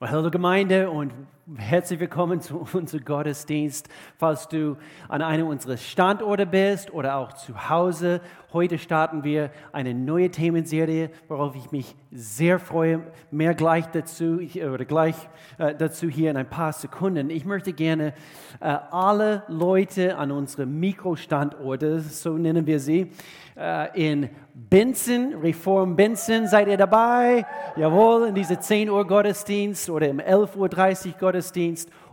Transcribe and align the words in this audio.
Hallo 0.00 0.28
Gemeinde 0.30 0.90
und 0.90 1.12
herzlich 1.56 2.00
willkommen 2.00 2.40
zu 2.40 2.66
unserem 2.72 3.04
Gottesdienst. 3.04 3.88
Falls 4.16 4.48
du 4.48 4.76
an 5.08 5.20
einem 5.20 5.46
unserer 5.46 5.76
Standorte 5.76 6.46
bist 6.46 6.92
oder 6.92 7.16
auch 7.16 7.34
zu 7.34 7.68
Hause, 7.68 8.22
heute 8.52 8.78
starten 8.78 9.24
wir 9.24 9.50
eine 9.72 9.92
neue 9.92 10.30
Themenserie, 10.30 11.10
worauf 11.28 11.54
ich 11.54 11.70
mich 11.70 11.94
sehr 12.10 12.58
freue. 12.58 13.02
Mehr 13.30 13.54
gleich 13.54 13.86
dazu 13.86 14.40
oder 14.40 14.84
gleich 14.84 15.16
äh, 15.58 15.74
dazu 15.74 16.08
hier 16.08 16.30
in 16.30 16.36
ein 16.36 16.48
paar 16.48 16.72
Sekunden. 16.72 17.28
Ich 17.28 17.44
möchte 17.44 17.72
gerne 17.72 18.14
äh, 18.60 18.76
alle 18.90 19.42
Leute 19.48 20.16
an 20.16 20.30
unsere 20.30 20.64
Mikrostandorte, 20.64 22.00
so 22.00 22.38
nennen 22.38 22.66
wir 22.66 22.80
sie, 22.80 23.10
äh, 23.56 24.12
in 24.12 24.30
Benson, 24.54 25.34
Reform 25.42 25.96
Benson, 25.96 26.46
seid 26.46 26.68
ihr 26.68 26.76
dabei? 26.76 27.44
Jawohl, 27.76 28.28
in 28.28 28.34
diese 28.34 28.58
10 28.58 28.88
Uhr 28.88 29.04
Gottesdienst 29.06 29.90
oder 29.90 30.08
im 30.08 30.20
11.30 30.20 30.56
Uhr 30.56 31.12
Gottesdienst 31.18 31.33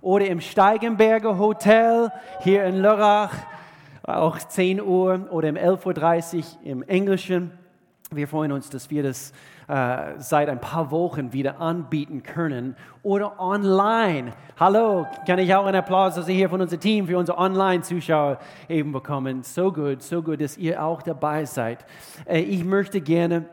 oder 0.02 0.26
im 0.28 0.42
Steigenberger 0.42 1.38
Hotel 1.38 2.12
hier 2.42 2.64
in 2.66 2.78
Lörrach, 2.78 3.34
auch 4.04 4.38
10 4.38 4.82
Uhr 4.82 5.28
oder 5.30 5.50
im 5.50 5.56
11.30 5.56 6.38
Uhr 6.38 6.44
im 6.64 6.84
Englischen. 6.84 7.52
Wir 8.14 8.28
freuen 8.28 8.52
uns, 8.52 8.70
dass 8.70 8.90
wir 8.90 9.04
das 9.04 9.32
äh, 9.68 10.16
seit 10.18 10.50
ein 10.50 10.60
paar 10.60 10.92
Wochen 10.92 11.32
wieder 11.32 11.62
anbieten 11.62 12.24
können 12.24 12.76
oder 13.04 13.40
online. 13.40 14.34
Hallo, 14.60 15.08
kann 15.26 15.40
ich 15.40 15.56
auch 15.56 15.66
einen 15.66 15.78
Applaus 15.78 16.18
also 16.18 16.30
hier 16.30 16.50
von 16.50 16.60
unserem 16.60 16.82
Team 16.82 17.08
für 17.08 17.18
unsere 17.18 17.38
Online-Zuschauer 17.38 18.40
eben 18.68 18.92
bekommen. 18.92 19.44
So 19.44 19.72
gut, 19.72 20.02
so 20.02 20.22
gut, 20.22 20.42
dass 20.42 20.58
ihr 20.58 20.84
auch 20.84 21.02
dabei 21.02 21.46
seid. 21.46 21.86
Äh, 22.26 22.42
ich 22.42 22.66
möchte 22.66 23.00
gerne 23.00 23.46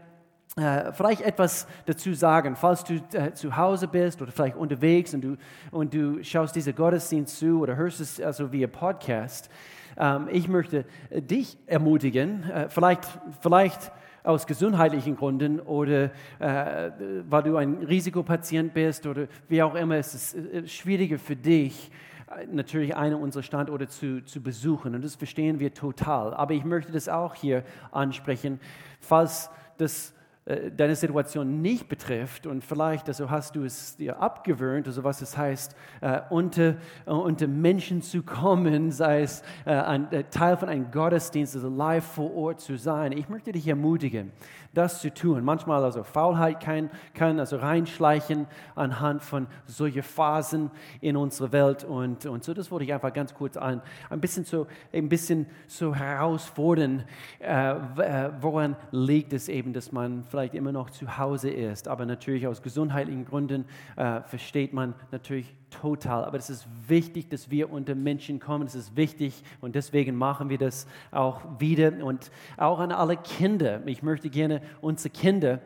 äh, 0.58 0.92
vielleicht 0.92 1.22
etwas 1.22 1.66
dazu 1.86 2.14
sagen, 2.14 2.56
falls 2.56 2.84
du 2.84 2.94
äh, 3.12 3.32
zu 3.32 3.56
Hause 3.56 3.86
bist 3.86 4.20
oder 4.20 4.32
vielleicht 4.32 4.56
unterwegs 4.56 5.14
und 5.14 5.22
du, 5.22 5.36
und 5.70 5.94
du 5.94 6.22
schaust 6.24 6.56
diese 6.56 6.72
Gottesdienst 6.72 7.38
zu 7.38 7.60
oder 7.60 7.76
hörst 7.76 8.00
es 8.00 8.20
also 8.20 8.50
via 8.52 8.66
Podcast. 8.66 9.50
Ähm, 9.96 10.28
ich 10.32 10.48
möchte 10.48 10.84
dich 11.10 11.56
ermutigen, 11.66 12.42
äh, 12.50 12.68
vielleicht, 12.68 13.06
vielleicht 13.40 13.92
aus 14.24 14.46
gesundheitlichen 14.46 15.16
Gründen 15.16 15.60
oder 15.60 16.10
äh, 16.38 16.90
weil 17.28 17.42
du 17.44 17.56
ein 17.56 17.84
Risikopatient 17.84 18.74
bist 18.74 19.06
oder 19.06 19.26
wie 19.48 19.62
auch 19.62 19.74
immer, 19.74 19.96
es 19.96 20.14
ist 20.14 20.34
äh, 20.34 20.66
schwieriger 20.66 21.18
für 21.18 21.36
dich, 21.36 21.90
äh, 22.36 22.46
natürlich 22.46 22.96
einen 22.96 23.14
unserer 23.14 23.42
Standorte 23.42 23.88
zu, 23.88 24.24
zu 24.24 24.42
besuchen. 24.42 24.94
Und 24.94 25.04
das 25.04 25.14
verstehen 25.14 25.60
wir 25.60 25.72
total. 25.72 26.34
Aber 26.34 26.52
ich 26.52 26.64
möchte 26.64 26.92
das 26.92 27.08
auch 27.08 27.34
hier 27.34 27.62
ansprechen, 27.92 28.60
falls 29.00 29.50
das 29.78 30.10
äh, 30.10 30.17
deine 30.48 30.96
Situation 30.96 31.60
nicht 31.60 31.88
betrifft 31.88 32.46
und 32.46 32.64
vielleicht 32.64 33.08
also 33.08 33.28
hast 33.28 33.54
du 33.54 33.64
es 33.64 33.96
dir 33.96 34.18
abgewöhnt, 34.20 34.86
also 34.86 35.04
was 35.04 35.20
es 35.20 35.36
heißt, 35.36 35.76
äh, 36.00 36.20
unter, 36.30 36.76
äh, 37.04 37.10
unter 37.10 37.46
Menschen 37.46 38.00
zu 38.00 38.22
kommen, 38.22 38.90
sei 38.90 39.22
es 39.22 39.42
äh, 39.66 39.72
ein 39.72 40.10
äh, 40.10 40.24
Teil 40.24 40.56
von 40.56 40.70
einem 40.70 40.90
Gottesdienst, 40.90 41.54
also 41.54 41.68
live 41.68 42.04
vor 42.04 42.34
Ort 42.34 42.60
zu 42.60 42.78
sein. 42.78 43.12
Ich 43.12 43.28
möchte 43.28 43.52
dich 43.52 43.68
ermutigen, 43.68 44.32
das 44.74 45.00
zu 45.00 45.12
tun. 45.12 45.44
Manchmal 45.44 45.82
also 45.84 46.02
Faulheit 46.02 46.60
kann, 46.60 46.90
kann 47.14 47.40
also 47.40 47.56
reinschleichen 47.56 48.46
anhand 48.74 49.22
von 49.22 49.46
solchen 49.66 50.02
Phasen 50.02 50.70
in 51.00 51.16
unserer 51.16 51.52
Welt 51.52 51.84
und, 51.84 52.26
und 52.26 52.44
so. 52.44 52.54
Das 52.54 52.70
wollte 52.70 52.84
ich 52.84 52.92
einfach 52.92 53.12
ganz 53.12 53.34
kurz 53.34 53.56
an, 53.56 53.82
ein 54.08 54.20
bisschen 54.20 54.44
so, 54.44 54.66
ein 54.92 55.08
bisschen 55.08 55.46
so 55.66 55.94
herausfordern, 55.94 57.04
äh, 57.40 57.70
äh, 57.70 58.30
woran 58.40 58.76
liegt 58.92 59.32
es 59.32 59.48
eben, 59.48 59.72
dass 59.72 59.92
man 59.92 60.24
vielleicht 60.24 60.37
immer 60.46 60.72
noch 60.72 60.90
zu 60.90 61.18
Hause 61.18 61.50
ist, 61.50 61.88
aber 61.88 62.06
natürlich 62.06 62.46
aus 62.46 62.62
gesundheitlichen 62.62 63.24
Gründen 63.24 63.64
äh, 63.96 64.22
versteht 64.22 64.72
man 64.72 64.94
natürlich 65.10 65.54
total. 65.70 66.24
Aber 66.24 66.38
es 66.38 66.50
ist 66.50 66.66
wichtig, 66.86 67.28
dass 67.28 67.50
wir 67.50 67.72
unter 67.72 67.94
Menschen 67.94 68.40
kommen. 68.40 68.66
Es 68.66 68.74
ist 68.74 68.96
wichtig 68.96 69.42
und 69.60 69.74
deswegen 69.74 70.16
machen 70.16 70.48
wir 70.48 70.58
das 70.58 70.86
auch 71.10 71.42
wieder. 71.58 72.04
Und 72.04 72.30
auch 72.56 72.78
an 72.78 72.92
alle 72.92 73.16
Kinder. 73.16 73.80
Ich 73.86 74.02
möchte 74.02 74.30
gerne 74.30 74.62
unsere 74.80 75.10
Kinder 75.10 75.60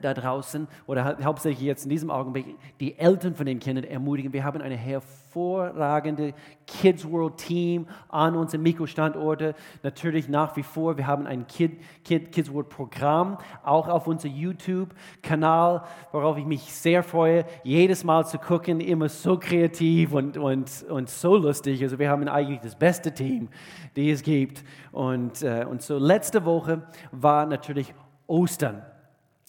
da 0.00 0.14
draußen 0.14 0.68
oder 0.86 1.16
hauptsächlich 1.22 1.66
jetzt 1.66 1.84
in 1.84 1.90
diesem 1.90 2.10
Augenblick 2.10 2.56
die 2.80 2.98
Eltern 2.98 3.34
von 3.34 3.46
den 3.46 3.58
Kindern 3.58 3.84
ermutigen. 3.84 4.32
Wir 4.32 4.44
haben 4.44 4.60
eine 4.60 4.76
hervorragende 4.76 6.34
Kids 6.66 7.08
World 7.10 7.38
Team 7.38 7.86
an 8.08 8.36
unseren 8.36 8.62
Mikrostandorten. 8.62 9.54
Natürlich 9.82 10.28
nach 10.28 10.56
wie 10.56 10.62
vor, 10.62 10.96
wir 10.96 11.06
haben 11.06 11.26
ein 11.26 11.46
Kid, 11.46 11.80
Kid, 12.04 12.32
Kids 12.32 12.52
World 12.52 12.68
Programm, 12.68 13.38
auch 13.64 13.88
auf 13.88 14.06
unserem 14.06 14.34
YouTube-Kanal, 14.34 15.82
worauf 16.12 16.36
ich 16.36 16.44
mich 16.44 16.62
sehr 16.72 17.02
freue, 17.02 17.44
jedes 17.62 18.04
Mal 18.04 18.26
zu 18.26 18.38
gucken, 18.38 18.80
immer 18.80 19.08
so 19.08 19.38
kreativ 19.38 20.12
und, 20.12 20.36
und, 20.36 20.84
und 20.88 21.08
so 21.08 21.36
lustig. 21.36 21.82
Also 21.82 21.98
wir 21.98 22.10
haben 22.10 22.28
eigentlich 22.28 22.60
das 22.60 22.76
beste 22.76 23.12
Team, 23.12 23.48
die 23.96 24.10
es 24.10 24.22
gibt. 24.22 24.64
Und, 24.92 25.42
äh, 25.42 25.64
und 25.68 25.82
so 25.82 25.98
letzte 25.98 26.44
Woche 26.44 26.82
war 27.12 27.46
natürlich 27.46 27.94
Ostern. 28.26 28.82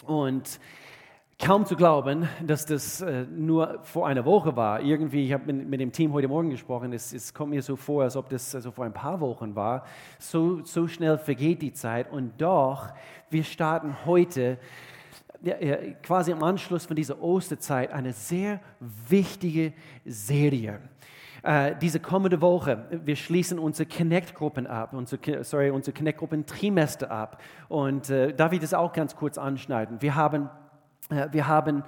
Und 0.05 0.59
kaum 1.39 1.65
zu 1.65 1.75
glauben, 1.75 2.27
dass 2.45 2.65
das 2.65 3.01
äh, 3.01 3.25
nur 3.29 3.79
vor 3.83 4.07
einer 4.07 4.25
Woche 4.25 4.55
war. 4.55 4.81
Irgendwie, 4.81 5.25
ich 5.25 5.33
habe 5.33 5.51
mit, 5.51 5.67
mit, 5.67 5.79
dem 5.79 5.91
Team 5.91 6.13
heute 6.13 6.27
Morgen 6.27 6.49
gesprochen, 6.49 6.93
es, 6.93 7.13
es, 7.13 7.33
kommt 7.33 7.51
mir 7.51 7.61
so 7.61 7.75
vor, 7.75 8.03
als 8.03 8.15
ob 8.15 8.29
das 8.29 8.53
also 8.55 8.71
vor 8.71 8.85
ein 8.85 8.93
paar 8.93 9.19
Wochen 9.19 9.55
war. 9.55 9.85
So, 10.19 10.63
so 10.63 10.87
schnell 10.87 11.17
vergeht 11.17 11.61
die 11.61 11.73
Zeit 11.73 12.11
und 12.11 12.41
doch, 12.41 12.87
wir 13.29 13.43
starten 13.43 13.95
heute 14.05 14.57
quasi 16.03 16.31
im 16.31 16.43
Anschluss 16.43 16.85
von 16.85 16.97
dieser 16.97 17.21
Osterzeit 17.21 17.91
eine 17.91 18.11
sehr 18.11 18.59
wichtige 19.07 19.73
Serie. 20.05 20.81
Äh, 21.43 21.75
diese 21.81 21.99
kommende 21.99 22.41
Woche, 22.41 22.85
wir 23.05 23.15
schließen 23.15 23.59
unsere 23.59 23.87
Connect-Gruppen 23.87 24.67
ab, 24.67 24.93
unsere, 24.93 25.43
sorry, 25.43 25.69
unsere 25.69 25.95
Connect-Gruppen-Trimester 25.95 27.09
ab. 27.09 27.41
Und 27.67 28.09
äh, 28.09 28.33
darf 28.33 28.51
ich 28.51 28.59
das 28.59 28.73
auch 28.73 28.93
ganz 28.93 29.15
kurz 29.15 29.37
anschneiden? 29.37 30.01
Wir 30.01 30.15
haben, 30.15 30.49
äh, 31.09 31.27
wir 31.31 31.47
haben 31.47 31.83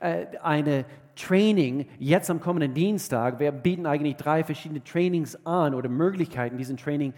äh, 0.00 0.26
eine 0.42 0.84
Training 1.16 1.86
jetzt 1.98 2.30
am 2.30 2.40
kommenden 2.40 2.74
Dienstag. 2.74 3.38
Wir 3.38 3.52
bieten 3.52 3.86
eigentlich 3.86 4.16
drei 4.16 4.44
verschiedene 4.44 4.82
Trainings 4.82 5.38
an 5.46 5.74
oder 5.74 5.88
Möglichkeiten, 5.88 6.56
diesen 6.56 6.76
Training, 6.76 7.14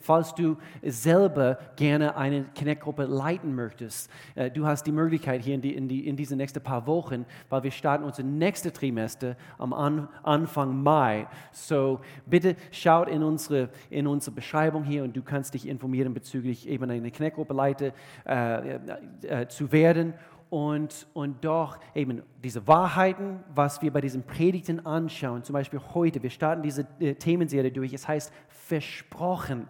falls 0.00 0.34
du 0.34 0.56
selber 0.82 1.58
gerne 1.76 2.16
eine 2.16 2.44
Connect-Gruppe 2.56 3.04
leiten 3.04 3.54
möchtest. 3.54 4.10
Äh, 4.34 4.50
du 4.50 4.66
hast 4.66 4.86
die 4.86 4.92
Möglichkeit 4.92 5.42
hier 5.42 5.54
in, 5.54 5.62
die, 5.62 5.74
in, 5.74 5.88
die, 5.88 6.06
in 6.06 6.16
diese 6.16 6.36
nächsten 6.36 6.62
paar 6.62 6.86
Wochen, 6.86 7.24
weil 7.48 7.62
wir 7.62 7.70
starten 7.70 8.04
unser 8.04 8.22
nächstes 8.22 8.72
Trimester 8.72 9.36
am 9.58 9.72
an, 9.72 10.08
Anfang 10.22 10.82
Mai. 10.82 11.26
So 11.52 12.00
bitte 12.26 12.56
schaut 12.70 13.08
in 13.08 13.22
unsere, 13.22 13.70
in 13.90 14.06
unsere 14.06 14.34
Beschreibung 14.34 14.84
hier 14.84 15.04
und 15.04 15.16
du 15.16 15.22
kannst 15.22 15.54
dich 15.54 15.66
informieren 15.66 16.14
bezüglich 16.14 16.68
eben 16.68 16.90
eine 16.90 17.10
Connect-Gruppe 17.10 17.54
Leiter 17.54 17.92
äh, 18.26 18.78
äh, 19.22 19.48
zu 19.48 19.72
werden 19.72 20.14
und, 20.50 21.06
und 21.12 21.44
doch 21.44 21.78
eben 21.94 22.22
diese 22.42 22.66
Wahrheiten, 22.66 23.40
was 23.54 23.82
wir 23.82 23.92
bei 23.92 24.00
diesen 24.00 24.22
Predigten 24.22 24.84
anschauen, 24.86 25.44
zum 25.44 25.52
Beispiel 25.52 25.80
heute, 25.94 26.22
wir 26.22 26.30
starten 26.30 26.62
diese 26.62 26.86
äh, 27.00 27.14
Themenserie 27.14 27.70
durch, 27.70 27.92
es 27.92 28.08
heißt 28.08 28.32
versprochen. 28.48 29.68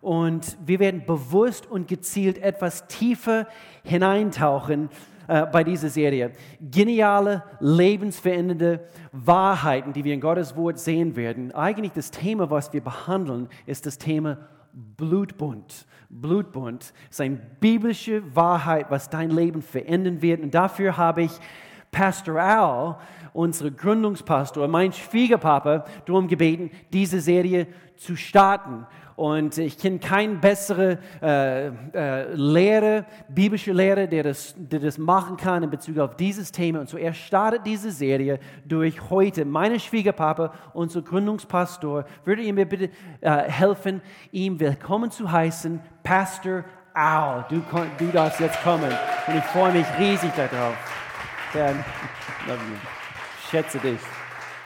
Und 0.00 0.56
wir 0.64 0.78
werden 0.78 1.04
bewusst 1.04 1.66
und 1.66 1.88
gezielt 1.88 2.38
etwas 2.38 2.86
tiefer 2.86 3.46
hineintauchen 3.82 4.88
äh, 5.26 5.46
bei 5.46 5.64
dieser 5.64 5.88
Serie. 5.88 6.32
Geniale, 6.60 7.42
lebensverändernde 7.58 8.88
Wahrheiten, 9.12 9.92
die 9.92 10.04
wir 10.04 10.14
in 10.14 10.20
Gottes 10.20 10.56
Wort 10.56 10.78
sehen 10.78 11.16
werden. 11.16 11.52
Eigentlich 11.52 11.92
das 11.92 12.10
Thema, 12.10 12.50
was 12.50 12.72
wir 12.72 12.82
behandeln, 12.82 13.48
ist 13.66 13.86
das 13.86 13.98
Thema 13.98 14.38
Blutbund. 14.72 15.86
Blutbund 16.08 16.92
ist 17.10 17.20
eine 17.20 17.36
biblische 17.36 18.34
Wahrheit, 18.34 18.86
was 18.90 19.10
dein 19.10 19.30
Leben 19.30 19.62
verändern 19.62 20.22
wird. 20.22 20.40
Und 20.40 20.54
dafür 20.54 20.96
habe 20.96 21.22
ich 21.22 21.32
Pastor 21.90 22.40
Al, 22.40 22.96
unsere 23.32 23.72
Gründungspastor, 23.72 24.68
mein 24.68 24.92
Schwiegerpapa, 24.92 25.84
darum 26.06 26.28
gebeten, 26.28 26.70
diese 26.92 27.20
Serie 27.20 27.66
zu 27.96 28.16
starten. 28.16 28.86
Und 29.20 29.58
ich 29.58 29.76
kenne 29.76 29.98
keinen 29.98 30.40
besseren 30.40 30.96
äh, 31.20 31.66
äh, 31.66 32.32
Lehrer, 32.32 33.04
biblische 33.28 33.70
Lehrer, 33.70 34.06
der 34.06 34.22
das, 34.22 34.54
der 34.56 34.80
das 34.80 34.96
machen 34.96 35.36
kann 35.36 35.62
in 35.62 35.68
Bezug 35.68 35.98
auf 35.98 36.16
dieses 36.16 36.50
Thema. 36.52 36.80
Und 36.80 36.88
so 36.88 36.96
er 36.96 37.12
startet 37.12 37.66
diese 37.66 37.90
Serie 37.90 38.38
durch 38.64 39.10
heute. 39.10 39.44
Meine 39.44 39.78
Schwiegerpapa, 39.78 40.54
unser 40.72 41.02
Gründungspastor, 41.02 42.06
würde 42.24 42.40
ihr 42.40 42.54
mir 42.54 42.64
bitte 42.64 42.88
äh, 43.20 43.42
helfen, 43.42 44.00
ihm 44.32 44.58
willkommen 44.58 45.10
zu 45.10 45.30
heißen, 45.30 45.80
Pastor 46.02 46.64
Al. 46.94 47.44
Du, 47.50 47.62
du 47.98 48.06
darfst 48.12 48.40
jetzt 48.40 48.62
kommen. 48.62 48.90
Und 49.26 49.36
ich 49.36 49.44
freue 49.44 49.72
mich 49.72 49.86
riesig 49.98 50.30
darauf. 50.34 50.74
Dan, 51.52 51.84
schätze 53.50 53.78
dich. 53.80 54.00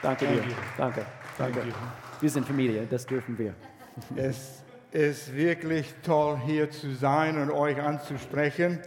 Danke 0.01 0.25
dir. 0.27 0.43
Danke. 0.77 1.05
Danke. 1.37 1.61
Wir 2.21 2.29
sind 2.29 2.47
Familie, 2.47 2.87
das 2.89 3.05
dürfen 3.05 3.37
wir. 3.37 3.53
Es 4.15 4.61
ist 4.91 5.33
wirklich 5.33 5.93
toll, 6.03 6.37
hier 6.45 6.69
zu 6.69 6.93
sein 6.95 7.41
und 7.41 7.49
euch 7.49 7.81
anzusprechen 7.81 8.79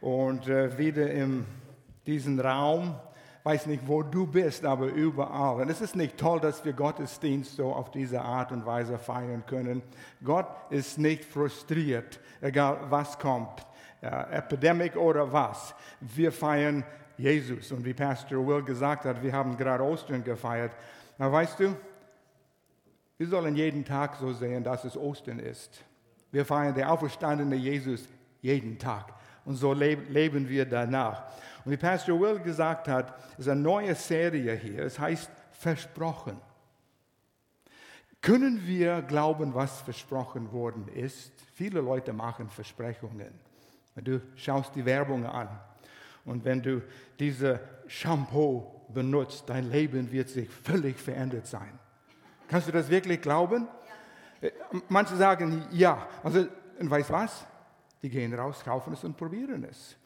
und 0.00 0.48
äh, 0.48 0.76
wieder 0.76 1.08
in 1.08 1.46
diesem 2.04 2.40
Raum 2.40 2.96
weiß 3.44 3.66
nicht, 3.66 3.86
wo 3.86 4.02
du 4.02 4.26
bist, 4.26 4.64
aber 4.64 4.86
überall. 4.86 5.62
Und 5.62 5.70
es 5.70 5.80
ist 5.80 5.94
nicht 5.94 6.18
toll, 6.18 6.40
dass 6.40 6.64
wir 6.64 6.72
Gottesdienst 6.72 7.54
so 7.54 7.72
auf 7.72 7.92
diese 7.92 8.20
Art 8.20 8.50
und 8.50 8.66
Weise 8.66 8.98
feiern 8.98 9.44
können. 9.46 9.82
Gott 10.24 10.48
ist 10.70 10.98
nicht 10.98 11.24
frustriert, 11.24 12.18
egal 12.40 12.78
was 12.88 13.16
kommt, 13.16 13.64
äh, 14.02 14.36
Epidemie 14.36 14.90
oder 14.96 15.32
was. 15.32 15.76
Wir 16.00 16.32
feiern 16.32 16.82
Jesus. 17.16 17.70
Und 17.70 17.84
wie 17.84 17.94
Pastor 17.94 18.44
Will 18.44 18.64
gesagt 18.64 19.04
hat, 19.04 19.22
wir 19.22 19.32
haben 19.32 19.56
gerade 19.56 19.84
Ostern 19.84 20.24
gefeiert. 20.24 20.72
Na, 21.16 21.30
weißt 21.30 21.60
du, 21.60 21.76
wir 23.18 23.28
sollen 23.28 23.56
jeden 23.56 23.84
Tag 23.84 24.16
so 24.16 24.32
sehen, 24.32 24.62
dass 24.62 24.84
es 24.84 24.96
Ostern 24.96 25.38
ist. 25.38 25.82
Wir 26.30 26.44
feiern 26.44 26.74
den 26.74 26.84
auferstandenen 26.84 27.58
Jesus 27.58 28.08
jeden 28.42 28.78
Tag. 28.78 29.14
Und 29.44 29.56
so 29.56 29.72
leben 29.72 30.48
wir 30.48 30.66
danach. 30.66 31.24
Und 31.64 31.72
wie 31.72 31.76
Pastor 31.76 32.20
Will 32.20 32.38
gesagt 32.40 32.88
hat, 32.88 33.14
ist 33.38 33.48
eine 33.48 33.60
neue 33.60 33.94
Serie 33.94 34.54
hier. 34.54 34.84
Es 34.84 34.98
heißt 34.98 35.30
Versprochen. 35.52 36.38
Können 38.20 38.66
wir 38.66 39.02
glauben, 39.02 39.54
was 39.54 39.80
versprochen 39.82 40.50
worden 40.52 40.88
ist? 40.88 41.32
Viele 41.54 41.80
Leute 41.80 42.12
machen 42.12 42.50
Versprechungen. 42.50 43.32
Du 43.94 44.20
schaust 44.34 44.74
die 44.74 44.84
Werbung 44.84 45.24
an 45.24 45.48
und 46.26 46.44
wenn 46.44 46.60
du 46.60 46.82
diese 47.18 47.60
Shampoo 47.86 48.66
benutzt, 48.92 49.44
dein 49.46 49.70
Leben 49.70 50.10
wird 50.10 50.28
sich 50.28 50.50
völlig 50.50 50.98
verändert 50.98 51.46
sein. 51.46 51.78
Kannst 52.48 52.68
du 52.68 52.72
das 52.72 52.88
wirklich 52.88 53.20
glauben? 53.20 53.68
Ja. 54.40 54.48
Äh, 54.48 54.52
manche 54.88 55.16
sagen 55.16 55.66
ja. 55.70 56.06
Also, 56.22 56.46
und 56.78 56.90
weißt 56.90 57.10
was? 57.10 57.46
Die 58.02 58.10
gehen 58.10 58.34
raus, 58.34 58.62
kaufen 58.64 58.92
es 58.92 59.04
und 59.04 59.16
probieren 59.16 59.64
es. 59.64 59.96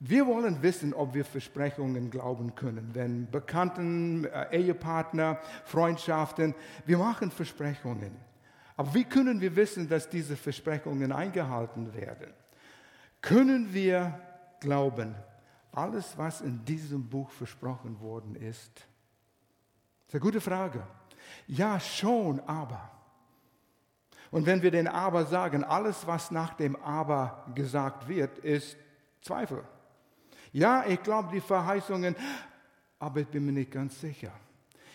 Wir 0.00 0.26
wollen 0.26 0.60
wissen, 0.62 0.92
ob 0.92 1.14
wir 1.14 1.24
Versprechungen 1.24 2.10
glauben 2.10 2.54
können. 2.54 2.90
Wenn 2.92 3.30
Bekannten, 3.30 4.24
äh, 4.24 4.56
Ehepartner, 4.56 5.38
Freundschaften, 5.64 6.54
wir 6.84 6.98
machen 6.98 7.30
Versprechungen. 7.30 8.16
Aber 8.76 8.92
wie 8.94 9.04
können 9.04 9.40
wir 9.40 9.54
wissen, 9.54 9.88
dass 9.88 10.08
diese 10.08 10.36
Versprechungen 10.36 11.12
eingehalten 11.12 11.94
werden? 11.94 12.32
Können 13.20 13.72
wir 13.72 14.20
glauben, 14.60 15.14
alles, 15.72 16.18
was 16.18 16.40
in 16.40 16.64
diesem 16.64 17.08
Buch 17.08 17.30
versprochen 17.30 17.98
worden 18.00 18.34
ist? 18.34 18.74
Das 18.74 20.08
ist 20.08 20.14
eine 20.14 20.20
gute 20.20 20.40
Frage. 20.40 20.82
Ja, 21.46 21.78
schon, 21.80 22.40
aber. 22.40 22.90
Und 24.30 24.46
wenn 24.46 24.62
wir 24.62 24.70
den 24.70 24.88
Aber 24.88 25.26
sagen, 25.26 25.62
alles, 25.62 26.06
was 26.06 26.30
nach 26.30 26.54
dem 26.54 26.74
Aber 26.76 27.46
gesagt 27.54 28.08
wird, 28.08 28.38
ist 28.38 28.76
Zweifel. 29.20 29.62
Ja, 30.52 30.84
ich 30.86 31.02
glaube 31.02 31.30
die 31.32 31.40
Verheißungen, 31.40 32.16
aber 32.98 33.20
ich 33.20 33.28
bin 33.28 33.46
mir 33.46 33.52
nicht 33.52 33.70
ganz 33.70 34.00
sicher. 34.00 34.32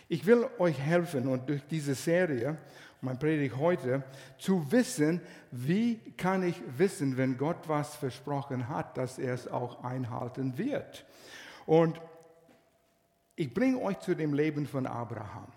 Ich 0.07 0.25
will 0.25 0.47
euch 0.57 0.79
helfen 0.79 1.27
und 1.27 1.47
durch 1.47 1.61
diese 1.67 1.95
Serie, 1.95 2.57
mein 2.99 3.17
Predigt 3.17 3.55
heute, 3.57 4.03
zu 4.37 4.69
wissen, 4.71 5.21
wie 5.51 5.99
kann 6.17 6.43
ich 6.43 6.61
wissen, 6.77 7.15
wenn 7.15 7.37
Gott 7.37 7.67
was 7.67 7.95
versprochen 7.95 8.67
hat, 8.67 8.97
dass 8.97 9.19
er 9.19 9.33
es 9.33 9.47
auch 9.47 9.83
einhalten 9.83 10.57
wird. 10.57 11.05
Und 11.65 12.01
ich 13.35 13.53
bringe 13.53 13.79
euch 13.79 13.99
zu 13.99 14.15
dem 14.15 14.33
Leben 14.33 14.65
von 14.65 14.85
Abraham. 14.85 15.47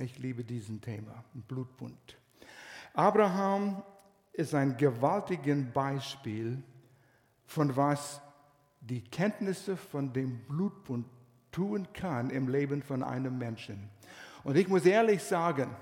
Ich 0.00 0.18
liebe 0.18 0.44
diesen 0.44 0.80
Thema, 0.80 1.24
Blutbund. 1.34 2.16
Abraham 2.94 3.82
ist 4.32 4.54
ein 4.54 4.76
gewaltiges 4.76 5.64
Beispiel 5.74 6.62
von 7.46 7.74
was 7.74 8.20
die 8.80 9.02
Kenntnisse 9.02 9.76
von 9.76 10.12
dem 10.12 10.38
Blutbund 10.46 11.04
tun 11.50 11.88
kann 11.92 12.30
im 12.30 12.48
Leben 12.48 12.80
von 12.82 13.02
einem 13.02 13.38
Menschen. 13.38 13.90
Und 14.44 14.56
ich 14.56 14.68
muss 14.68 14.86
ehrlich 14.86 15.22
sagen, 15.22 15.74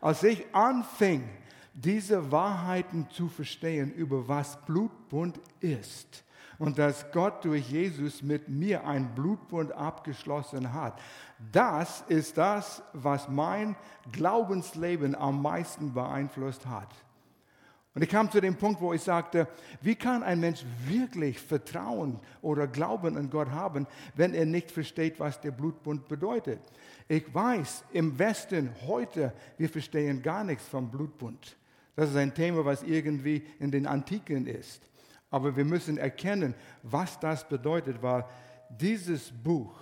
als 0.00 0.24
ich 0.24 0.52
anfing, 0.52 1.28
diese 1.72 2.32
Wahrheiten 2.32 3.08
zu 3.10 3.28
verstehen, 3.28 3.92
über 3.92 4.26
was 4.26 4.60
Blutbund 4.64 5.38
ist 5.60 6.24
und 6.60 6.78
dass 6.78 7.10
Gott 7.10 7.42
durch 7.46 7.70
Jesus 7.70 8.22
mit 8.22 8.50
mir 8.50 8.86
ein 8.86 9.14
Blutbund 9.14 9.72
abgeschlossen 9.72 10.74
hat, 10.74 11.00
das 11.52 12.04
ist 12.06 12.36
das, 12.36 12.82
was 12.92 13.30
mein 13.30 13.74
Glaubensleben 14.12 15.14
am 15.14 15.40
meisten 15.40 15.94
beeinflusst 15.94 16.66
hat. 16.66 16.94
Und 17.94 18.02
ich 18.02 18.10
kam 18.10 18.30
zu 18.30 18.42
dem 18.42 18.56
Punkt, 18.56 18.78
wo 18.82 18.92
ich 18.92 19.00
sagte, 19.00 19.48
wie 19.80 19.94
kann 19.94 20.22
ein 20.22 20.38
Mensch 20.38 20.62
wirklich 20.86 21.40
Vertrauen 21.40 22.20
oder 22.42 22.66
Glauben 22.66 23.16
an 23.16 23.30
Gott 23.30 23.50
haben, 23.50 23.86
wenn 24.14 24.34
er 24.34 24.44
nicht 24.44 24.70
versteht, 24.70 25.18
was 25.18 25.40
der 25.40 25.52
Blutbund 25.52 26.08
bedeutet? 26.08 26.60
Ich 27.08 27.34
weiß, 27.34 27.84
im 27.92 28.18
Westen 28.18 28.70
heute, 28.86 29.32
wir 29.56 29.70
verstehen 29.70 30.20
gar 30.20 30.44
nichts 30.44 30.68
vom 30.68 30.90
Blutbund. 30.90 31.56
Das 31.96 32.10
ist 32.10 32.16
ein 32.16 32.34
Thema, 32.34 32.66
was 32.66 32.82
irgendwie 32.82 33.46
in 33.58 33.70
den 33.70 33.86
Antiken 33.86 34.46
ist. 34.46 34.89
Aber 35.30 35.56
wir 35.56 35.64
müssen 35.64 35.96
erkennen, 35.96 36.54
was 36.82 37.18
das 37.20 37.48
bedeutet, 37.48 38.02
weil 38.02 38.24
dieses 38.68 39.30
Buch 39.30 39.74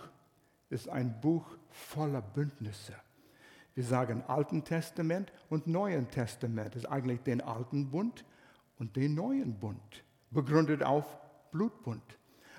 ist 0.71 0.89
ein 0.89 1.21
Buch 1.21 1.45
voller 1.71 2.23
Bündnisse. 2.23 2.95
Wir 3.75 3.85
sagen 3.85 4.23
Alten 4.27 4.65
Testament 4.65 5.33
und 5.49 5.67
Neuen 5.67 6.11
Testament. 6.11 6.75
Das 6.75 6.83
ist 6.83 6.91
eigentlich 6.91 7.21
den 7.21 7.41
Alten 7.41 7.91
Bund 7.91 8.25
und 8.79 8.97
den 8.97 9.15
Neuen 9.15 9.55
Bund, 9.55 10.05
begründet 10.31 10.83
auf 10.83 11.05
Blutbund. 11.51 12.03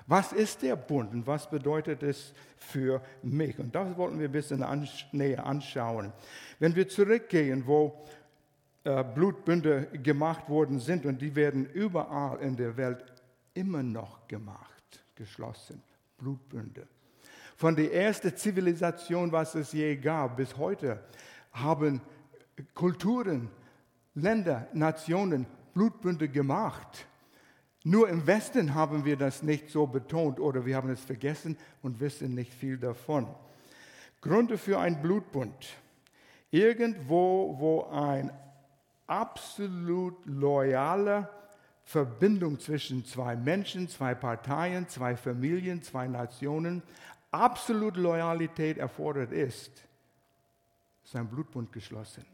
Was 0.06 0.32
ist 0.32 0.62
der 0.62 0.76
Bund 0.76 1.12
und 1.12 1.26
was 1.26 1.48
bedeutet 1.48 2.02
es 2.02 2.32
für 2.56 3.00
mich? 3.22 3.58
Und 3.58 3.74
das 3.74 3.96
wollten 3.96 4.18
wir 4.18 4.28
ein 4.28 4.32
bisschen 4.32 4.64
näher 5.12 5.46
anschauen. 5.46 6.12
Wenn 6.58 6.74
wir 6.74 6.88
zurückgehen, 6.88 7.66
wo 7.66 8.02
äh, 8.82 9.04
Blutbünde 9.04 9.88
gemacht 10.02 10.48
worden 10.48 10.78
sind 10.78 11.04
und 11.04 11.20
die 11.20 11.34
werden 11.36 11.66
überall 11.66 12.40
in 12.40 12.56
der 12.56 12.76
Welt 12.76 13.04
immer 13.52 13.82
noch 13.82 14.26
gemacht, 14.26 15.04
geschlossen, 15.14 15.82
Blutbünde. 16.16 16.86
Von 17.56 17.76
der 17.76 17.92
ersten 17.92 18.34
Zivilisation, 18.34 19.32
was 19.32 19.54
es 19.54 19.72
je 19.72 19.96
gab, 19.96 20.38
bis 20.38 20.56
heute 20.56 21.04
haben 21.52 22.00
Kulturen, 22.72 23.50
Länder, 24.14 24.66
Nationen 24.72 25.46
Blutbünde 25.74 26.28
gemacht. 26.28 27.06
Nur 27.84 28.08
im 28.08 28.26
Westen 28.26 28.74
haben 28.74 29.04
wir 29.04 29.16
das 29.16 29.42
nicht 29.42 29.68
so 29.68 29.86
betont 29.86 30.40
oder 30.40 30.64
wir 30.64 30.76
haben 30.76 30.88
es 30.88 31.04
vergessen 31.04 31.58
und 31.82 32.00
wissen 32.00 32.34
nicht 32.34 32.54
viel 32.54 32.78
davon. 32.78 33.26
Gründe 34.22 34.56
für 34.56 34.78
einen 34.78 35.00
Blutbund. 35.00 35.76
Irgendwo, 36.50 37.56
wo 37.58 37.84
eine 37.90 38.32
absolut 39.10 40.14
loyale 40.24 41.28
Verbindung 41.82 42.60
zwischen 42.60 43.04
zwei 43.04 43.34
Menschen, 43.34 43.88
zwei 43.88 44.14
Parteien, 44.14 44.88
zwei 44.88 45.16
Familien, 45.16 45.82
zwei 45.82 46.06
Nationen, 46.06 46.82
absolut 47.32 47.96
Loyalität 47.96 48.78
erfordert 48.78 49.32
ist, 49.32 49.72
ist 51.02 51.16
ein 51.16 51.26
Blutbund 51.26 51.72
geschlossen. 51.72 52.24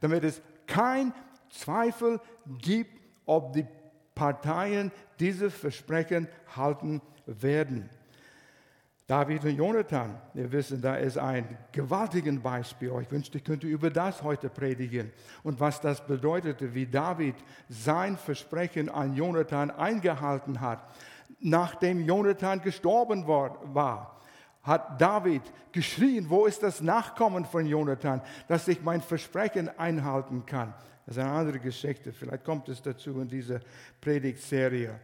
Damit 0.00 0.22
es 0.22 0.40
kein 0.66 1.12
Zweifel 1.48 2.20
gibt, 2.58 3.00
ob 3.26 3.52
die 3.52 3.66
Parteien 4.14 4.92
diese 5.18 5.50
Versprechen 5.50 6.28
halten 6.54 7.02
werden. 7.26 7.90
David 9.10 9.44
und 9.44 9.56
Jonathan, 9.56 10.16
wir 10.34 10.52
wissen, 10.52 10.80
da 10.80 10.94
ist 10.94 11.18
ein 11.18 11.58
gewaltiges 11.72 12.38
Beispiel. 12.38 12.92
Ich 13.02 13.10
wünschte, 13.10 13.38
ich 13.38 13.44
könnte 13.44 13.66
über 13.66 13.90
das 13.90 14.22
heute 14.22 14.48
predigen 14.48 15.10
und 15.42 15.58
was 15.58 15.80
das 15.80 16.06
bedeutete, 16.06 16.72
wie 16.74 16.86
David 16.86 17.34
sein 17.68 18.16
Versprechen 18.16 18.88
an 18.88 19.14
Jonathan 19.14 19.72
eingehalten 19.72 20.60
hat 20.60 20.86
nachdem 21.40 22.04
Jonathan 22.04 22.60
gestorben 22.60 23.26
war, 23.26 24.20
hat 24.62 25.00
David 25.00 25.42
geschrien, 25.72 26.28
wo 26.28 26.46
ist 26.46 26.62
das 26.62 26.80
Nachkommen 26.80 27.44
von 27.44 27.66
Jonathan, 27.66 28.20
dass 28.46 28.68
ich 28.68 28.82
mein 28.82 29.00
Versprechen 29.00 29.70
einhalten 29.78 30.44
kann. 30.44 30.74
Das 31.06 31.16
ist 31.16 31.22
eine 31.22 31.32
andere 31.32 31.58
Geschichte, 31.58 32.12
vielleicht 32.12 32.44
kommt 32.44 32.68
es 32.68 32.82
dazu 32.82 33.20
in 33.20 33.28
dieser 33.28 33.60
Predigtserie. 34.00 35.00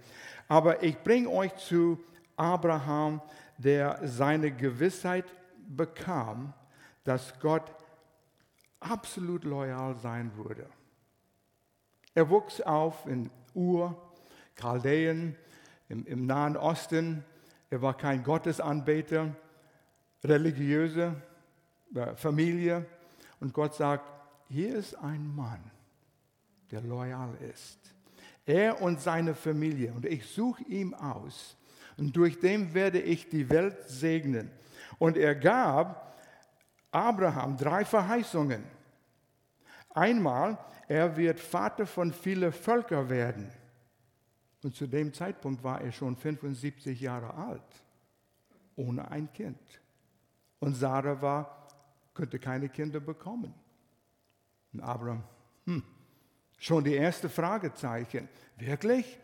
Aber 0.46 0.82
ich 0.82 0.98
bringe 0.98 1.28
euch 1.30 1.56
zu 1.56 1.98
Abraham, 2.36 3.22
der 3.58 4.00
seine 4.06 4.50
Gewissheit 4.50 5.24
bekam, 5.68 6.52
dass 7.04 7.38
Gott 7.40 7.72
absolut 8.80 9.44
loyal 9.44 9.96
sein 9.96 10.36
würde. 10.36 10.66
Er 12.14 12.28
wuchs 12.30 12.60
auf 12.60 13.06
in 13.06 13.30
Ur, 13.54 13.94
Chaldeen, 14.58 15.36
im, 15.88 16.06
im 16.06 16.26
Nahen 16.26 16.56
Osten. 16.56 17.24
Er 17.70 17.82
war 17.82 17.96
kein 17.96 18.22
Gottesanbeter, 18.22 19.34
religiöse 20.24 21.14
äh, 21.94 22.14
Familie. 22.16 22.86
Und 23.40 23.52
Gott 23.52 23.74
sagt, 23.74 24.04
hier 24.48 24.76
ist 24.76 24.94
ein 24.94 25.34
Mann, 25.34 25.70
der 26.70 26.80
loyal 26.80 27.34
ist. 27.50 27.78
Er 28.44 28.80
und 28.80 29.00
seine 29.00 29.34
Familie. 29.34 29.92
Und 29.92 30.06
ich 30.06 30.26
suche 30.26 30.62
ihn 30.64 30.94
aus. 30.94 31.55
Und 31.96 32.14
durch 32.16 32.38
den 32.40 32.74
werde 32.74 33.00
ich 33.00 33.28
die 33.28 33.48
Welt 33.48 33.88
segnen. 33.88 34.50
Und 34.98 35.16
er 35.16 35.34
gab 35.34 36.14
Abraham 36.90 37.56
drei 37.56 37.84
Verheißungen. 37.84 38.64
Einmal, 39.90 40.58
er 40.88 41.16
wird 41.16 41.40
Vater 41.40 41.86
von 41.86 42.12
vielen 42.12 42.52
Völkern 42.52 43.08
werden. 43.08 43.50
Und 44.62 44.74
zu 44.74 44.86
dem 44.86 45.12
Zeitpunkt 45.12 45.62
war 45.62 45.80
er 45.80 45.92
schon 45.92 46.16
75 46.16 47.00
Jahre 47.00 47.34
alt, 47.34 47.62
ohne 48.74 49.10
ein 49.10 49.32
Kind. 49.32 49.60
Und 50.58 50.74
Sarah 50.74 51.20
war, 51.22 51.68
könnte 52.14 52.38
keine 52.38 52.68
Kinder 52.68 53.00
bekommen. 53.00 53.54
Und 54.72 54.80
Abraham, 54.80 55.22
hm, 55.64 55.82
schon 56.58 56.84
die 56.84 56.94
erste 56.94 57.28
Fragezeichen. 57.28 58.28
Wirklich? 58.56 59.18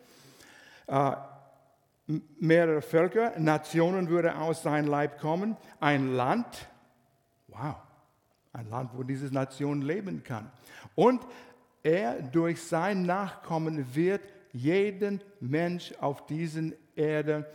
Mehrere 2.05 2.81
Völker, 2.81 3.39
Nationen 3.39 4.09
würde 4.09 4.35
aus 4.35 4.63
seinem 4.63 4.87
Leib 4.87 5.19
kommen, 5.19 5.55
ein 5.79 6.13
Land, 6.13 6.67
wow, 7.47 7.77
ein 8.51 8.69
Land, 8.69 8.91
wo 8.93 9.03
diese 9.03 9.33
Nation 9.33 9.81
leben 9.81 10.23
kann. 10.23 10.51
Und 10.95 11.25
er 11.81 12.21
durch 12.21 12.61
sein 12.61 13.03
Nachkommen 13.03 13.95
wird 13.95 14.21
jeden 14.51 15.21
Mensch 15.39 15.93
auf 15.99 16.25
diesen 16.25 16.75
Erde, 16.95 17.49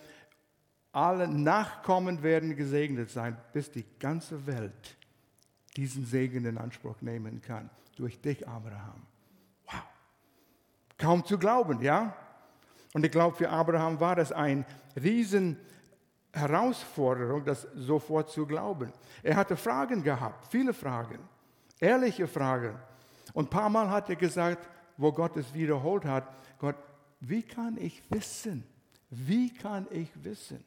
alle 0.93 1.29
Nachkommen 1.29 2.23
werden 2.23 2.57
gesegnet 2.57 3.11
sein, 3.11 3.37
bis 3.53 3.71
die 3.71 3.85
ganze 3.99 4.47
Welt 4.47 4.97
diesen 5.77 6.05
Segen 6.05 6.45
in 6.45 6.59
Anspruch 6.59 7.01
nehmen 7.03 7.41
kann. 7.41 7.71
Durch 7.97 8.21
dich, 8.21 8.49
Abraham. 8.49 9.07
Wow. 9.67 9.83
Kaum 10.97 11.25
zu 11.25 11.39
glauben, 11.39 11.83
ja? 11.83 12.17
Und 12.95 13.05
ich 13.05 13.11
glaube, 13.11 13.37
für 13.37 13.51
Abraham 13.51 14.01
war 14.01 14.17
das 14.17 14.33
eine 14.33 14.65
riesen 15.01 15.59
Herausforderung, 16.33 17.45
das 17.45 17.67
sofort 17.75 18.31
zu 18.31 18.47
glauben. 18.47 18.93
Er 19.23 19.37
hatte 19.37 19.57
Fragen 19.57 20.03
gehabt, 20.03 20.47
viele 20.51 20.73
Fragen, 20.73 21.19
ehrliche 21.81 22.27
Fragen. 22.27 22.75
Und 23.35 23.47
ein 23.47 23.51
paar 23.51 23.69
Mal 23.69 23.91
hat 23.91 24.09
er 24.09 24.17
gesagt, 24.17 24.69
wo 24.97 25.13
Gott 25.13 25.37
es 25.37 25.53
wiederholt 25.55 26.05
hat, 26.05 26.29
Gott, 26.59 26.77
wie 27.21 27.43
kann 27.43 27.77
ich 27.79 28.03
wissen? 28.11 28.65
Wie 29.11 29.53
kann 29.53 29.87
ich 29.91 30.11
wissen? 30.23 30.65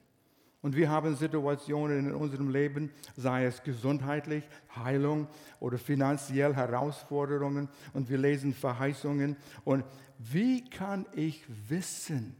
Und 0.62 0.76
wir 0.76 0.88
haben 0.90 1.16
Situationen 1.16 2.06
in 2.06 2.14
unserem 2.14 2.48
Leben, 2.48 2.92
sei 3.16 3.46
es 3.46 3.64
gesundheitlich, 3.64 4.44
Heilung 4.76 5.26
oder 5.58 5.76
finanziell 5.76 6.54
Herausforderungen 6.54 7.68
und 7.92 8.08
wir 8.08 8.18
lesen 8.18 8.54
Verheißungen. 8.54 9.36
Und 9.64 9.84
wie 10.18 10.64
kann 10.70 11.04
ich 11.14 11.44
wissen, 11.68 12.36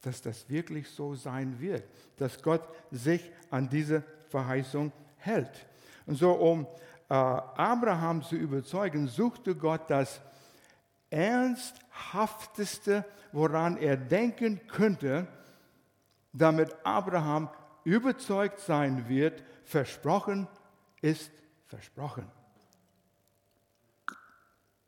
dass 0.00 0.22
das 0.22 0.48
wirklich 0.48 0.88
so 0.88 1.14
sein 1.14 1.60
wird, 1.60 1.84
dass 2.16 2.42
Gott 2.42 2.66
sich 2.90 3.30
an 3.50 3.68
diese 3.68 4.02
Verheißung 4.30 4.90
hält? 5.18 5.66
Und 6.06 6.16
so, 6.16 6.32
um 6.32 6.66
äh, 7.10 7.14
Abraham 7.14 8.22
zu 8.22 8.36
überzeugen, 8.36 9.06
suchte 9.06 9.54
Gott 9.54 9.90
das 9.90 10.22
Ernsthafteste, 11.10 13.04
woran 13.32 13.76
er 13.76 13.98
denken 13.98 14.66
könnte, 14.66 15.28
damit 16.34 16.76
Abraham 16.84 17.48
überzeugt 17.84 18.60
sein 18.60 19.08
wird, 19.08 19.42
versprochen 19.64 20.46
ist 21.00 21.32
versprochen. 21.66 22.30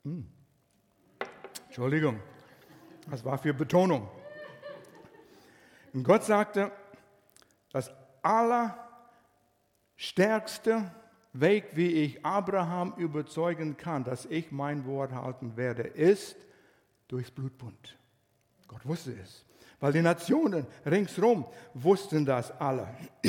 Hm. 0.04 0.28
Entschuldigung, 1.66 2.20
das 3.10 3.24
war 3.24 3.38
für 3.38 3.54
Betonung. 3.54 4.08
Und 5.92 6.04
Gott 6.04 6.22
sagte, 6.24 6.70
das 7.70 7.90
allerstärkste 8.22 10.90
Weg, 11.32 11.70
wie 11.74 11.88
ich 11.88 12.24
Abraham 12.24 12.94
überzeugen 12.96 13.76
kann, 13.76 14.04
dass 14.04 14.24
ich 14.24 14.50
mein 14.50 14.86
Wort 14.86 15.12
halten 15.12 15.56
werde, 15.56 15.82
ist 15.82 16.36
durchs 17.08 17.30
Blutbund. 17.30 17.98
Gott 18.68 18.86
wusste 18.86 19.12
es. 19.22 19.44
Weil 19.78 19.92
die 19.92 20.00
Nationen 20.00 20.66
ringsherum 20.86 21.44
wussten 21.74 22.24
das 22.24 22.50
alle. 22.58 22.88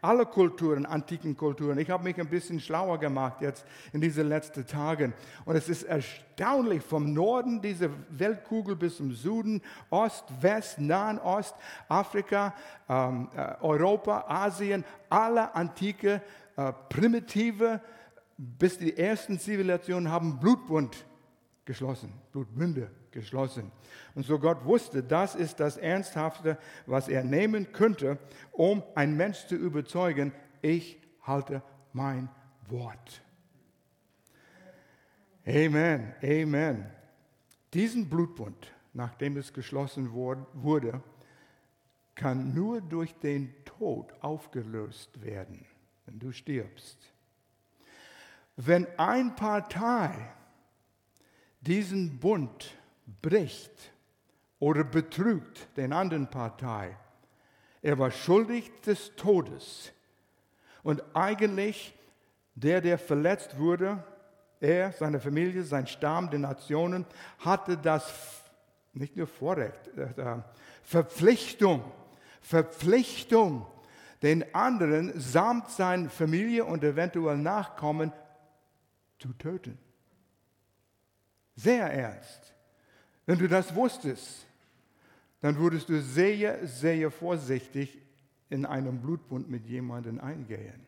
alle 0.00 0.26
Kulturen, 0.26 0.86
antiken 0.86 1.36
Kulturen. 1.36 1.76
Ich 1.78 1.90
habe 1.90 2.04
mich 2.04 2.20
ein 2.20 2.28
bisschen 2.28 2.60
schlauer 2.60 2.98
gemacht 2.98 3.40
jetzt 3.40 3.66
in 3.92 4.00
diesen 4.00 4.28
letzten 4.28 4.64
Tagen. 4.64 5.12
Und 5.44 5.56
es 5.56 5.68
ist 5.68 5.82
erstaunlich, 5.82 6.82
vom 6.82 7.12
Norden 7.12 7.60
dieser 7.60 7.90
Weltkugel 8.10 8.76
bis 8.76 8.98
zum 8.98 9.10
Süden, 9.12 9.60
Ost, 9.90 10.24
West, 10.40 10.78
Nahen 10.78 11.18
Ost, 11.18 11.56
Afrika, 11.88 12.54
ähm, 12.88 13.28
äh, 13.34 13.54
Europa, 13.60 14.24
Asien, 14.28 14.84
alle 15.10 15.52
antike, 15.52 16.22
äh, 16.56 16.72
primitive, 16.88 17.80
bis 18.36 18.78
die 18.78 18.96
ersten 18.96 19.40
Zivilisationen 19.40 20.12
haben 20.12 20.38
Blutbund 20.38 21.04
geschlossen, 21.64 22.12
Blutbünde 22.30 22.88
geschlossen. 23.12 23.70
Und 24.14 24.24
so 24.26 24.38
Gott 24.38 24.64
wusste, 24.64 25.02
das 25.02 25.34
ist 25.34 25.60
das 25.60 25.76
Ernsthafte, 25.76 26.58
was 26.86 27.08
er 27.08 27.24
nehmen 27.24 27.72
könnte, 27.72 28.18
um 28.52 28.82
einen 28.94 29.16
Mensch 29.16 29.46
zu 29.46 29.56
überzeugen, 29.56 30.32
ich 30.62 30.98
halte 31.22 31.62
mein 31.92 32.28
Wort. 32.68 33.22
Amen, 35.46 36.14
Amen. 36.22 36.86
Diesen 37.72 38.08
Blutbund, 38.08 38.72
nachdem 38.92 39.36
es 39.36 39.52
geschlossen 39.52 40.12
wurde, 40.12 41.02
kann 42.14 42.52
nur 42.52 42.80
durch 42.80 43.14
den 43.14 43.54
Tod 43.64 44.12
aufgelöst 44.20 45.22
werden, 45.22 45.64
wenn 46.04 46.18
du 46.18 46.32
stirbst. 46.32 46.98
Wenn 48.56 48.86
eine 48.98 49.30
Partei 49.30 50.34
diesen 51.60 52.18
Bund 52.18 52.77
bricht 53.22 53.92
oder 54.58 54.84
betrügt 54.84 55.68
den 55.76 55.92
anderen 55.92 56.28
Partei. 56.28 56.96
Er 57.82 57.98
war 57.98 58.10
schuldig 58.10 58.70
des 58.82 59.14
Todes. 59.16 59.92
Und 60.82 61.02
eigentlich 61.14 61.94
der, 62.54 62.80
der 62.80 62.98
verletzt 62.98 63.56
wurde, 63.58 64.02
er, 64.60 64.92
seine 64.92 65.20
Familie, 65.20 65.62
sein 65.62 65.86
Stamm, 65.86 66.30
die 66.30 66.38
Nationen, 66.38 67.06
hatte 67.38 67.76
das 67.76 68.42
nicht 68.92 69.16
nur 69.16 69.28
Vorrecht, 69.28 69.86
äh, 69.96 70.42
Verpflichtung, 70.82 71.84
Verpflichtung, 72.40 73.66
den 74.22 74.52
anderen 74.54 75.18
samt 75.20 75.70
seiner 75.70 76.10
Familie 76.10 76.64
und 76.64 76.82
eventuell 76.82 77.36
Nachkommen 77.36 78.12
zu 79.20 79.32
töten. 79.34 79.78
Sehr 81.54 81.92
ernst. 81.92 82.54
Wenn 83.28 83.38
du 83.38 83.46
das 83.46 83.74
wusstest, 83.74 84.46
dann 85.42 85.58
würdest 85.58 85.90
du 85.90 86.00
sehr, 86.00 86.66
sehr 86.66 87.10
vorsichtig 87.10 87.98
in 88.48 88.64
einem 88.64 89.02
Blutbund 89.02 89.50
mit 89.50 89.66
jemandem 89.66 90.18
eingehen. 90.18 90.86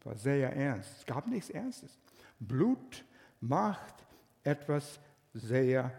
Das 0.00 0.06
war 0.06 0.16
sehr 0.16 0.52
ernst. 0.56 0.90
Es 0.98 1.06
gab 1.06 1.28
nichts 1.28 1.48
Ernstes. 1.48 1.96
Blut 2.40 3.04
macht 3.40 3.94
etwas 4.42 4.98
sehr 5.32 5.92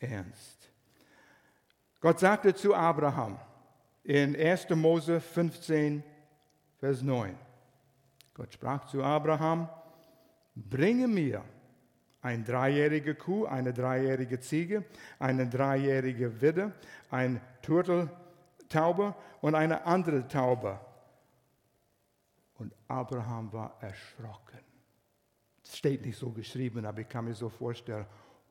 ernst. 0.00 0.68
Gott 2.00 2.18
sagte 2.18 2.52
zu 2.52 2.74
Abraham 2.74 3.38
in 4.02 4.34
1. 4.34 4.70
Mose 4.70 5.20
15, 5.20 6.02
Vers 6.80 7.02
9. 7.02 7.38
Gott 8.34 8.52
sprach 8.52 8.84
zu 8.86 9.00
Abraham, 9.04 9.68
bringe 10.56 11.06
mir 11.06 11.44
eine 12.22 12.44
dreijährige 12.44 13.14
Kuh, 13.14 13.46
eine 13.46 13.72
dreijährige 13.72 14.40
Ziege, 14.40 14.84
eine 15.18 15.48
dreijährige 15.48 16.40
Widde, 16.40 16.72
ein 17.10 17.40
Turteltaube 17.62 19.14
und 19.40 19.54
eine 19.54 19.86
andere 19.86 20.28
Taube. 20.28 20.78
Und 22.54 22.74
Abraham 22.88 23.52
war 23.52 23.76
erschrocken. 23.80 24.60
Es 25.64 25.78
steht 25.78 26.04
nicht 26.04 26.18
so 26.18 26.30
geschrieben, 26.30 26.84
aber 26.84 27.00
ich 27.00 27.08
kann 27.08 27.24
mir 27.24 27.34
so 27.34 27.48
vorstellen, 27.48 28.04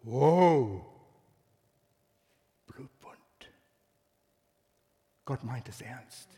wow, 0.03 0.83
Blutbund. 2.65 3.17
Gott 5.25 5.43
meint 5.43 5.69
es 5.69 5.81
ernst. 5.81 6.29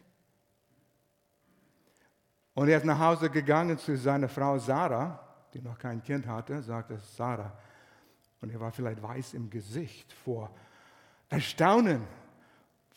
Und 2.54 2.68
er 2.68 2.78
ist 2.78 2.86
nach 2.86 3.00
Hause 3.00 3.30
gegangen 3.30 3.78
zu 3.78 3.96
seiner 3.96 4.28
Frau 4.28 4.58
Sarah 4.58 5.31
die 5.54 5.62
noch 5.62 5.78
kein 5.78 6.02
Kind 6.02 6.28
hatte, 6.28 6.62
sagte 6.62 6.98
Sarah. 6.98 7.58
Und 8.42 8.52
er 8.52 8.60
war 8.60 8.72
vielleicht 8.72 9.02
weiß 9.02 9.34
im 9.34 9.50
Gesicht 9.50 10.12
vor 10.14 10.54
Erstaunen. 11.30 12.08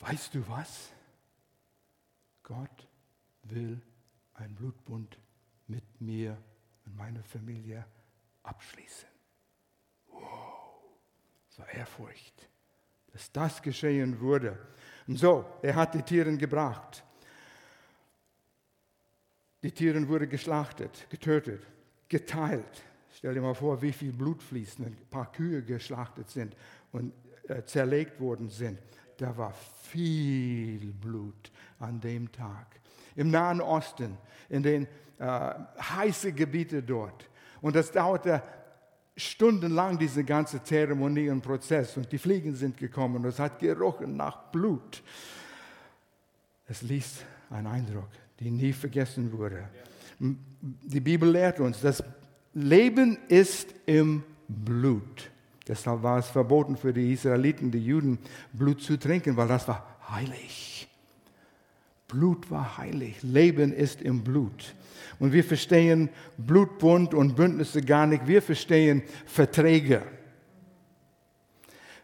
Weißt 0.01 0.35
du 0.35 0.49
was? 0.49 0.93
Gott 2.43 2.89
will 3.43 3.81
ein 4.35 4.55
Blutbund 4.55 5.19
mit 5.67 6.01
mir 6.01 6.37
und 6.85 6.97
meiner 6.97 7.23
Familie 7.23 7.85
abschließen. 8.43 9.09
Wow, 10.09 10.83
war 11.57 11.69
Ehrfurcht. 11.69 12.49
dass 13.13 13.31
das 13.31 13.63
geschehen 13.63 14.19
würde. 14.19 14.59
Und 15.07 15.19
so, 15.19 15.45
er 15.63 15.77
hat 15.77 15.95
die 15.95 16.03
Tiere 16.03 16.37
gebracht. 16.37 17.05
Die 19.63 19.71
Tiere 19.71 20.07
wurden 20.09 20.29
geschlachtet, 20.29 21.09
getötet, 21.09 21.65
geteilt. 22.15 22.85
Stell 23.13 23.35
dir 23.35 23.41
mal 23.41 23.57
vor, 23.57 23.83
wie 23.83 23.91
viel 23.91 24.13
Blut 24.13 24.41
fließt, 24.41 24.79
ein 24.79 24.97
paar 25.11 25.33
Kühe 25.33 25.65
geschlachtet 25.65 26.31
sind 26.31 26.55
und 26.93 27.13
äh, 27.49 27.65
zerlegt 27.65 28.21
worden 28.21 28.49
sind. 28.49 28.79
Da 29.17 29.37
war 29.37 29.53
viel 29.83 30.93
Blut 30.93 31.51
an 31.81 32.01
dem 32.01 32.31
Tag. 32.31 32.67
Im 33.17 33.33
Nahen 33.33 33.61
Osten, 33.61 34.17
in 34.49 34.63
den 34.63 34.87
äh, 35.19 35.55
heißen 35.81 36.37
Gebieten 36.37 36.87
dort. 36.87 37.29
Und 37.61 37.75
das 37.75 37.91
dauerte 37.91 38.41
stundenlang, 39.17 39.99
diese 39.99 40.23
ganze 40.23 40.63
Zeremonie 40.63 41.31
und 41.31 41.41
Prozess. 41.41 41.97
Und 41.97 42.13
die 42.13 42.19
Fliegen 42.19 42.55
sind 42.55 42.77
gekommen 42.77 43.17
und 43.17 43.25
es 43.25 43.41
hat 43.41 43.59
gerochen 43.59 44.17
nach 44.17 44.53
Blut. 44.53 45.03
Es 46.69 46.81
ließ 46.83 47.25
einen 47.51 47.67
Eindruck, 47.67 48.11
der 48.39 48.53
nie 48.53 48.73
vergessen 48.73 49.37
wurde. 49.37 49.69
Die 50.19 51.01
Bibel 51.01 51.31
lehrt 51.31 51.61
uns, 51.61 51.81
das 51.81 52.03
Leben 52.55 53.19
ist 53.29 53.69
im 53.87 54.23
Blut. 54.49 55.31
Deshalb 55.67 56.03
war 56.03 56.19
es 56.19 56.29
verboten 56.29 56.77
für 56.77 56.93
die 56.93 57.13
Israeliten, 57.13 57.71
die 57.71 57.85
Juden, 57.85 58.19
Blut 58.53 58.83
zu 58.83 58.99
trinken, 58.99 59.37
weil 59.37 59.49
das 59.49 59.67
war 59.67 59.99
heilig. 60.11 60.89
Blut 62.09 62.51
war 62.51 62.79
heilig. 62.79 63.23
Leben 63.23 63.73
ist 63.73 64.03
im 64.03 64.23
Blut. 64.23 64.75
Und 65.19 65.33
wir 65.33 65.43
verstehen 65.43 66.11
Blutbund 66.37 67.15
und 67.15 67.35
Bündnisse 67.35 67.83
gar 67.83 68.07
nicht. 68.07 68.27
Wir 68.27 68.43
verstehen 68.43 69.03
Verträge. 69.27 70.03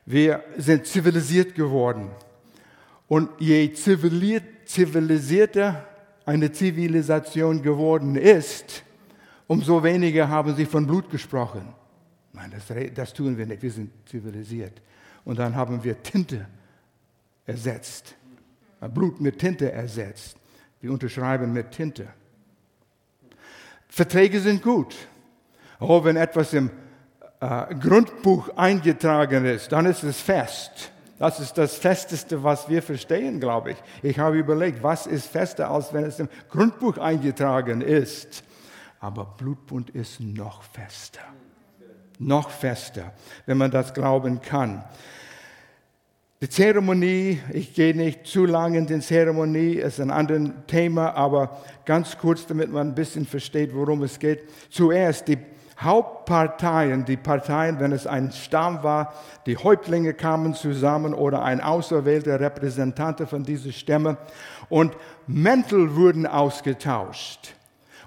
Wir 0.06 0.42
sind 0.56 0.86
zivilisiert 0.86 1.54
geworden. 1.54 2.10
Und 3.08 3.28
je 3.38 3.72
zivilisierter 3.72 5.86
eine 6.24 6.52
Zivilisation 6.52 7.62
geworden 7.62 8.16
ist, 8.16 8.82
umso 9.46 9.82
weniger 9.82 10.28
haben 10.28 10.54
sie 10.54 10.66
von 10.66 10.86
Blut 10.86 11.10
gesprochen. 11.10 11.62
Nein, 12.32 12.52
das, 12.52 12.64
das 12.94 13.12
tun 13.12 13.36
wir 13.36 13.46
nicht. 13.46 13.62
Wir 13.62 13.70
sind 13.70 13.90
zivilisiert. 14.06 14.80
Und 15.24 15.38
dann 15.38 15.54
haben 15.54 15.82
wir 15.82 16.02
Tinte 16.02 16.46
ersetzt. 17.44 18.14
Blut 18.94 19.20
mit 19.20 19.38
Tinte 19.38 19.70
ersetzt. 19.70 20.36
Wir 20.80 20.92
unterschreiben 20.92 21.52
mit 21.52 21.72
Tinte. 21.72 22.08
Verträge 23.88 24.40
sind 24.40 24.62
gut. 24.62 24.94
Oh, 25.80 26.02
wenn 26.04 26.16
etwas 26.16 26.52
im 26.52 26.70
äh, 27.40 27.74
Grundbuch 27.74 28.50
eingetragen 28.56 29.44
ist, 29.44 29.72
dann 29.72 29.86
ist 29.86 30.02
es 30.02 30.20
fest. 30.20 30.92
Das 31.20 31.38
ist 31.38 31.58
das 31.58 31.74
Festeste, 31.74 32.42
was 32.42 32.70
wir 32.70 32.82
verstehen, 32.82 33.40
glaube 33.40 33.72
ich. 33.72 33.76
Ich 34.02 34.18
habe 34.18 34.38
überlegt, 34.38 34.82
was 34.82 35.06
ist 35.06 35.26
fester, 35.26 35.70
als 35.70 35.92
wenn 35.92 36.04
es 36.04 36.18
im 36.18 36.30
Grundbuch 36.48 36.96
eingetragen 36.96 37.82
ist. 37.82 38.42
Aber 39.00 39.26
Blutbund 39.36 39.90
ist 39.90 40.20
noch 40.20 40.62
fester. 40.62 41.20
Noch 42.18 42.48
fester, 42.48 43.12
wenn 43.44 43.58
man 43.58 43.70
das 43.70 43.92
glauben 43.92 44.40
kann. 44.40 44.82
Die 46.40 46.48
Zeremonie, 46.48 47.38
ich 47.52 47.74
gehe 47.74 47.94
nicht 47.94 48.26
zu 48.26 48.46
lange 48.46 48.78
in 48.78 48.86
die 48.86 49.00
Zeremonie, 49.00 49.74
ist 49.74 50.00
ein 50.00 50.10
anderes 50.10 50.48
Thema, 50.68 51.12
aber 51.12 51.60
ganz 51.84 52.16
kurz, 52.16 52.46
damit 52.46 52.72
man 52.72 52.88
ein 52.88 52.94
bisschen 52.94 53.26
versteht, 53.26 53.74
worum 53.74 54.04
es 54.04 54.18
geht. 54.18 54.44
Zuerst 54.70 55.28
die 55.28 55.36
Hauptparteien, 55.80 57.04
die 57.04 57.16
Parteien, 57.16 57.80
wenn 57.80 57.92
es 57.92 58.06
ein 58.06 58.32
Stamm 58.32 58.82
war, 58.82 59.14
die 59.46 59.56
Häuptlinge 59.56 60.12
kamen 60.12 60.54
zusammen 60.54 61.14
oder 61.14 61.42
ein 61.42 61.60
auserwählter 61.60 62.38
Repräsentant 62.38 63.20
von 63.28 63.44
diesen 63.44 63.72
Stämmen 63.72 64.16
und 64.68 64.96
Mäntel 65.26 65.96
wurden 65.96 66.26
ausgetauscht. 66.26 67.54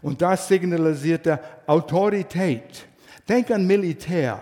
Und 0.01 0.21
das 0.21 0.47
signalisierte 0.47 1.39
Autorität. 1.65 2.85
Denk 3.27 3.49
an 3.51 3.65
Militär. 3.65 4.39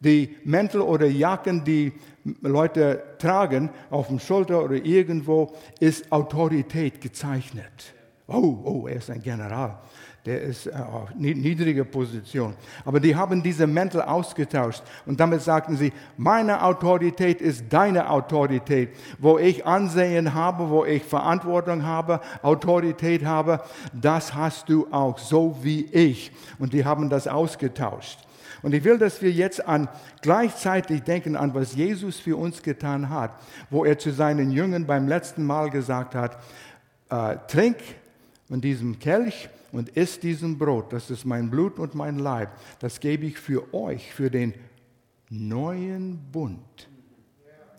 Die 0.00 0.36
Mäntel 0.44 0.80
oder 0.80 1.06
Jacken, 1.06 1.62
die 1.62 1.92
Leute 2.40 3.02
tragen 3.18 3.68
auf 3.90 4.08
dem 4.08 4.18
Schulter 4.18 4.64
oder 4.64 4.76
irgendwo, 4.76 5.54
ist 5.78 6.10
Autorität 6.10 7.00
gezeichnet. 7.00 7.94
Oh, 8.26 8.58
oh, 8.64 8.86
er 8.88 8.96
ist 8.96 9.10
ein 9.10 9.22
General. 9.22 9.78
Der 10.26 10.42
ist 10.42 10.66
äh, 10.66 10.72
auf 10.72 11.14
niedriger 11.14 11.84
Position. 11.84 12.54
Aber 12.84 13.00
die 13.00 13.16
haben 13.16 13.42
diese 13.42 13.66
Mäntel 13.66 14.02
ausgetauscht 14.02 14.82
und 15.06 15.18
damit 15.18 15.40
sagten 15.40 15.76
sie, 15.76 15.92
meine 16.16 16.62
Autorität 16.62 17.40
ist 17.40 17.64
deine 17.70 18.10
Autorität. 18.10 18.90
Wo 19.18 19.38
ich 19.38 19.64
Ansehen 19.64 20.34
habe, 20.34 20.68
wo 20.68 20.84
ich 20.84 21.02
Verantwortung 21.02 21.84
habe, 21.84 22.20
Autorität 22.42 23.24
habe, 23.24 23.62
das 23.92 24.34
hast 24.34 24.68
du 24.68 24.86
auch, 24.90 25.18
so 25.18 25.56
wie 25.62 25.86
ich. 25.86 26.32
Und 26.58 26.74
die 26.74 26.84
haben 26.84 27.08
das 27.08 27.26
ausgetauscht. 27.26 28.18
Und 28.62 28.74
ich 28.74 28.84
will, 28.84 28.98
dass 28.98 29.22
wir 29.22 29.30
jetzt 29.30 29.66
an 29.66 29.88
gleichzeitig 30.20 31.02
denken 31.02 31.34
an, 31.34 31.54
was 31.54 31.74
Jesus 31.74 32.18
für 32.18 32.36
uns 32.36 32.62
getan 32.62 33.08
hat, 33.08 33.32
wo 33.70 33.86
er 33.86 33.98
zu 33.98 34.10
seinen 34.12 34.50
Jüngern 34.50 34.86
beim 34.86 35.08
letzten 35.08 35.44
Mal 35.44 35.70
gesagt 35.70 36.14
hat, 36.14 36.36
äh, 37.08 37.36
trink 37.48 37.78
von 38.48 38.60
diesem 38.60 38.98
Kelch 38.98 39.48
und 39.72 39.90
isst 39.90 40.22
diesem 40.22 40.58
Brot, 40.58 40.92
das 40.92 41.10
ist 41.10 41.24
mein 41.24 41.50
Blut 41.50 41.78
und 41.78 41.94
mein 41.94 42.18
Leib, 42.18 42.50
das 42.80 43.00
gebe 43.00 43.26
ich 43.26 43.38
für 43.38 43.72
euch, 43.72 44.12
für 44.12 44.30
den 44.30 44.54
neuen 45.28 46.18
Bund 46.32 46.88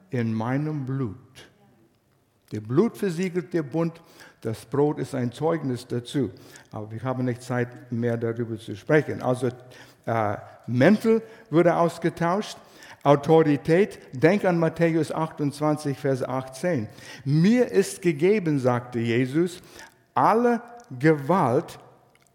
in 0.10 0.34
meinem 0.34 0.86
Blut. 0.86 1.18
Der 2.52 2.62
Blut 2.62 2.98
versiegelt 2.98 3.54
der 3.54 3.64
Bund, 3.64 4.02
das 4.42 4.66
Brot 4.66 5.00
ist 5.00 5.16
ein 5.16 5.32
Zeugnis 5.32 5.88
dazu. 5.88 6.32
Aber 6.72 6.92
wir 6.92 7.02
haben 7.04 7.26
nicht 7.26 7.42
Zeit 7.42 7.92
mehr 7.92 8.18
darüber 8.18 8.58
zu 8.58 8.76
sprechen. 8.76 9.22
Also 9.22 9.50
äh, 10.06 10.38
Mäntel 10.68 11.22
wurde 11.50 11.76
ausgetauscht. 11.76 12.58
Autorität, 13.04 14.00
denk 14.14 14.46
an 14.46 14.60
Matthäus 14.60 15.12
28, 15.12 15.98
Vers 15.98 16.22
18. 16.24 16.88
Mir 17.26 17.72
ist 17.72 18.02
gegeben, 18.02 18.60
sagte 18.60 19.00
Jesus, 19.00 19.60
alle 20.14 20.62
Gewalt, 21.00 21.80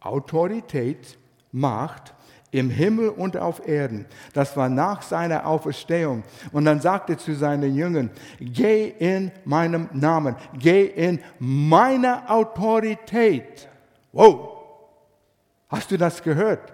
Autorität, 0.07 1.19
Macht 1.53 2.15
im 2.51 2.71
Himmel 2.71 3.11
und 3.11 3.37
auf 3.37 3.67
Erden. 3.67 4.07
Das 4.33 4.57
war 4.57 4.69
nach 4.69 5.03
seiner 5.03 5.47
Auferstehung. 5.47 6.23
Und 6.53 6.65
dann 6.65 6.81
sagte 6.81 7.15
er 7.15 7.19
zu 7.19 7.35
seinen 7.35 7.75
Jüngern, 7.75 8.11
geh 8.41 8.89
in 8.89 9.31
meinem 9.45 9.89
Namen, 9.93 10.37
geh 10.55 10.87
in 10.87 11.21
meine 11.39 12.29
Autorität. 12.29 13.69
Wow, 14.13 14.59
hast 15.69 15.91
du 15.91 15.99
das 15.99 16.23
gehört? 16.23 16.73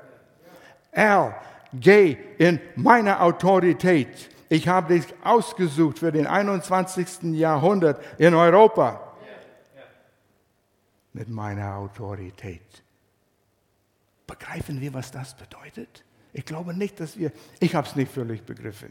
Er, 0.93 1.35
geh 1.73 2.17
in 2.39 2.61
meine 2.77 3.21
Autorität. 3.21 4.31
Ich 4.49 4.69
habe 4.69 4.95
dich 4.95 5.07
ausgesucht 5.25 5.99
für 5.99 6.13
den 6.13 6.27
21. 6.27 7.35
Jahrhundert 7.35 8.03
in 8.19 8.35
Europa. 8.35 9.01
Mit 11.15 11.29
meiner 11.29 11.77
Autorität. 11.77 12.83
Begreifen 14.33 14.81
wir, 14.81 14.95
was 14.95 15.11
das 15.11 15.35
bedeutet? 15.35 16.05
Ich 16.33 16.47
glaube 16.47 16.73
nicht, 16.73 16.99
dass 17.01 17.19
wir, 17.19 17.33
ich 17.61 17.75
habe 17.75 17.87
es 17.87 17.95
nicht 17.95 18.11
völlig 18.11 18.43
begriffen. 18.43 18.91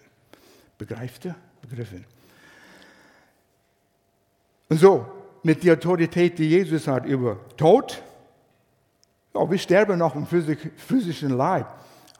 Begreift 0.78 1.26
ihr? 1.26 1.36
Begriffen. 1.64 2.06
Und 4.70 4.78
so, 4.78 5.08
mit 5.42 5.64
der 5.64 5.74
Autorität, 5.74 6.38
die 6.38 6.48
Jesus 6.48 6.88
hat 6.88 7.08
über 7.08 7.40
Tod, 7.58 8.04
ja, 9.34 9.50
wir 9.50 9.58
sterben 9.58 9.98
noch 9.98 10.14
im 10.16 10.28
physischen 10.28 11.32
Leib. 11.32 11.66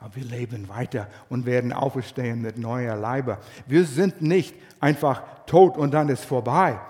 Aber 0.00 0.16
wir 0.16 0.24
leben 0.24 0.68
weiter 0.68 1.08
und 1.28 1.46
werden 1.46 1.72
auferstehen 1.72 2.42
mit 2.42 2.58
neuer 2.58 2.96
Leiber. 2.96 3.38
Wir 3.68 3.84
sind 3.84 4.20
nicht 4.20 4.56
einfach 4.80 5.22
tot 5.46 5.76
und 5.76 5.92
dann 5.92 6.08
ist 6.08 6.24
vorbei. 6.24 6.80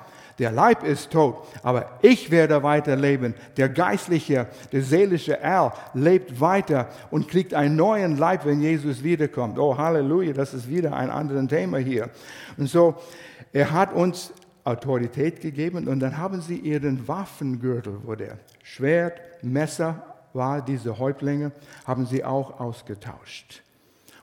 Der 0.42 0.50
Leib 0.50 0.83
ist 0.83 1.12
tot, 1.12 1.37
aber 1.62 2.00
ich 2.02 2.33
werde 2.33 2.64
weiterleben. 2.64 3.37
Der 3.57 3.68
geistliche, 3.68 4.48
der 4.72 4.83
seelische 4.83 5.38
Erl 5.38 5.72
lebt 5.94 6.40
weiter 6.40 6.88
und 7.12 7.28
kriegt 7.28 7.55
einen 7.55 7.76
neuen 7.76 8.16
Leib, 8.16 8.44
wenn 8.44 8.61
Jesus 8.61 9.05
wiederkommt. 9.05 9.57
Oh, 9.57 9.78
Halleluja, 9.78 10.33
das 10.33 10.52
ist 10.52 10.68
wieder 10.68 10.96
ein 10.96 11.11
anderes 11.11 11.46
Thema 11.46 11.78
hier. 11.78 12.11
Und 12.57 12.68
so, 12.68 12.96
er 13.52 13.70
hat 13.70 13.92
uns 13.92 14.33
Autorität 14.64 15.40
gegeben 15.40 15.87
und 15.87 16.00
dann 16.00 16.18
haben 16.18 16.40
sie 16.40 16.57
ihren 16.57 17.07
Waffengürtel, 17.07 17.98
wo 18.02 18.16
der 18.16 18.38
Schwert, 18.64 19.20
Messer, 19.44 20.02
war, 20.33 20.61
diese 20.61 20.98
Häuptlinge, 20.98 21.52
haben 21.87 22.05
sie 22.05 22.24
auch 22.24 22.59
ausgetauscht. 22.59 23.62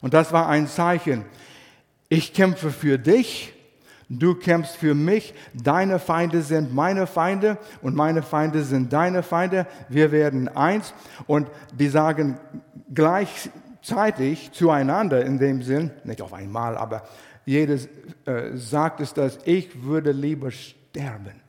Und 0.01 0.13
das 0.13 0.33
war 0.33 0.49
ein 0.49 0.67
Zeichen. 0.67 1.23
Ich 2.09 2.33
kämpfe 2.33 2.71
für 2.71 2.97
dich, 2.99 3.53
du 4.09 4.35
kämpfst 4.35 4.75
für 4.75 4.95
mich, 4.95 5.33
deine 5.53 5.99
Feinde 5.99 6.41
sind 6.41 6.73
meine 6.73 7.07
Feinde 7.07 7.57
und 7.81 7.95
meine 7.95 8.23
Feinde 8.23 8.63
sind 8.63 8.91
deine 8.91 9.23
Feinde. 9.23 9.67
Wir 9.87 10.11
werden 10.11 10.47
eins. 10.49 10.93
Und 11.27 11.49
die 11.73 11.87
sagen 11.87 12.39
gleichzeitig 12.93 14.51
zueinander 14.51 15.23
in 15.23 15.37
dem 15.37 15.61
Sinn, 15.61 15.91
nicht 16.03 16.21
auf 16.21 16.33
einmal, 16.33 16.75
aber 16.77 17.03
jedes 17.45 17.87
äh, 18.25 18.55
sagt 18.55 18.99
es 18.99 19.13
das, 19.13 19.39
ich 19.45 19.83
würde 19.83 20.11
lieber 20.11 20.51
sterben, 20.51 21.41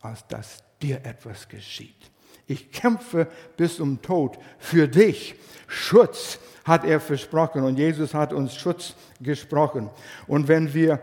als 0.00 0.26
dass 0.26 0.64
dir 0.82 1.04
etwas 1.04 1.48
geschieht. 1.48 2.10
Ich 2.46 2.72
kämpfe 2.72 3.28
bis 3.56 3.76
zum 3.76 4.00
Tod 4.00 4.38
für 4.58 4.88
dich. 4.88 5.34
Schutz 5.66 6.38
hat 6.64 6.84
er 6.84 7.00
versprochen 7.00 7.62
und 7.64 7.78
Jesus 7.78 8.14
hat 8.14 8.32
uns 8.32 8.54
Schutz 8.54 8.94
gesprochen. 9.20 9.90
Und 10.26 10.48
wenn 10.48 10.72
wir 10.72 11.00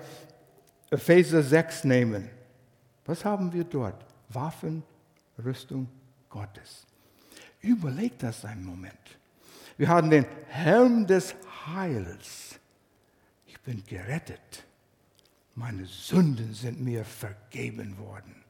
Epheser 0.96 1.44
6 1.44 1.84
nehmen, 1.84 2.30
was 3.06 3.26
haben 3.26 3.52
wir 3.52 3.66
dort? 3.66 4.06
Waffenrüstung 4.30 5.88
Gottes. 6.30 6.86
Überleg 7.62 8.18
das 8.20 8.46
einen 8.46 8.64
Moment. 8.64 8.94
Wir 9.78 9.90
haben 9.90 10.10
den 10.10 10.26
Helm 10.48 11.06
des 11.06 11.36
Heils. 11.68 12.58
Ich 13.46 13.60
bin 13.60 13.84
gerettet. 13.86 14.64
Meine 15.54 15.86
Sünden 15.86 16.54
sind 16.54 16.82
mir 16.82 17.04
vergeben 17.04 17.98
worden. 17.98 18.44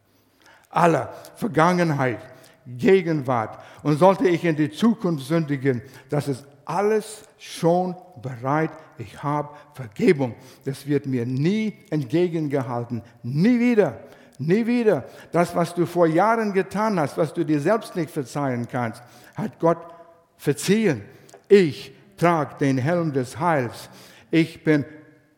Aller 0.70 1.14
Vergangenheit, 1.36 2.20
Gegenwart. 2.66 3.60
Und 3.82 3.98
sollte 3.98 4.28
ich 4.28 4.44
in 4.44 4.56
die 4.56 4.70
Zukunft 4.70 5.26
sündigen, 5.26 5.82
das 6.10 6.28
ist 6.28 6.46
alles 6.66 7.24
schon 7.38 7.96
bereit. 8.22 8.72
Ich 8.98 9.22
habe 9.22 9.50
Vergebung. 9.74 10.36
Das 10.64 10.88
wird 10.88 11.06
mir 11.06 11.26
nie 11.26 11.74
entgegengehalten. 11.90 13.02
Nie 13.24 13.60
wieder. 13.60 14.00
Nie 14.38 14.68
wieder. 14.68 15.06
Das, 15.32 15.56
was 15.56 15.74
du 15.74 15.86
vor 15.86 16.08
Jahren 16.08 16.54
getan 16.54 17.00
hast, 17.00 17.18
was 17.18 17.34
du 17.34 17.46
dir 17.46 17.60
selbst 17.60 17.96
nicht 17.96 18.10
verzeihen 18.10 18.68
kannst, 18.70 19.02
hat 19.36 19.60
Gott 19.60 19.78
verziehen. 20.38 21.04
Ich 21.48 21.94
trage 22.18 22.56
den 22.60 22.78
Helm 22.78 23.14
des 23.14 23.40
Heils. 23.40 23.90
Ich 24.32 24.64
bin, 24.64 24.84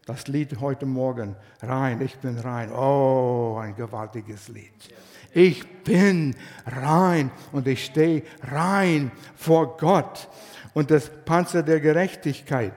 das 0.06 0.28
Lied 0.28 0.60
heute 0.60 0.86
Morgen, 0.86 1.36
rein. 1.62 2.02
Ich 2.02 2.18
bin 2.18 2.40
rein. 2.40 2.72
Oh, 2.72 3.58
ein 3.62 3.76
gewaltiges 3.76 4.48
Lied. 4.48 4.94
Ich 5.34 5.68
bin 5.84 6.36
rein 6.66 7.32
und 7.52 7.68
ich 7.68 7.86
stehe 7.86 8.24
rein 8.42 9.12
vor 9.36 9.78
Gott. 9.78 10.28
Und 10.74 10.92
das 10.92 11.10
Panzer 11.26 11.64
der 11.64 11.80
Gerechtigkeit. 11.80 12.74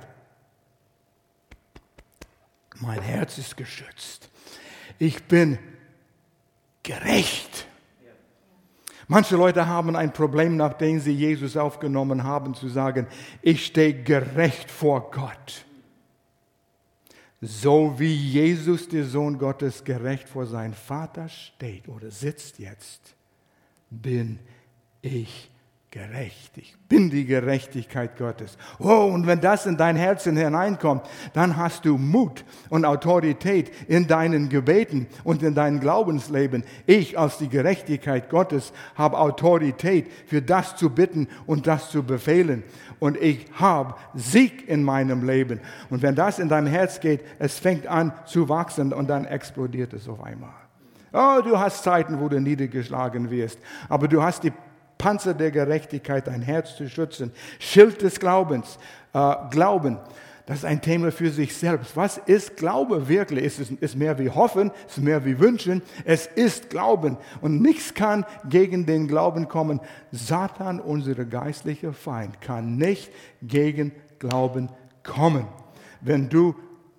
Mein 2.77 3.03
Herz 3.03 3.37
ist 3.37 3.57
geschützt. 3.57 4.31
Ich 4.99 5.23
bin 5.25 5.59
gerecht. 6.83 7.67
Manche 9.07 9.37
Leute 9.37 9.67
haben 9.67 9.97
ein 9.97 10.13
Problem, 10.13 10.57
nachdem 10.57 11.01
sie 11.01 11.13
Jesus 11.13 11.57
aufgenommen 11.57 12.23
haben, 12.23 12.55
zu 12.55 12.69
sagen, 12.69 13.09
ich 13.43 13.67
stehe 13.67 14.05
gerecht 14.05 14.71
vor 14.71 15.11
Gott. 15.11 15.65
So 17.41 17.99
wie 17.99 18.15
Jesus, 18.15 18.89
der 18.89 19.05
Sohn 19.07 19.39
Gottes, 19.39 19.83
gerecht 19.83 20.29
vor 20.29 20.47
seinem 20.47 20.75
Vater 20.75 21.29
steht 21.29 21.89
oder 21.89 22.11
sitzt 22.11 22.59
jetzt, 22.59 23.15
bin 23.89 24.39
ich 25.01 25.51
gerecht. 25.91 26.57
Ich 26.57 26.77
bin 26.89 27.11
die 27.11 27.27
Gerechtigkeit 27.27 28.17
Gottes. 28.17 28.57
Oh, 28.79 29.11
und 29.13 29.27
wenn 29.27 29.41
das 29.41 29.67
in 29.67 29.77
dein 29.77 29.97
Herzen 29.97 30.37
hineinkommt, 30.37 31.03
dann 31.33 31.57
hast 31.57 31.85
du 31.85 31.99
Mut 31.99 32.45
und 32.69 32.85
Autorität 32.85 33.73
in 33.89 34.07
deinen 34.07 34.49
Gebeten 34.49 35.09
und 35.25 35.43
in 35.43 35.57
deinem 35.57 35.81
Glaubensleben. 35.81 36.63
Ich 36.87 37.19
als 37.19 37.39
die 37.39 37.49
Gerechtigkeit 37.49 38.31
Gottes 38.31 38.73
habe 38.95 39.19
Autorität 39.19 40.07
für 40.27 40.41
das 40.41 40.77
zu 40.77 40.91
bitten 40.91 41.27
und 41.47 41.67
das 41.67 41.91
zu 41.91 42.05
befehlen. 42.05 42.63
Und 43.01 43.17
ich 43.17 43.47
habe 43.55 43.95
Sieg 44.15 44.69
in 44.69 44.85
meinem 44.85 45.27
Leben. 45.27 45.61
Und 45.89 46.03
wenn 46.03 46.15
das 46.15 46.39
in 46.39 46.49
dein 46.49 46.67
Herz 46.67 47.01
geht, 47.01 47.25
es 47.41 47.59
fängt 47.59 47.89
an 47.89 48.13
zu 48.27 48.49
wachsen 48.49 48.93
und 48.93 49.09
dann 49.09 49.25
explodiert 49.25 49.93
es 49.93 50.09
auf 50.09 50.23
einmal. 50.23 50.51
Oh, 51.13 51.41
du 51.43 51.59
hast 51.59 51.83
Zeiten, 51.83 52.21
wo 52.21 52.29
du 52.29 52.41
niedergeschlagen 52.41 53.31
wirst, 53.31 53.59
aber 53.89 54.07
du 54.07 54.23
hast 54.23 54.45
die 54.45 54.53
Panzer 55.01 55.33
der 55.33 55.51
Gerechtigkeit, 55.51 56.27
dein 56.27 56.43
Herz 56.43 56.77
zu 56.77 56.89
schützen. 56.89 57.33
Schild 57.59 58.03
des 58.03 58.21
Glaubens, 58.21 58.79
äh, 59.15 59.35
Glauben. 59.51 59.99
Das 60.45 60.59
ist 60.59 60.65
ein 60.65 60.83
Thema 60.83 61.11
für 61.11 61.31
sich 61.31 61.57
selbst. 61.57 61.97
Was 61.97 62.19
ist 62.19 62.57
Glaube 62.57 63.09
wirklich? 63.09 63.45
Ist 63.45 63.61
es 63.61 63.71
ist 63.71 63.97
mehr 63.97 64.19
wie 64.19 64.29
Hoffen, 64.29 64.71
ist 64.87 64.99
mehr 64.99 65.25
wie 65.25 65.39
Wünschen. 65.39 65.81
Es 66.05 66.27
ist 66.27 66.69
Glauben. 66.69 67.17
Und 67.41 67.63
nichts 67.63 67.95
kann 67.95 68.27
gegen 68.49 68.85
den 68.85 69.09
Glauben 69.09 69.49
kommen. 69.49 69.81
Satan, 70.13 70.81
unser 70.81 71.15
geistlicher 71.25 71.95
Feind, 71.95 72.41
kann 72.43 72.77
nicht 72.77 73.11
gegen 73.41 73.93
Glauben 74.19 74.69
kommen. 75.03 75.47
Wenn 76.03 76.29
du 76.29 76.55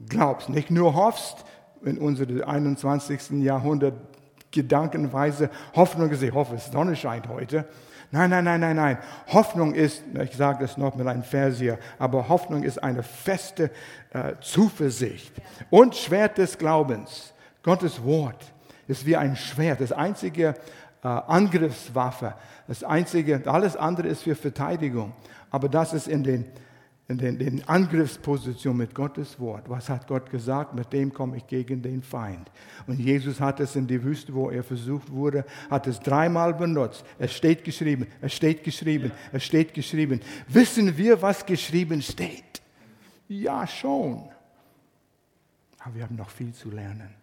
glaubst, 0.09 0.49
nicht 0.49 0.71
nur 0.71 0.95
hoffst, 0.95 1.45
in 1.83 1.97
unserem 1.97 2.43
21. 2.43 3.43
Jahrhundert 3.43 4.10
Gedankenweise 4.51 5.49
Hoffnung 5.75 6.09
ist, 6.09 6.21
ich 6.21 6.33
hoffe, 6.33 6.55
es 6.55 6.71
Sonne 6.71 6.95
scheint 6.95 7.27
heute. 7.27 7.65
Nein, 8.11 8.29
nein, 8.29 8.43
nein, 8.43 8.59
nein, 8.59 8.75
nein. 8.75 8.97
Hoffnung 9.27 9.73
ist, 9.73 10.03
ich 10.21 10.35
sage 10.35 10.59
das 10.65 10.77
noch 10.77 10.95
mit 10.95 11.07
einem 11.07 11.23
Vers 11.23 11.59
hier, 11.59 11.79
aber 11.97 12.27
Hoffnung 12.27 12.63
ist 12.63 12.83
eine 12.83 13.03
feste 13.03 13.71
äh, 14.11 14.33
Zuversicht 14.41 15.33
und 15.69 15.95
Schwert 15.95 16.37
des 16.37 16.57
Glaubens. 16.57 17.33
Gottes 17.63 18.03
Wort 18.03 18.51
ist 18.87 19.05
wie 19.05 19.15
ein 19.15 19.37
Schwert, 19.37 19.79
das 19.79 19.93
einzige 19.93 20.55
äh, 21.03 21.07
Angriffswaffe, 21.07 22.33
das 22.67 22.83
einzige, 22.83 23.41
alles 23.45 23.77
andere 23.77 24.09
ist 24.09 24.23
für 24.23 24.35
Verteidigung. 24.35 25.13
Aber 25.49 25.69
das 25.69 25.93
ist 25.93 26.07
in 26.07 26.23
den 26.23 26.45
in 27.19 27.37
den 27.37 27.67
Angriffsposition 27.67 28.77
mit 28.77 28.95
Gottes 28.95 29.39
Wort. 29.39 29.69
Was 29.69 29.89
hat 29.89 30.07
Gott 30.07 30.29
gesagt? 30.29 30.73
Mit 30.73 30.91
dem 30.93 31.13
komme 31.13 31.37
ich 31.37 31.47
gegen 31.47 31.81
den 31.81 32.01
Feind. 32.01 32.51
Und 32.87 32.99
Jesus 32.99 33.39
hat 33.39 33.59
es 33.59 33.75
in 33.75 33.87
die 33.87 34.03
Wüste, 34.03 34.33
wo 34.33 34.49
er 34.49 34.63
versucht 34.63 35.11
wurde, 35.11 35.45
hat 35.69 35.87
es 35.87 35.99
dreimal 35.99 36.53
benutzt. 36.53 37.05
Es 37.19 37.33
steht 37.33 37.63
geschrieben, 37.63 38.07
es 38.21 38.33
steht 38.33 38.63
geschrieben, 38.63 39.11
es 39.31 39.43
steht 39.43 39.73
geschrieben. 39.73 40.21
Wissen 40.47 40.97
wir, 40.97 41.21
was 41.21 41.45
geschrieben 41.45 42.01
steht? 42.01 42.61
Ja, 43.27 43.67
schon. 43.67 44.29
Aber 45.79 45.95
wir 45.95 46.03
haben 46.03 46.15
noch 46.15 46.29
viel 46.29 46.53
zu 46.53 46.69
lernen 46.69 47.20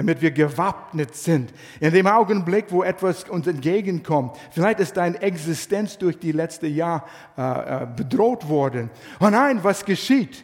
damit 0.00 0.22
wir 0.22 0.30
gewappnet 0.30 1.14
sind. 1.14 1.52
In 1.78 1.92
dem 1.92 2.06
Augenblick, 2.06 2.72
wo 2.72 2.82
etwas 2.82 3.24
uns 3.24 3.46
entgegenkommt, 3.46 4.34
vielleicht 4.50 4.80
ist 4.80 4.96
deine 4.96 5.20
Existenz 5.20 5.98
durch 5.98 6.18
die 6.18 6.32
letzten 6.32 6.74
Jahr 6.74 7.04
äh, 7.36 7.42
äh, 7.82 7.86
bedroht 7.94 8.48
worden. 8.48 8.88
Oh 9.20 9.28
nein, 9.28 9.62
was 9.62 9.84
geschieht? 9.84 10.42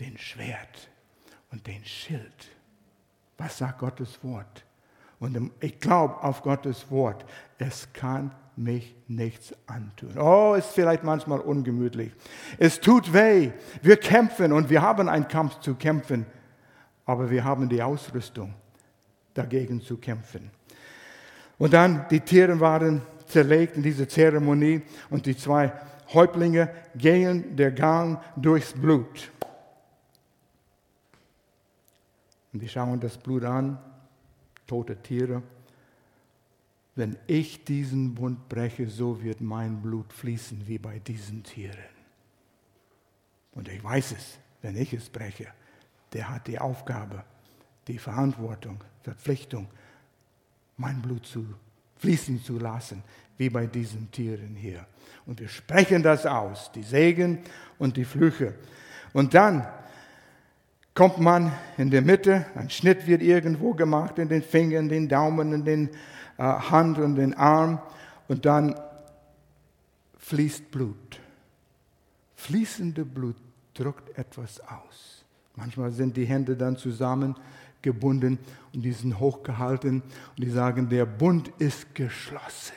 Den 0.00 0.16
Schwert 0.16 0.88
und 1.52 1.66
den 1.66 1.84
Schild. 1.84 2.48
Was 3.36 3.58
sagt 3.58 3.78
Gottes 3.78 4.18
Wort? 4.22 4.64
Und 5.18 5.50
ich 5.60 5.78
glaube 5.78 6.24
auf 6.24 6.40
Gottes 6.40 6.90
Wort. 6.90 7.26
Es 7.58 7.92
kann 7.92 8.34
mich 8.56 8.96
nichts 9.06 9.54
antun. 9.66 10.16
Oh, 10.16 10.54
ist 10.54 10.68
vielleicht 10.68 11.04
manchmal 11.04 11.40
ungemütlich. 11.40 12.10
Es 12.58 12.80
tut 12.80 13.12
weh. 13.12 13.52
Wir 13.82 13.98
kämpfen 13.98 14.54
und 14.54 14.70
wir 14.70 14.80
haben 14.80 15.10
einen 15.10 15.28
Kampf 15.28 15.60
zu 15.60 15.74
kämpfen 15.74 16.24
aber 17.10 17.28
wir 17.28 17.42
haben 17.42 17.68
die 17.68 17.82
Ausrüstung, 17.82 18.54
dagegen 19.34 19.80
zu 19.80 19.96
kämpfen. 19.96 20.48
Und 21.58 21.72
dann, 21.72 22.06
die 22.08 22.20
Tiere 22.20 22.60
waren 22.60 23.02
zerlegt 23.26 23.76
in 23.76 23.82
dieser 23.82 24.08
Zeremonie 24.08 24.82
und 25.10 25.26
die 25.26 25.36
zwei 25.36 25.72
Häuptlinge 26.12 26.72
gehen 26.94 27.56
der 27.56 27.72
Gang 27.72 28.20
durchs 28.36 28.72
Blut. 28.72 29.32
Und 32.52 32.62
die 32.62 32.68
schauen 32.68 33.00
das 33.00 33.18
Blut 33.18 33.42
an, 33.42 33.76
tote 34.68 34.94
Tiere. 35.02 35.42
Wenn 36.94 37.16
ich 37.26 37.64
diesen 37.64 38.14
Bund 38.14 38.48
breche, 38.48 38.88
so 38.88 39.20
wird 39.20 39.40
mein 39.40 39.82
Blut 39.82 40.12
fließen 40.12 40.68
wie 40.68 40.78
bei 40.78 41.00
diesen 41.00 41.42
Tieren. 41.42 41.90
Und 43.50 43.66
ich 43.66 43.82
weiß 43.82 44.12
es, 44.12 44.38
wenn 44.62 44.76
ich 44.76 44.92
es 44.92 45.08
breche 45.08 45.48
der 46.12 46.28
hat 46.28 46.46
die 46.46 46.58
Aufgabe, 46.58 47.24
die 47.86 47.98
Verantwortung, 47.98 48.82
Verpflichtung, 49.02 49.68
mein 50.76 51.00
Blut 51.02 51.26
zu 51.26 51.46
fließen 52.00 52.42
zu 52.42 52.58
lassen, 52.58 53.02
wie 53.36 53.50
bei 53.50 53.66
diesen 53.66 54.10
Tieren 54.10 54.54
hier. 54.54 54.86
Und 55.26 55.40
wir 55.40 55.48
sprechen 55.48 56.02
das 56.02 56.26
aus, 56.26 56.72
die 56.72 56.82
Segen 56.82 57.40
und 57.78 57.96
die 57.96 58.04
Flüche. 58.04 58.54
Und 59.12 59.34
dann 59.34 59.66
kommt 60.94 61.18
man 61.18 61.52
in 61.76 61.90
der 61.90 62.02
Mitte, 62.02 62.46
ein 62.54 62.70
Schnitt 62.70 63.06
wird 63.06 63.22
irgendwo 63.22 63.74
gemacht 63.74 64.18
in 64.18 64.28
den 64.28 64.42
Fingern, 64.42 64.88
den 64.88 65.08
Daumen, 65.08 65.52
in 65.52 65.64
den 65.64 65.88
äh, 66.38 66.42
Hand 66.42 66.98
und 66.98 67.16
den 67.16 67.34
Arm 67.34 67.80
und 68.28 68.44
dann 68.44 68.78
fließt 70.18 70.70
Blut. 70.70 71.20
Fließende 72.36 73.04
Blut 73.04 73.36
drückt 73.74 74.16
etwas 74.18 74.60
aus. 74.60 75.19
Manchmal 75.60 75.92
sind 75.92 76.16
die 76.16 76.24
Hände 76.24 76.56
dann 76.56 76.76
zusammengebunden 76.76 78.38
und 78.74 78.82
die 78.82 78.92
sind 78.92 79.20
hochgehalten 79.20 80.02
und 80.02 80.44
die 80.44 80.50
sagen, 80.50 80.88
der 80.88 81.04
Bund 81.04 81.52
ist 81.58 81.94
geschlossen. 81.94 82.74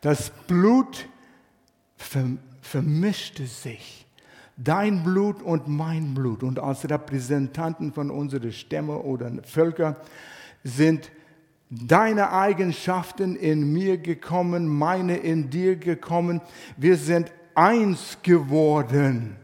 Das 0.00 0.30
Blut 0.48 1.08
vermischte 2.60 3.46
sich 3.46 4.06
dein 4.56 5.04
Blut 5.04 5.40
und 5.40 5.68
mein 5.68 6.14
Blut. 6.14 6.42
Und 6.42 6.58
als 6.58 6.88
Repräsentanten 6.88 7.92
von 7.92 8.10
unseren 8.10 8.52
Stämmen 8.52 8.96
oder 8.96 9.30
Völkern 9.44 9.96
sind 10.64 11.10
deine 11.70 12.32
Eigenschaften 12.32 13.36
in 13.36 13.72
mir 13.72 13.98
gekommen, 13.98 14.66
meine 14.66 15.16
in 15.16 15.48
dir 15.48 15.76
gekommen. 15.76 16.40
Wir 16.76 16.96
sind 16.96 17.32
eins 17.54 18.18
geworden. 18.22 19.36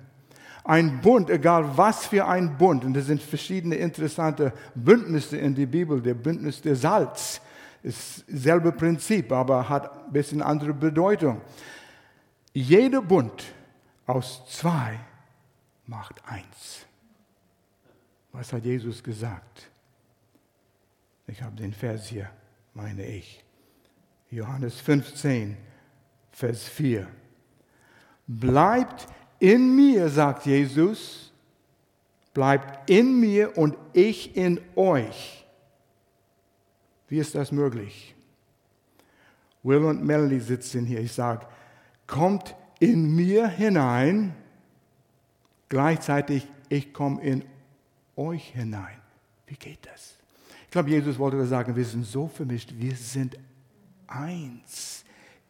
Ein 0.65 1.01
Bund, 1.03 1.29
egal 1.29 1.77
was 1.77 2.07
für 2.07 2.27
ein 2.27 2.57
Bund. 2.57 2.85
Und 2.85 2.97
es 2.97 3.07
sind 3.07 3.23
verschiedene 3.23 3.77
interessante 3.77 4.53
Bündnisse 4.75 5.37
in 5.37 5.55
der 5.55 5.67
Bibel. 5.67 6.01
Der 6.01 6.15
Bündnis 6.15 6.63
der 6.63 6.75
Salz 6.75 7.41
ist 7.83 8.25
dasselbe 8.27 8.73
Prinzip, 8.73 9.31
aber 9.31 9.69
hat 9.69 10.07
ein 10.07 10.13
bisschen 10.13 10.41
andere 10.41 10.73
Bedeutung. 10.73 11.43
Jeder 12.55 13.03
Bund 13.03 13.45
aus 14.07 14.43
zwei 14.49 14.99
macht 15.87 16.23
eins. 16.27 16.87
Was 18.33 18.53
hat 18.53 18.65
Jesus 18.65 19.03
gesagt? 19.03 19.71
Ich 21.27 21.43
habe 21.43 21.57
den 21.57 21.73
Vers 21.73 22.07
hier, 22.09 22.31
meine 22.73 23.05
ich. 23.05 23.45
Johannes 24.31 24.81
15, 24.81 25.57
Vers 26.33 26.65
4. 26.65 27.07
Bleibt 28.27 29.07
in 29.45 29.77
mir, 29.77 30.09
sagt 30.09 30.47
Jesus, 30.47 31.31
bleibt 32.33 32.89
in 32.89 33.21
mir 33.21 33.59
und 33.59 33.77
ich 33.93 34.35
in 34.39 34.59
euch. 34.75 35.45
Wie 37.09 37.19
ist 37.19 37.35
das 37.35 37.53
möglich? 37.53 38.15
Will 39.63 39.85
und 39.85 40.03
Melanie 40.03 40.41
sitzen 40.41 40.87
hier. 40.87 41.01
Ich 41.01 41.13
sage, 41.13 41.47
kommt 42.07 42.57
in 42.81 43.15
mir 43.15 43.47
hinein, 43.47 44.35
gleichzeitig 45.69 46.49
ich 46.71 46.95
komme 46.95 47.21
in 47.23 47.45
euch 48.17 48.49
hinein. 48.55 48.97
Wie 49.47 49.57
geht 49.57 49.87
das? 49.87 50.17
Ich 50.65 50.71
glaube, 50.71 50.89
Jesus 50.89 51.19
wollte 51.19 51.45
sagen, 51.45 51.77
wir 51.77 51.85
sind 51.85 52.07
so 52.07 52.29
vermischt, 52.29 52.73
wir 52.79 52.97
sind 52.97 53.37
eins. 54.07 55.04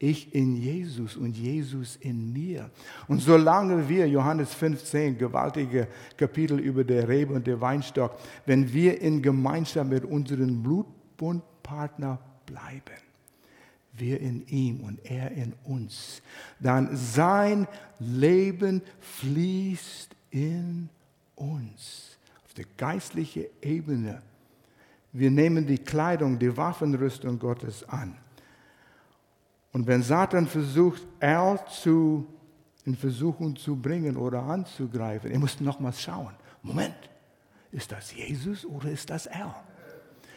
Ich 0.04 0.34
in 0.34 0.54
Jesus 0.54 1.16
und 1.16 1.34
Jesus 1.34 1.96
in 1.96 2.30
mir. 2.30 2.70
Und 3.08 3.22
solange 3.22 3.88
wir, 3.88 4.06
Johannes 4.06 4.52
15, 4.52 5.16
gewaltige 5.16 5.88
Kapitel 6.18 6.58
über 6.58 6.84
der 6.84 7.08
Rebe 7.08 7.32
und 7.32 7.46
der 7.46 7.58
Weinstock, 7.58 8.14
wenn 8.44 8.70
wir 8.70 9.00
in 9.00 9.22
Gemeinschaft 9.22 9.88
mit 9.88 10.04
unserem 10.04 10.62
Blutbundpartner 10.62 12.18
bleiben, 12.44 13.00
wir 13.94 14.20
in 14.20 14.46
ihm 14.48 14.80
und 14.80 15.00
er 15.10 15.30
in 15.30 15.54
uns, 15.64 16.20
dann 16.60 16.94
sein 16.94 17.66
Leben 17.98 18.82
fließt 19.00 20.14
in 20.30 20.90
uns. 21.34 22.18
Auf 22.44 22.52
der 22.52 22.66
geistlichen 22.76 23.46
Ebene. 23.62 24.20
Wir 25.14 25.30
nehmen 25.30 25.66
die 25.66 25.78
Kleidung, 25.78 26.38
die 26.38 26.54
Waffenrüstung 26.54 27.38
Gottes 27.38 27.88
an. 27.88 28.18
Und 29.74 29.88
wenn 29.88 30.04
Satan 30.04 30.46
versucht, 30.46 31.02
er 31.18 31.62
zu 31.66 32.26
in 32.86 32.94
Versuchung 32.96 33.56
zu 33.56 33.74
bringen 33.74 34.16
oder 34.16 34.42
anzugreifen, 34.42 35.32
er 35.32 35.38
muss 35.38 35.60
nochmals 35.60 36.00
schauen. 36.00 36.32
Moment, 36.62 36.94
ist 37.72 37.90
das 37.90 38.14
Jesus 38.14 38.64
oder 38.64 38.90
ist 38.90 39.10
das 39.10 39.26
er? 39.26 39.52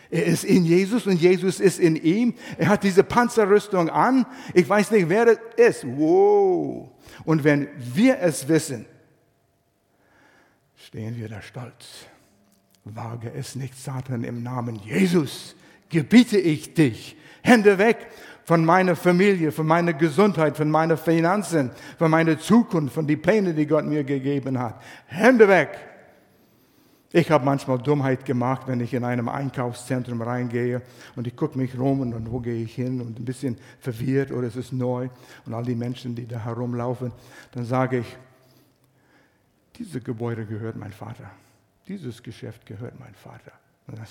Er 0.09 0.25
ist 0.25 0.43
in 0.43 0.65
Jesus 0.65 1.05
und 1.05 1.21
Jesus 1.21 1.59
ist 1.59 1.79
in 1.79 1.97
ihm. 1.97 2.33
Er 2.57 2.69
hat 2.69 2.83
diese 2.83 3.03
Panzerrüstung 3.03 3.89
an. 3.89 4.25
Ich 4.55 4.67
weiß 4.67 4.89
nicht, 4.89 5.07
wer 5.07 5.27
es 5.27 5.83
ist. 5.83 5.85
Wow. 5.85 6.89
Und 7.23 7.43
wenn 7.43 7.67
wir 7.77 8.19
es 8.19 8.47
wissen, 8.47 8.87
stehen 10.77 11.15
wir 11.15 11.29
da 11.29 11.43
stolz. 11.43 12.07
Wage 12.85 13.31
es 13.35 13.55
nicht, 13.55 13.77
Satan, 13.77 14.23
im 14.23 14.41
Namen 14.41 14.77
Jesus 14.77 15.55
gebiete 15.89 16.39
ich 16.39 16.73
dich. 16.73 17.17
Hände 17.43 17.77
weg 17.77 18.07
von 18.47 18.63
meiner 18.63 18.95
Familie, 18.95 19.51
von 19.51 19.67
meiner 19.67 19.91
Gesundheit, 19.91 20.55
von 20.55 20.71
meinen 20.71 20.95
Finanzen, 20.95 21.69
von 21.97 22.09
meiner 22.09 22.39
Zukunft, 22.39 22.95
von 22.95 23.05
den 23.05 23.21
Plänen, 23.21 23.53
die 23.53 23.67
Gott 23.67 23.83
mir 23.83 24.05
gegeben 24.05 24.57
hat. 24.57 24.81
Hände 25.05 25.49
weg. 25.49 25.77
Ich 27.11 27.29
habe 27.29 27.43
manchmal 27.43 27.77
Dummheit 27.77 28.23
gemacht, 28.23 28.61
wenn 28.67 28.79
ich 28.79 28.93
in 28.93 29.03
einem 29.03 29.27
Einkaufszentrum 29.27 30.21
reingehe 30.21 30.81
und 31.17 31.27
ich 31.27 31.35
gucke 31.35 31.57
mich 31.57 31.77
rum 31.77 31.99
und 31.99 32.11
dann 32.11 32.31
wo 32.31 32.39
gehe 32.39 32.63
ich 32.63 32.73
hin 32.73 33.01
und 33.01 33.19
ein 33.19 33.25
bisschen 33.25 33.57
verwirrt 33.81 34.31
oder 34.31 34.47
es 34.47 34.55
ist 34.55 34.71
neu 34.71 35.09
und 35.45 35.53
all 35.53 35.65
die 35.65 35.75
Menschen, 35.75 36.15
die 36.15 36.25
da 36.25 36.39
herumlaufen, 36.39 37.11
dann 37.51 37.65
sage 37.65 37.99
ich, 37.99 38.17
dieses 39.75 40.01
Gebäude 40.01 40.45
gehört 40.45 40.77
mein 40.77 40.93
Vater, 40.93 41.29
dieses 41.89 42.23
Geschäft 42.23 42.65
gehört 42.65 42.97
mein 42.97 43.13
Vater. 43.13 43.51
Und 43.87 43.97
dann 43.97 44.07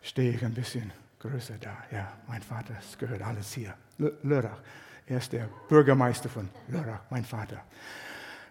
stehe 0.00 0.32
ich 0.32 0.42
ein 0.42 0.54
bisschen 0.54 0.90
größer 1.20 1.58
da. 1.58 1.76
Ja, 1.92 2.12
mein 2.26 2.42
Vater, 2.42 2.74
es 2.78 2.98
gehört 2.98 3.22
alles 3.22 3.52
hier. 3.52 3.74
Lörrach, 3.98 4.60
er 5.06 5.18
ist 5.18 5.32
der 5.32 5.48
Bürgermeister 5.68 6.28
von 6.28 6.48
Lörrach, 6.68 7.02
mein 7.10 7.24
Vater. 7.24 7.62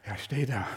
Ja, 0.05 0.17
stehe 0.17 0.45
da. 0.45 0.67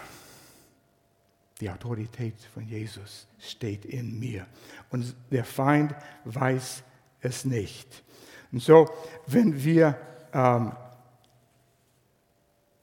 Die 1.61 1.71
Autorität 1.71 2.35
von 2.53 2.67
Jesus 2.67 3.29
steht 3.39 3.85
in 3.85 4.19
mir. 4.19 4.47
Und 4.91 5.15
der 5.31 5.45
Feind 5.45 5.95
weiß 6.25 6.83
es 7.21 7.45
nicht. 7.45 8.03
Und 8.51 8.63
so, 8.63 8.91
wenn 9.27 9.63
wir 9.63 9.97
ähm, 10.33 10.73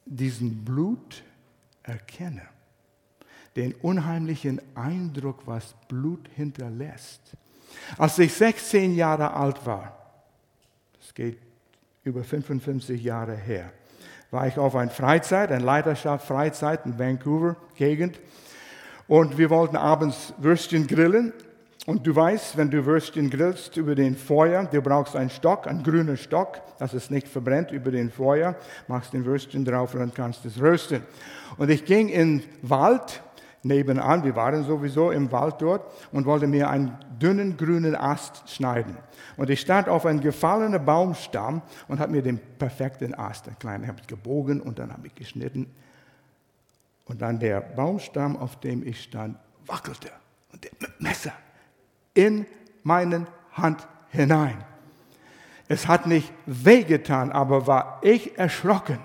diesen 0.05 0.63
Blut 0.63 1.23
erkennen, 1.83 2.47
den 3.55 3.73
unheimlichen 3.75 4.61
Eindruck, 4.75 5.45
was 5.45 5.75
Blut 5.87 6.29
hinterlässt. 6.35 7.35
Als 7.97 8.19
ich 8.19 8.33
16 8.33 8.95
Jahre 8.95 9.33
alt 9.33 9.65
war, 9.65 9.95
das 10.99 11.13
geht 11.13 11.37
über 12.03 12.23
55 12.23 13.01
Jahre 13.03 13.35
her, 13.35 13.71
war 14.31 14.47
ich 14.47 14.57
auf 14.57 14.75
einer 14.75 14.91
Freizeit, 14.91 15.51
eine 15.51 15.63
Leiterschaft 15.63 16.27
Freizeit 16.27 16.85
in 16.85 16.97
Vancouver 16.97 17.55
Gegend 17.75 18.19
und 19.07 19.37
wir 19.39 19.49
wollten 19.49 19.75
abends 19.75 20.33
Würstchen 20.37 20.85
grillen. 20.85 21.33
Und 21.87 22.05
du 22.05 22.15
weißt, 22.15 22.55
wenn 22.55 22.69
du 22.69 22.85
Würstchen 22.85 23.31
grillst 23.31 23.75
über 23.75 23.95
den 23.95 24.15
Feuer, 24.15 24.65
du 24.65 24.79
brauchst 24.79 25.15
einen 25.15 25.31
Stock, 25.31 25.65
einen 25.65 25.81
grünen 25.81 26.17
Stock, 26.17 26.61
dass 26.77 26.93
es 26.93 27.09
nicht 27.09 27.27
verbrennt 27.27 27.71
über 27.71 27.89
den 27.89 28.11
Feuer, 28.11 28.55
machst 28.87 29.13
den 29.13 29.25
Würstchen 29.25 29.65
drauf 29.65 29.95
und 29.95 30.01
dann 30.01 30.13
kannst 30.13 30.43
du 30.43 30.49
es 30.49 30.61
rösten. 30.61 31.01
Und 31.57 31.71
ich 31.71 31.85
ging 31.85 32.09
in 32.09 32.39
den 32.39 32.49
Wald 32.61 33.23
nebenan, 33.63 34.23
wir 34.23 34.35
waren 34.35 34.63
sowieso 34.63 35.11
im 35.11 35.31
Wald 35.31 35.55
dort 35.59 35.91
und 36.11 36.25
wollte 36.25 36.47
mir 36.47 36.69
einen 36.69 36.97
dünnen 37.21 37.57
grünen 37.57 37.95
Ast 37.95 38.49
schneiden. 38.49 38.97
Und 39.37 39.49
ich 39.49 39.61
stand 39.61 39.89
auf 39.89 40.05
einem 40.05 40.21
gefallenen 40.21 40.83
Baumstamm 40.83 41.61
und 41.87 41.99
habe 41.99 42.11
mir 42.11 42.21
den 42.21 42.39
perfekten 42.57 43.13
Ast, 43.13 43.47
einen 43.47 43.59
kleinen, 43.59 43.87
habe 43.87 43.99
ich 44.01 44.07
gebogen 44.07 44.61
und 44.61 44.79
dann 44.79 44.93
habe 44.93 45.07
ich 45.07 45.15
geschnitten 45.15 45.67
und 47.09 47.21
dann 47.21 47.39
der 47.39 47.59
Baumstamm, 47.59 48.37
auf 48.37 48.59
dem 48.59 48.85
ich 48.85 49.01
stand, 49.01 49.37
wackelte 49.65 50.09
und 50.53 50.63
der 50.63 50.71
Messer 50.99 51.33
in 52.13 52.45
meine 52.83 53.25
Hand 53.51 53.87
hinein. 54.09 54.63
Es 55.67 55.87
hat 55.87 56.07
nicht 56.07 56.31
wehgetan, 56.45 57.31
aber 57.31 57.67
war 57.67 57.99
ich 58.03 58.37
erschrocken. 58.37 58.99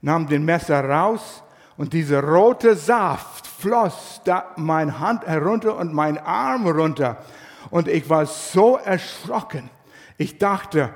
Nahm 0.00 0.28
den 0.28 0.44
Messer 0.44 0.84
raus 0.88 1.42
und 1.76 1.92
dieser 1.92 2.22
rote 2.22 2.74
Saft 2.74 3.46
floss 3.46 4.20
da 4.24 4.52
meine 4.56 4.98
Hand 4.98 5.26
herunter 5.26 5.76
und 5.76 5.92
mein 5.92 6.18
Arm 6.18 6.66
runter. 6.66 7.18
Und 7.70 7.88
ich 7.88 8.08
war 8.08 8.26
so 8.26 8.76
erschrocken. 8.76 9.70
Ich 10.18 10.38
dachte, 10.38 10.90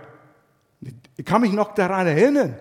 ich 1.17 1.25
kann 1.25 1.43
mich 1.43 1.53
noch 1.53 1.75
daran 1.75 2.07
erinnern, 2.07 2.57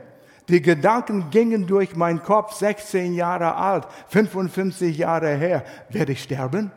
die 0.50 0.62
Gedanken 0.62 1.30
gingen 1.30 1.68
durch 1.68 1.96
meinen 1.96 2.24
Kopf, 2.24 2.54
16 2.54 3.14
Jahre 3.14 3.56
alt, 3.56 3.88
55 4.08 4.98
Jahre 4.98 5.36
her. 5.36 5.64
Werde 5.90 6.14
ich 6.14 6.24
sterben? 6.24 6.72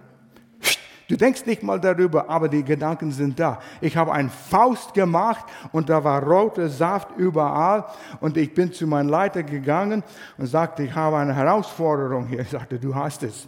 Du 1.12 1.18
denkst 1.18 1.44
nicht 1.44 1.62
mal 1.62 1.79
darüber, 1.79 2.31
aber 2.31 2.48
die 2.48 2.64
Gedanken 2.64 3.12
sind 3.12 3.38
da. 3.38 3.61
Ich 3.83 3.98
habe 3.98 4.14
eine 4.14 4.31
Faust 4.31 4.94
gemacht 4.94 5.44
und 5.70 5.90
da 5.90 6.03
war 6.03 6.22
roter 6.22 6.70
Saft 6.70 7.11
überall. 7.18 7.85
Und 8.20 8.38
ich 8.38 8.55
bin 8.55 8.72
zu 8.72 8.87
meinem 8.87 9.11
Leiter 9.11 9.42
gegangen 9.42 10.03
und 10.38 10.46
sagte, 10.46 10.85
ich 10.85 10.94
habe 10.94 11.18
eine 11.18 11.37
Herausforderung 11.37 12.29
hier. 12.29 12.40
Ich 12.40 12.48
sagte, 12.48 12.79
du 12.79 12.94
hast 12.94 13.25
es. 13.25 13.46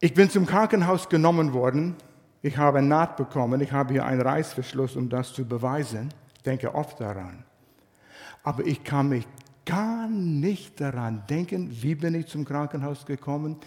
Ich 0.00 0.12
bin 0.12 0.28
zum 0.28 0.44
Krankenhaus 0.44 1.08
genommen 1.08 1.52
worden. 1.52 1.94
Ich 2.42 2.56
habe 2.56 2.82
Naht 2.82 3.16
bekommen. 3.16 3.60
Ich 3.60 3.70
habe 3.70 3.92
hier 3.92 4.06
einen 4.06 4.22
Reißverschluss, 4.22 4.96
um 4.96 5.08
das 5.08 5.34
zu 5.34 5.44
beweisen. 5.44 6.12
Ich 6.34 6.42
denke 6.42 6.74
oft 6.74 7.00
daran. 7.00 7.44
Aber 8.42 8.66
ich 8.66 8.82
kann 8.82 9.10
mich 9.10 9.28
gar 9.64 10.08
nicht 10.08 10.80
daran 10.80 11.22
denken, 11.30 11.68
wie 11.70 11.94
bin 11.94 12.16
ich 12.16 12.26
zum 12.26 12.44
Krankenhaus 12.44 13.06
gekommen. 13.06 13.58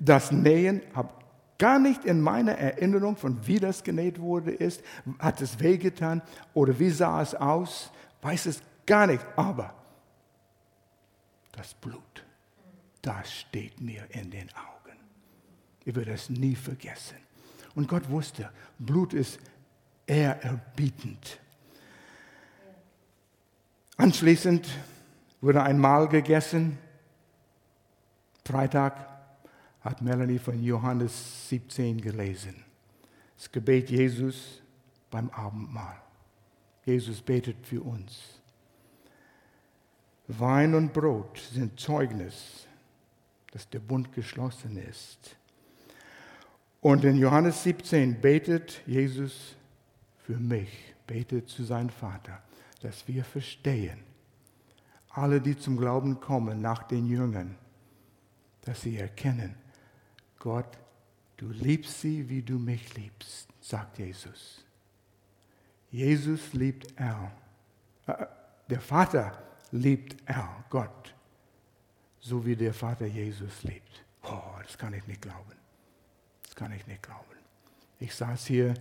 Das 0.00 0.32
Nähen 0.32 0.80
habe 0.96 1.19
gar 1.60 1.78
nicht 1.78 2.04
in 2.04 2.20
meiner 2.20 2.52
Erinnerung 2.52 3.16
von 3.16 3.46
wie 3.46 3.60
das 3.60 3.84
genäht 3.84 4.18
wurde 4.18 4.50
ist. 4.50 4.82
Hat 5.20 5.40
es 5.40 5.60
wehgetan 5.60 6.22
oder 6.54 6.76
wie 6.80 6.90
sah 6.90 7.22
es 7.22 7.34
aus? 7.36 7.92
Weiß 8.22 8.46
es 8.46 8.62
gar 8.86 9.06
nicht. 9.06 9.24
Aber 9.36 9.74
das 11.52 11.74
Blut. 11.74 12.24
Das 13.02 13.32
steht 13.32 13.80
mir 13.80 14.04
in 14.10 14.30
den 14.30 14.48
Augen. 14.54 14.98
Ich 15.84 15.94
würde 15.94 16.12
es 16.12 16.30
nie 16.30 16.56
vergessen. 16.56 17.16
Und 17.74 17.88
Gott 17.88 18.08
wusste, 18.08 18.50
Blut 18.78 19.14
ist 19.14 19.38
ehrerbietend. 20.06 21.38
Anschließend 23.96 24.66
wurde 25.42 25.62
ein 25.62 25.78
Mahl 25.78 26.08
gegessen. 26.08 26.78
Freitag 28.44 29.19
hat 29.80 30.02
Melanie 30.02 30.38
von 30.38 30.62
Johannes 30.62 31.48
17 31.48 32.00
gelesen. 32.00 32.64
Das 33.36 33.50
Gebet 33.50 33.90
Jesus 33.90 34.60
beim 35.10 35.30
Abendmahl. 35.30 36.00
Jesus 36.84 37.20
betet 37.20 37.66
für 37.66 37.82
uns. 37.82 38.40
Wein 40.28 40.74
und 40.74 40.92
Brot 40.92 41.38
sind 41.52 41.80
Zeugnis, 41.80 42.66
dass 43.52 43.68
der 43.68 43.80
Bund 43.80 44.12
geschlossen 44.12 44.76
ist. 44.76 45.36
Und 46.80 47.04
in 47.04 47.16
Johannes 47.16 47.62
17 47.64 48.20
betet 48.20 48.80
Jesus 48.86 49.56
für 50.24 50.38
mich, 50.38 50.94
betet 51.06 51.48
zu 51.48 51.64
seinem 51.64 51.90
Vater, 51.90 52.42
dass 52.80 53.06
wir 53.08 53.24
verstehen, 53.24 53.98
alle, 55.10 55.40
die 55.40 55.58
zum 55.58 55.76
Glauben 55.76 56.20
kommen 56.20 56.60
nach 56.60 56.84
den 56.84 57.06
Jüngern, 57.06 57.56
dass 58.62 58.82
sie 58.82 58.96
erkennen, 58.96 59.56
Gott, 60.40 60.78
du 61.36 61.50
liebst 61.50 62.00
sie, 62.00 62.28
wie 62.28 62.42
du 62.42 62.58
mich 62.58 62.94
liebst, 62.96 63.46
sagt 63.60 63.98
Jesus. 63.98 64.64
Jesus 65.90 66.54
liebt 66.54 66.98
er. 66.98 67.30
Äh, 68.06 68.26
der 68.68 68.80
Vater 68.80 69.42
liebt 69.70 70.16
er, 70.24 70.64
Gott, 70.70 71.14
so 72.20 72.44
wie 72.44 72.56
der 72.56 72.72
Vater 72.72 73.04
Jesus 73.06 73.62
liebt. 73.64 74.02
Oh, 74.22 74.40
das 74.62 74.78
kann 74.78 74.94
ich 74.94 75.06
nicht 75.06 75.20
glauben. 75.20 75.52
Das 76.42 76.54
kann 76.54 76.72
ich 76.72 76.86
nicht 76.86 77.02
glauben. 77.02 77.24
Ich 77.98 78.14
saß 78.14 78.46
hier, 78.46 78.74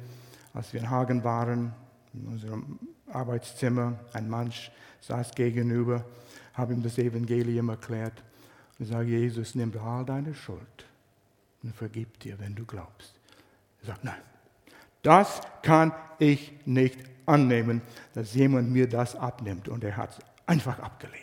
als 0.54 0.72
wir 0.72 0.80
in 0.80 0.89
Hagen 0.89 1.24
waren, 1.26 1.74
in 2.13 2.28
unserem 2.28 2.80
Arbeitszimmer. 3.08 4.00
Ein 4.13 4.30
Mann 4.30 4.54
saß 5.02 5.32
gegenüber, 5.32 6.06
habe 6.54 6.74
ihm 6.74 6.84
das 6.84 6.98
Evangelium 6.98 7.67
erklärt 7.67 8.24
und 8.78 8.86
sage, 8.86 9.10
Jesus 9.10 9.56
nimmt 9.56 9.76
all 9.76 10.06
deine 10.06 10.34
Schuld 10.34 10.88
und 11.63 11.76
vergibt 11.76 12.24
dir, 12.24 12.39
wenn 12.39 12.56
du 12.56 12.65
glaubst. 12.65 13.13
Er 13.82 13.88
sagt, 13.88 14.04
nein, 14.04 14.22
das 15.02 15.41
kann 15.62 15.93
ich 16.19 16.54
nicht 16.65 17.00
annehmen, 17.26 17.82
dass 18.13 18.34
jemand 18.34 18.72
mir 18.72 18.89
das 18.89 19.15
abnimmt. 19.15 19.69
Und 19.69 19.84
er 19.84 19.95
hat 19.98 20.12
es 20.12 20.19
einfach 20.45 20.80
abgelehnt. 20.80 21.19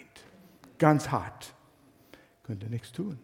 Ganz 0.78 1.10
hart. 1.10 1.52
Könnte 2.44 2.66
nichts 2.66 2.92
tun. 2.92 3.18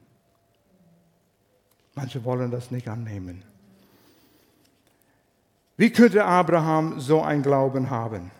Manche 1.95 2.25
wollen 2.25 2.51
das 2.51 2.71
nicht 2.71 2.89
annehmen. 2.89 3.45
Wie 5.77 5.91
könnte 5.91 6.25
Abraham 6.25 7.01
so 7.01 7.23
ein 7.23 7.43
Glauben 7.43 7.91
haben? 7.91 8.31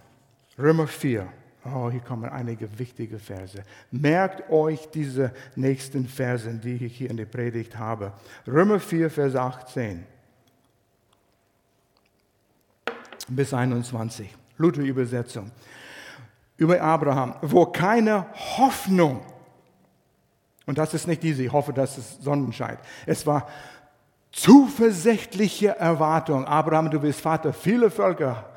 Römer 0.59 0.87
4. 0.87 1.33
Oh, 1.65 1.91
hier 1.91 2.01
kommen 2.01 2.29
einige 2.29 2.79
wichtige 2.79 3.21
Verse. 3.21 3.63
Merkt 3.93 4.51
euch 4.51 4.89
diese 4.91 5.33
nächsten 5.55 6.09
Versen, 6.09 6.61
die 6.61 6.85
ich 6.85 6.97
hier 6.97 7.09
in 7.09 7.17
der 7.17 7.27
Predigt 7.27 7.79
habe. 7.79 8.13
Römer 8.49 8.81
4, 8.81 9.11
Vers 9.11 9.37
18 9.37 10.05
bis 13.29 13.55
21. 13.55 14.29
Luther-Übersetzung. 14.59 15.53
Über 16.57 16.81
Abraham, 16.81 17.37
wo 17.43 17.67
keine 17.67 18.27
Hoffnung, 18.57 19.25
und 20.67 20.79
das 20.79 20.95
ist 20.95 21.07
nicht 21.07 21.23
diese, 21.23 21.45
ich 21.45 21.53
hoffe, 21.53 21.73
dass 21.73 21.97
es 21.97 22.19
Sonnenschein, 22.19 22.79
es 23.07 23.25
war 23.27 23.49
zuversichtliche 24.33 25.77
Erwartung. 25.77 26.45
Abraham, 26.47 26.91
du 26.91 27.03
wirst 27.03 27.21
Vater 27.21 27.53
viele 27.53 27.91
Völker 27.91 28.51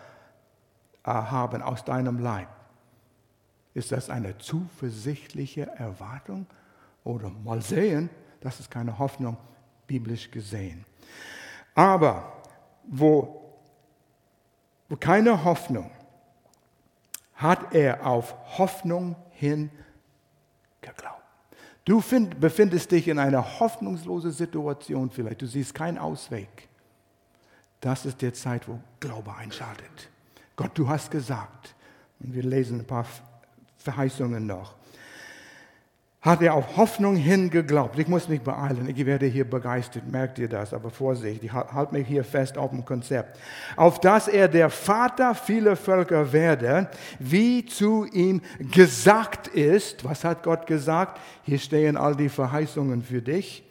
äh, 1.04 1.12
haben 1.12 1.62
aus 1.62 1.84
deinem 1.84 2.20
Leib. 2.20 2.48
Ist 3.75 3.91
das 3.91 4.09
eine 4.09 4.38
zuversichtliche 4.38 5.67
Erwartung? 5.75 6.47
Oder 7.03 7.29
mal 7.29 7.61
sehen, 7.61 8.09
das 8.39 8.59
ist 8.59 8.71
keine 8.71 8.97
Hoffnung, 8.97 9.38
biblisch 9.85 10.31
gesehen. 10.31 10.85
Aber 11.75 12.41
wo, 12.88 13.53
wo 14.89 14.95
keine 14.95 15.43
Hoffnung, 15.43 15.91
hat 17.35 17.75
er 17.75 18.07
auf 18.07 18.33
Hoffnung 18.57 19.17
hin 19.31 19.69
geglaubt. 20.79 21.21
Du 21.83 21.99
find, 21.99 22.39
befindest 22.39 22.91
dich 22.91 23.09
in 23.09 23.19
einer 23.19 23.59
hoffnungslosen 23.59 24.31
Situation 24.31 25.09
vielleicht. 25.09 25.41
Du 25.41 25.47
siehst 25.47 25.75
keinen 25.75 25.97
Ausweg. 25.97 26.69
Das 27.81 28.05
ist 28.05 28.21
die 28.21 28.31
Zeit, 28.31 28.69
wo 28.69 28.79
Glaube 29.01 29.35
einschaltet. 29.35 30.09
Gott, 30.55 30.71
du 30.75 30.88
hast 30.88 31.11
gesagt, 31.11 31.75
und 32.21 32.33
wir 32.33 32.43
lesen 32.43 32.79
ein 32.79 32.88
paar 32.88 33.05
Verheißungen 33.86 34.48
noch, 34.48 34.74
hat 36.19 36.41
er 36.41 36.56
auf 36.56 36.76
Hoffnung 36.76 37.15
hin 37.15 37.52
geglaubt. 37.52 38.00
Ich 38.00 38.08
muss 38.08 38.28
mich 38.28 38.41
beeilen, 38.41 38.89
ich 38.89 39.06
werde 39.06 39.28
hier 39.28 39.48
begeistert, 39.48 40.12
merkt 40.12 40.39
ihr 40.39 40.50
das, 40.50 40.74
aber 40.74 40.89
Vorsicht, 40.89 41.43
ich 41.43 41.54
halte 41.54 41.93
mich 41.93 42.08
hier 42.08 42.24
fest 42.24 42.58
auf 42.58 42.71
dem 42.71 42.84
Konzept. 42.84 43.38
Auf 43.76 44.02
dass 44.02 44.28
er 44.28 44.48
der 44.48 44.71
Vater 44.71 45.36
vieler 45.36 45.76
Völker 45.76 46.34
werde, 46.34 46.89
wie 47.19 47.63
zu 47.63 48.06
ihm 48.06 48.41
gesagt 48.71 49.50
ist. 49.50 50.04
Was 50.04 50.24
hat 50.24 50.41
Gott 50.41 50.65
gesagt? 50.65 51.21
Hier 51.43 51.60
stehen 51.60 51.95
all 51.95 52.15
die 52.15 52.30
Verheißungen 52.30 53.04
für 53.04 53.21
dich. 53.21 53.63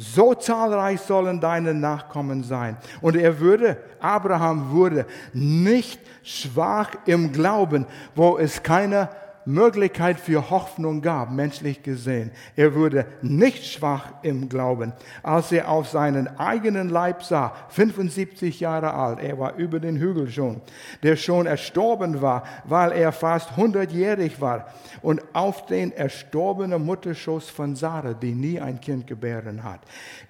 So 0.00 0.34
zahlreich 0.34 1.00
sollen 1.00 1.40
deine 1.40 1.74
Nachkommen 1.74 2.44
sein. 2.44 2.76
Und 3.00 3.16
er 3.16 3.40
würde, 3.40 3.76
Abraham 3.98 4.70
wurde 4.70 5.04
nicht 5.32 5.98
schwach 6.22 6.90
im 7.06 7.32
Glauben, 7.32 7.84
wo 8.14 8.38
es 8.38 8.62
keine 8.62 9.08
Möglichkeit 9.48 10.20
für 10.20 10.50
Hoffnung 10.50 11.00
gab, 11.00 11.32
menschlich 11.32 11.82
gesehen. 11.82 12.30
Er 12.54 12.74
wurde 12.74 13.06
nicht 13.22 13.64
schwach 13.64 14.12
im 14.22 14.50
Glauben, 14.50 14.92
als 15.22 15.50
er 15.52 15.70
auf 15.70 15.88
seinen 15.88 16.38
eigenen 16.38 16.90
Leib 16.90 17.22
sah, 17.22 17.54
75 17.70 18.60
Jahre 18.60 18.92
alt, 18.92 19.20
er 19.20 19.38
war 19.38 19.54
über 19.54 19.80
den 19.80 19.96
Hügel 19.96 20.30
schon, 20.30 20.60
der 21.02 21.16
schon 21.16 21.46
erstorben 21.46 22.20
war, 22.20 22.44
weil 22.64 22.92
er 22.92 23.10
fast 23.10 23.52
100-jährig 23.52 24.38
war 24.38 24.66
und 25.00 25.22
auf 25.32 25.64
den 25.64 25.92
erstorbenen 25.92 26.84
Mutterschoß 26.84 27.48
von 27.48 27.74
Sarah, 27.74 28.12
die 28.12 28.34
nie 28.34 28.60
ein 28.60 28.80
Kind 28.80 29.06
gebären 29.06 29.64
hat. 29.64 29.80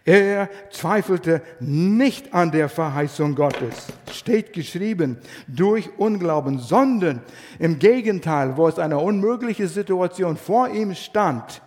Er 0.05 0.49
zweifelte 0.71 1.43
nicht 1.59 2.33
an 2.33 2.53
der 2.53 2.69
Verheißung 2.69 3.35
Gottes, 3.35 3.89
steht 4.13 4.53
geschrieben, 4.53 5.19
durch 5.49 5.91
Unglauben, 5.99 6.61
sondern 6.61 7.21
im 7.59 7.79
Gegenteil, 7.79 8.57
wo 8.57 8.69
es 8.69 8.79
eine 8.79 9.08
unmögliche 9.09 9.67
Situation 9.69 10.37
vor 10.37 10.69
ihm 10.69 10.95
stand, 10.95 11.63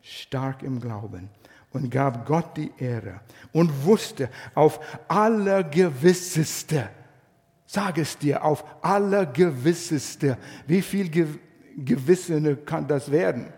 stark 0.00 0.62
im 0.62 0.80
Glauben 0.80 1.28
und 1.72 1.90
gab 1.90 2.24
Gott 2.26 2.56
die 2.56 2.72
Ehre 2.78 3.20
und 3.52 3.84
wusste 3.84 4.30
auf 4.54 4.80
allergewisseste, 5.06 6.88
sag 7.66 7.98
es 7.98 8.16
dir, 8.16 8.42
auf 8.42 8.64
allergewisseste, 8.80 10.38
wie 10.66 10.80
viel 10.80 11.10
Gewissene 11.76 12.56
kann 12.56 12.88
das 12.88 13.10
werden? 13.10 13.52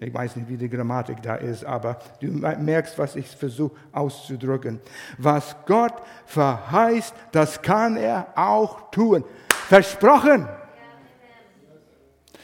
Ich 0.00 0.12
weiß 0.12 0.36
nicht, 0.36 0.48
wie 0.48 0.58
die 0.58 0.68
Grammatik 0.68 1.22
da 1.22 1.36
ist, 1.36 1.64
aber 1.64 2.00
du 2.20 2.26
merkst, 2.26 2.98
was 2.98 3.16
ich 3.16 3.28
versuche 3.28 3.76
auszudrücken. 3.92 4.80
Was 5.16 5.56
Gott 5.64 5.94
verheißt, 6.26 7.14
das 7.32 7.62
kann 7.62 7.96
er 7.96 8.26
auch 8.34 8.90
tun. 8.90 9.24
Versprochen. 9.68 10.46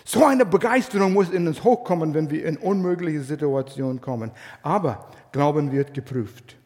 So 0.04 0.24
eine 0.24 0.44
Begeisterung 0.44 1.12
muss 1.12 1.30
in 1.30 1.46
uns 1.46 1.62
hochkommen, 1.62 2.14
wenn 2.14 2.30
wir 2.30 2.44
in 2.44 2.56
unmögliche 2.56 3.22
Situationen 3.22 4.00
kommen. 4.00 4.32
Aber 4.62 5.08
Glauben 5.32 5.72
wird 5.72 5.94
geprüft. 5.94 6.56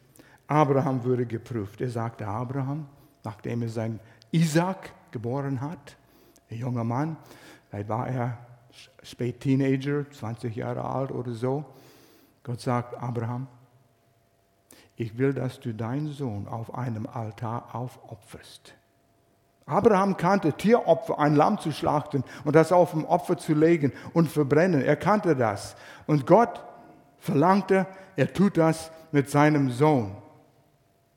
Abraham 0.48 1.04
wurde 1.04 1.24
geprüft. 1.24 1.80
Er 1.80 1.90
sagte 1.90 2.26
Abraham, 2.26 2.86
nachdem 3.22 3.62
er 3.62 3.68
seinen 3.68 4.00
Isaac 4.32 4.92
geboren 5.12 5.60
hat, 5.60 5.96
ein 6.50 6.58
junger 6.58 6.84
Mann, 6.84 7.16
vielleicht 7.68 7.88
war 7.88 8.08
er 8.08 8.38
spät 9.02 9.40
Teenager, 9.40 10.10
20 10.10 10.54
Jahre 10.54 10.84
alt 10.84 11.12
oder 11.12 11.32
so. 11.32 11.64
Gott 12.42 12.60
sagt, 12.60 13.00
Abraham, 13.00 13.46
ich 14.96 15.16
will, 15.16 15.32
dass 15.32 15.60
du 15.60 15.72
deinen 15.72 16.12
Sohn 16.12 16.48
auf 16.48 16.74
einem 16.74 17.06
Altar 17.06 17.74
aufopferst. 17.74 18.74
Abraham 19.66 20.16
kannte 20.16 20.52
Tieropfer, 20.52 21.18
ein 21.18 21.34
Lamm 21.34 21.58
zu 21.58 21.72
schlachten 21.72 22.22
und 22.44 22.54
das 22.54 22.70
auf 22.70 22.92
dem 22.92 23.04
Opfer 23.04 23.36
zu 23.36 23.52
legen 23.52 23.92
und 24.12 24.30
verbrennen. 24.30 24.82
Er 24.82 24.96
kannte 24.96 25.34
das. 25.34 25.74
Und 26.06 26.26
Gott 26.26 26.64
verlangte, 27.18 27.86
er 28.14 28.32
tut 28.32 28.56
das 28.56 28.90
mit 29.10 29.28
seinem 29.28 29.70
Sohn. 29.70 30.16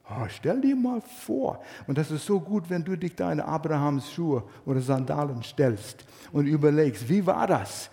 Oh, 0.10 0.26
stell 0.28 0.60
dir 0.62 0.76
mal 0.76 1.02
vor, 1.02 1.62
und 1.86 2.00
das 2.00 2.10
ist 2.10 2.26
so 2.26 2.39
gut, 2.39 2.68
wenn 2.70 2.84
du 2.84 2.95
dich 2.95 3.16
da 3.16 3.32
in 3.32 3.39
Abrahams 3.39 4.12
Schuhe 4.12 4.43
oder 4.66 4.82
Sandalen 4.82 5.43
stellst 5.43 6.04
und 6.32 6.47
überlegst, 6.47 7.08
wie 7.08 7.24
war 7.28 7.45
das? 7.45 7.91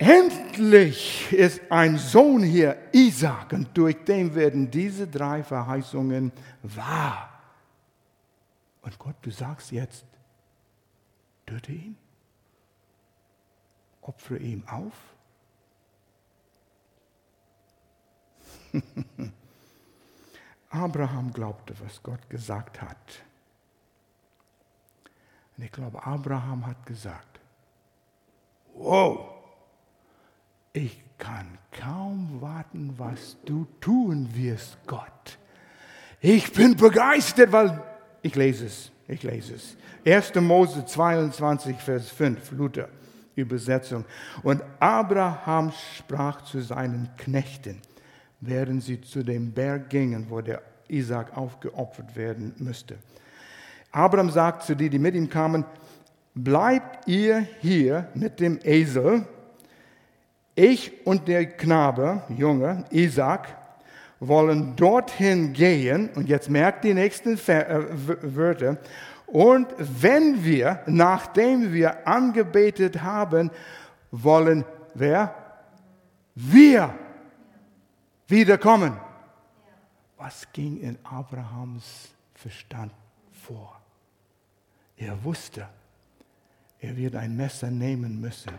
endlich 0.00 1.30
ist 1.30 1.60
ein 1.68 1.98
Sohn 1.98 2.42
hier, 2.42 2.76
Isaac, 2.92 3.52
und 3.52 3.68
durch 3.74 4.02
den 4.04 4.34
werden 4.34 4.70
diese 4.70 5.06
drei 5.06 5.42
Verheißungen 5.42 6.32
wahr. 6.62 7.29
Und 8.82 8.98
Gott, 8.98 9.16
du 9.22 9.30
sagst 9.30 9.72
jetzt, 9.72 10.04
töte 11.46 11.72
ihn, 11.72 11.96
opfere 14.00 14.38
ihm 14.38 14.66
auf. 14.68 14.94
Abraham 20.70 21.32
glaubte, 21.32 21.74
was 21.80 22.02
Gott 22.02 22.30
gesagt 22.30 22.80
hat. 22.80 23.24
Und 25.56 25.64
ich 25.64 25.72
glaube, 25.72 26.06
Abraham 26.06 26.66
hat 26.66 26.86
gesagt, 26.86 27.40
wow, 28.74 29.28
ich 30.72 31.02
kann 31.18 31.58
kaum 31.72 32.40
warten, 32.40 32.94
was 32.96 33.36
du 33.44 33.66
tun 33.80 34.34
wirst, 34.34 34.78
Gott. 34.86 35.38
Ich 36.20 36.52
bin 36.52 36.76
begeistert, 36.76 37.50
weil 37.52 37.89
ich 38.22 38.34
lese 38.34 38.66
es, 38.66 38.90
ich 39.08 39.22
lese 39.22 39.54
es. 39.54 39.76
1. 40.04 40.34
Mose 40.36 40.84
22, 40.84 41.76
Vers 41.76 42.10
5, 42.10 42.52
Luther, 42.52 42.88
Übersetzung. 43.34 44.04
Und 44.42 44.62
Abraham 44.78 45.72
sprach 45.96 46.42
zu 46.42 46.60
seinen 46.60 47.08
Knechten, 47.16 47.80
während 48.40 48.82
sie 48.82 49.00
zu 49.00 49.22
dem 49.22 49.52
Berg 49.52 49.90
gingen, 49.90 50.26
wo 50.28 50.40
der 50.40 50.62
Isaac 50.88 51.36
aufgeopfert 51.36 52.16
werden 52.16 52.54
müsste. 52.58 52.98
Abraham 53.92 54.30
sagt 54.30 54.62
zu 54.64 54.74
denen, 54.74 54.90
die 54.90 54.98
mit 54.98 55.14
ihm 55.14 55.28
kamen, 55.28 55.64
bleibt 56.34 57.08
ihr 57.08 57.46
hier 57.60 58.08
mit 58.14 58.40
dem 58.40 58.58
Esel, 58.62 59.26
ich 60.54 61.06
und 61.06 61.26
der 61.28 61.46
Knabe, 61.46 62.22
Junge, 62.28 62.84
Isaac, 62.90 63.56
wollen 64.20 64.76
dorthin 64.76 65.52
gehen, 65.52 66.10
und 66.14 66.28
jetzt 66.28 66.50
merkt 66.50 66.84
die 66.84 66.94
nächsten 66.94 67.38
äh, 67.48 67.84
Wörter, 68.36 68.78
und 69.26 69.68
wenn 69.78 70.44
wir, 70.44 70.82
nachdem 70.86 71.72
wir 71.72 72.06
angebetet 72.06 73.02
haben, 73.02 73.50
wollen 74.10 74.64
wer? 74.94 75.34
Wir 76.34 76.92
wiederkommen. 78.26 78.98
Was 80.16 80.46
ging 80.52 80.80
in 80.80 80.98
Abrahams 81.04 82.10
Verstand 82.34 82.92
vor? 83.44 83.80
Er 84.96 85.22
wusste, 85.24 85.66
er 86.80 86.96
wird 86.96 87.14
ein 87.14 87.36
Messer 87.36 87.70
nehmen 87.70 88.20
müssen. 88.20 88.52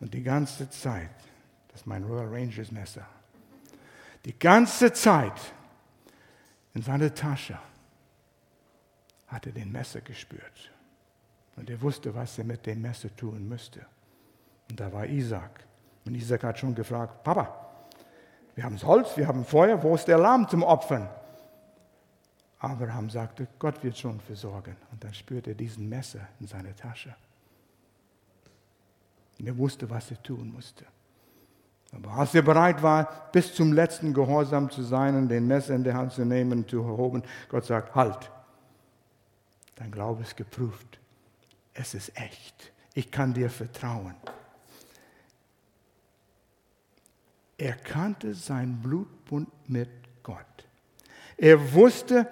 Und 0.00 0.14
die 0.14 0.22
ganze 0.22 0.68
Zeit, 0.70 1.10
das 1.68 1.80
ist 1.80 1.86
mein 1.86 2.04
Royal 2.04 2.28
Rangers 2.28 2.70
Messer, 2.70 3.06
die 4.24 4.38
ganze 4.38 4.92
Zeit 4.92 5.40
in 6.74 6.82
seiner 6.82 7.14
Tasche 7.14 7.58
hat 9.28 9.46
er 9.46 9.52
den 9.52 9.72
Messer 9.72 10.00
gespürt. 10.00 10.70
Und 11.56 11.70
er 11.70 11.80
wusste, 11.80 12.14
was 12.14 12.38
er 12.38 12.44
mit 12.44 12.66
dem 12.66 12.82
Messer 12.82 13.14
tun 13.16 13.48
müsste. 13.48 13.84
Und 14.68 14.78
da 14.80 14.92
war 14.92 15.06
Isaac. 15.06 15.64
Und 16.04 16.14
Isaac 16.14 16.44
hat 16.44 16.58
schon 16.58 16.74
gefragt, 16.74 17.22
Papa, 17.22 17.54
wir 18.54 18.64
haben 18.64 18.80
Holz, 18.82 19.16
wir 19.16 19.26
haben 19.26 19.44
Feuer, 19.44 19.82
wo 19.82 19.94
ist 19.94 20.06
der 20.06 20.18
Lamm 20.18 20.48
zum 20.48 20.62
Opfern? 20.62 21.08
Abraham 22.58 23.08
sagte, 23.08 23.48
Gott 23.58 23.82
wird 23.82 23.96
schon 23.96 24.20
versorgen. 24.20 24.76
Und 24.92 25.02
dann 25.02 25.14
spürte 25.14 25.50
er 25.50 25.56
diesen 25.56 25.88
Messer 25.88 26.28
in 26.40 26.46
seiner 26.46 26.74
Tasche. 26.76 27.14
Und 29.38 29.46
er 29.46 29.56
wusste, 29.56 29.88
was 29.88 30.10
er 30.10 30.22
tun 30.22 30.52
musste. 30.52 30.84
Aber 31.92 32.12
als 32.12 32.34
er 32.34 32.42
bereit 32.42 32.82
war, 32.82 33.30
bis 33.32 33.54
zum 33.54 33.72
letzten 33.72 34.14
Gehorsam 34.14 34.70
zu 34.70 34.82
sein 34.82 35.16
und 35.16 35.28
den 35.28 35.46
Messer 35.46 35.74
in 35.74 35.84
die 35.84 35.92
Hand 35.92 36.12
zu 36.12 36.24
nehmen 36.24 36.66
zu 36.68 36.78
erhoben, 36.82 37.22
Gott 37.48 37.64
sagt, 37.64 37.94
halt. 37.94 38.30
Dein 39.76 39.90
Glaube 39.90 40.22
ist 40.22 40.36
geprüft. 40.36 41.00
Es 41.74 41.94
ist 41.94 42.16
echt. 42.16 42.72
Ich 42.94 43.10
kann 43.10 43.32
dir 43.32 43.50
vertrauen. 43.50 44.14
Er 47.56 47.74
kannte 47.74 48.34
sein 48.34 48.80
Blutbund 48.80 49.48
mit 49.68 49.90
Gott. 50.22 50.36
Er 51.36 51.72
wusste, 51.74 52.26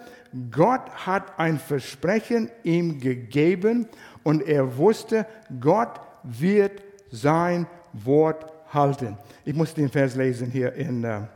Gott 0.50 1.06
hat 1.06 1.38
ein 1.38 1.59
Versprechen 1.59 2.50
ihm 2.62 3.00
gegeben 3.00 3.88
und 4.22 4.42
er 4.42 4.76
wusste, 4.76 5.26
Gott 5.61 6.00
wird 6.22 6.82
sein 7.11 7.66
Wort 7.92 8.52
halten. 8.73 9.16
Ich 9.45 9.55
muss 9.55 9.75
den 9.75 9.89
Vers 9.89 10.14
lesen 10.14 10.51
hier 10.51 10.73
in. 10.73 11.05
Uh, 11.05 11.27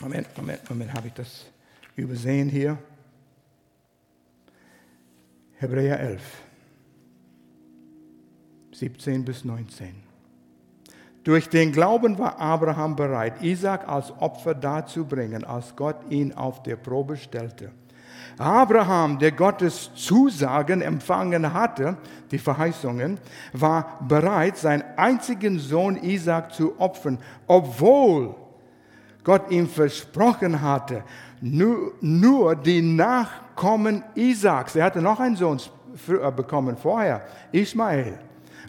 Moment, 0.00 0.26
Moment, 0.36 0.68
Moment, 0.68 0.92
habe 0.92 1.08
ich 1.08 1.14
das 1.14 1.46
übersehen 1.94 2.48
hier? 2.48 2.78
Hebräer 5.56 6.00
11, 6.00 6.22
17 8.72 9.24
bis 9.24 9.44
19. 9.44 9.94
Durch 11.22 11.48
den 11.48 11.72
Glauben 11.72 12.18
war 12.18 12.38
Abraham 12.38 12.96
bereit, 12.96 13.42
Isaac 13.42 13.88
als 13.88 14.10
Opfer 14.10 14.54
darzubringen, 14.54 15.44
als 15.44 15.74
Gott 15.74 15.96
ihn 16.10 16.32
auf 16.34 16.62
der 16.62 16.76
Probe 16.76 17.16
stellte. 17.16 17.70
Abraham, 18.38 19.18
der 19.18 19.32
Gottes 19.32 19.90
Zusagen 19.94 20.82
empfangen 20.82 21.52
hatte, 21.52 21.96
die 22.30 22.38
Verheißungen, 22.38 23.18
war 23.52 23.98
bereit, 24.08 24.56
seinen 24.56 24.84
einzigen 24.96 25.58
Sohn 25.58 25.96
Isaac 25.96 26.52
zu 26.52 26.78
opfern, 26.80 27.18
obwohl 27.46 28.34
Gott 29.22 29.50
ihm 29.50 29.68
versprochen 29.68 30.60
hatte, 30.60 31.02
nur, 31.40 31.92
nur 32.00 32.56
die 32.56 32.82
Nachkommen 32.82 34.02
Isaaks, 34.14 34.76
er 34.76 34.84
hatte 34.84 35.02
noch 35.02 35.20
einen 35.20 35.36
Sohn 35.36 35.60
äh, 36.08 36.30
bekommen 36.32 36.76
vorher, 36.76 37.22
Ismael, 37.52 38.18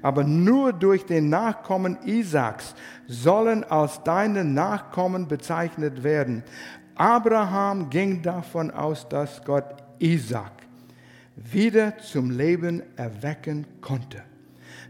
aber 0.02 0.24
nur 0.24 0.74
durch 0.74 1.06
den 1.06 1.30
Nachkommen 1.30 1.98
Isaaks 2.06 2.76
sollen 3.08 3.64
als 3.64 4.04
deine 4.04 4.44
Nachkommen 4.44 5.28
bezeichnet 5.28 6.04
werden. 6.04 6.44
Abraham 6.96 7.90
ging 7.90 8.22
davon 8.22 8.72
aus, 8.72 9.08
dass 9.08 9.44
Gott 9.44 9.76
Isaac 10.00 10.52
wieder 11.36 11.98
zum 11.98 12.32
Leben 12.32 12.82
erwecken 12.96 13.66
konnte. 13.82 14.24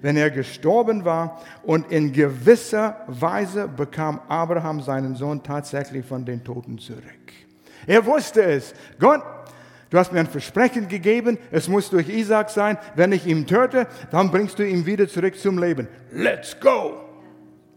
Wenn 0.02 0.18
er 0.18 0.30
gestorben 0.30 1.04
war 1.04 1.42
und 1.64 1.92
in 1.92 2.14
gewisser 2.14 2.98
Weise 3.08 3.68
bekam 3.68 4.20
Abraham 4.28 4.82
seinen 4.82 5.16
Sohn 5.16 5.42
tatsächlich 5.42 6.06
von 6.06 6.26
den 6.26 6.44
Toten 6.44 6.78
zurück. 6.78 7.02
Er 7.88 8.06
wusste 8.06 8.44
es. 8.44 8.74
Gott, 9.00 9.24
du 9.90 9.98
hast 9.98 10.12
mir 10.12 10.20
ein 10.20 10.28
Versprechen 10.28 10.88
gegeben, 10.88 11.40
es 11.52 11.68
muss 11.68 11.90
durch 11.90 12.10
Isaac 12.10 12.50
sein. 12.52 12.78
Wenn 12.96 13.12
ich 13.14 13.26
ihn 13.26 13.48
töte, 13.48 13.88
dann 14.12 14.30
bringst 14.30 14.60
du 14.60 14.68
ihn 14.68 14.86
wieder 14.86 15.08
zurück 15.08 15.40
zum 15.40 15.58
Leben. 15.58 15.88
Let's 16.12 16.60
go! 16.60 17.02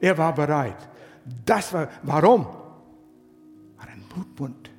Er 0.01 0.16
war 0.18 0.35
bereit. 0.35 0.76
Das 1.45 1.72
war, 1.72 1.89
warum? 2.03 2.47
Blutbund. 4.09 4.70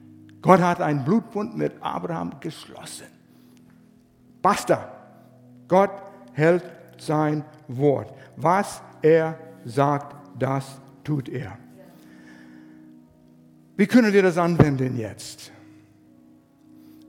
Gott 0.41 0.61
hat 0.61 0.81
einen 0.81 1.03
Blutbund 1.03 1.57
mit 1.57 1.73
Abraham 1.81 2.39
geschlossen. 2.39 3.07
Basta. 4.41 4.91
Gott 5.67 5.91
hält 6.33 6.63
sein 6.97 7.43
Wort. 7.67 8.13
Was 8.37 8.81
er 9.01 9.37
sagt, 9.65 10.15
das 10.37 10.79
tut 11.03 11.29
er. 11.29 11.57
Wie 13.75 13.87
können 13.87 14.13
wir 14.13 14.23
das 14.23 14.37
anwenden 14.37 14.97
jetzt? 14.97 15.51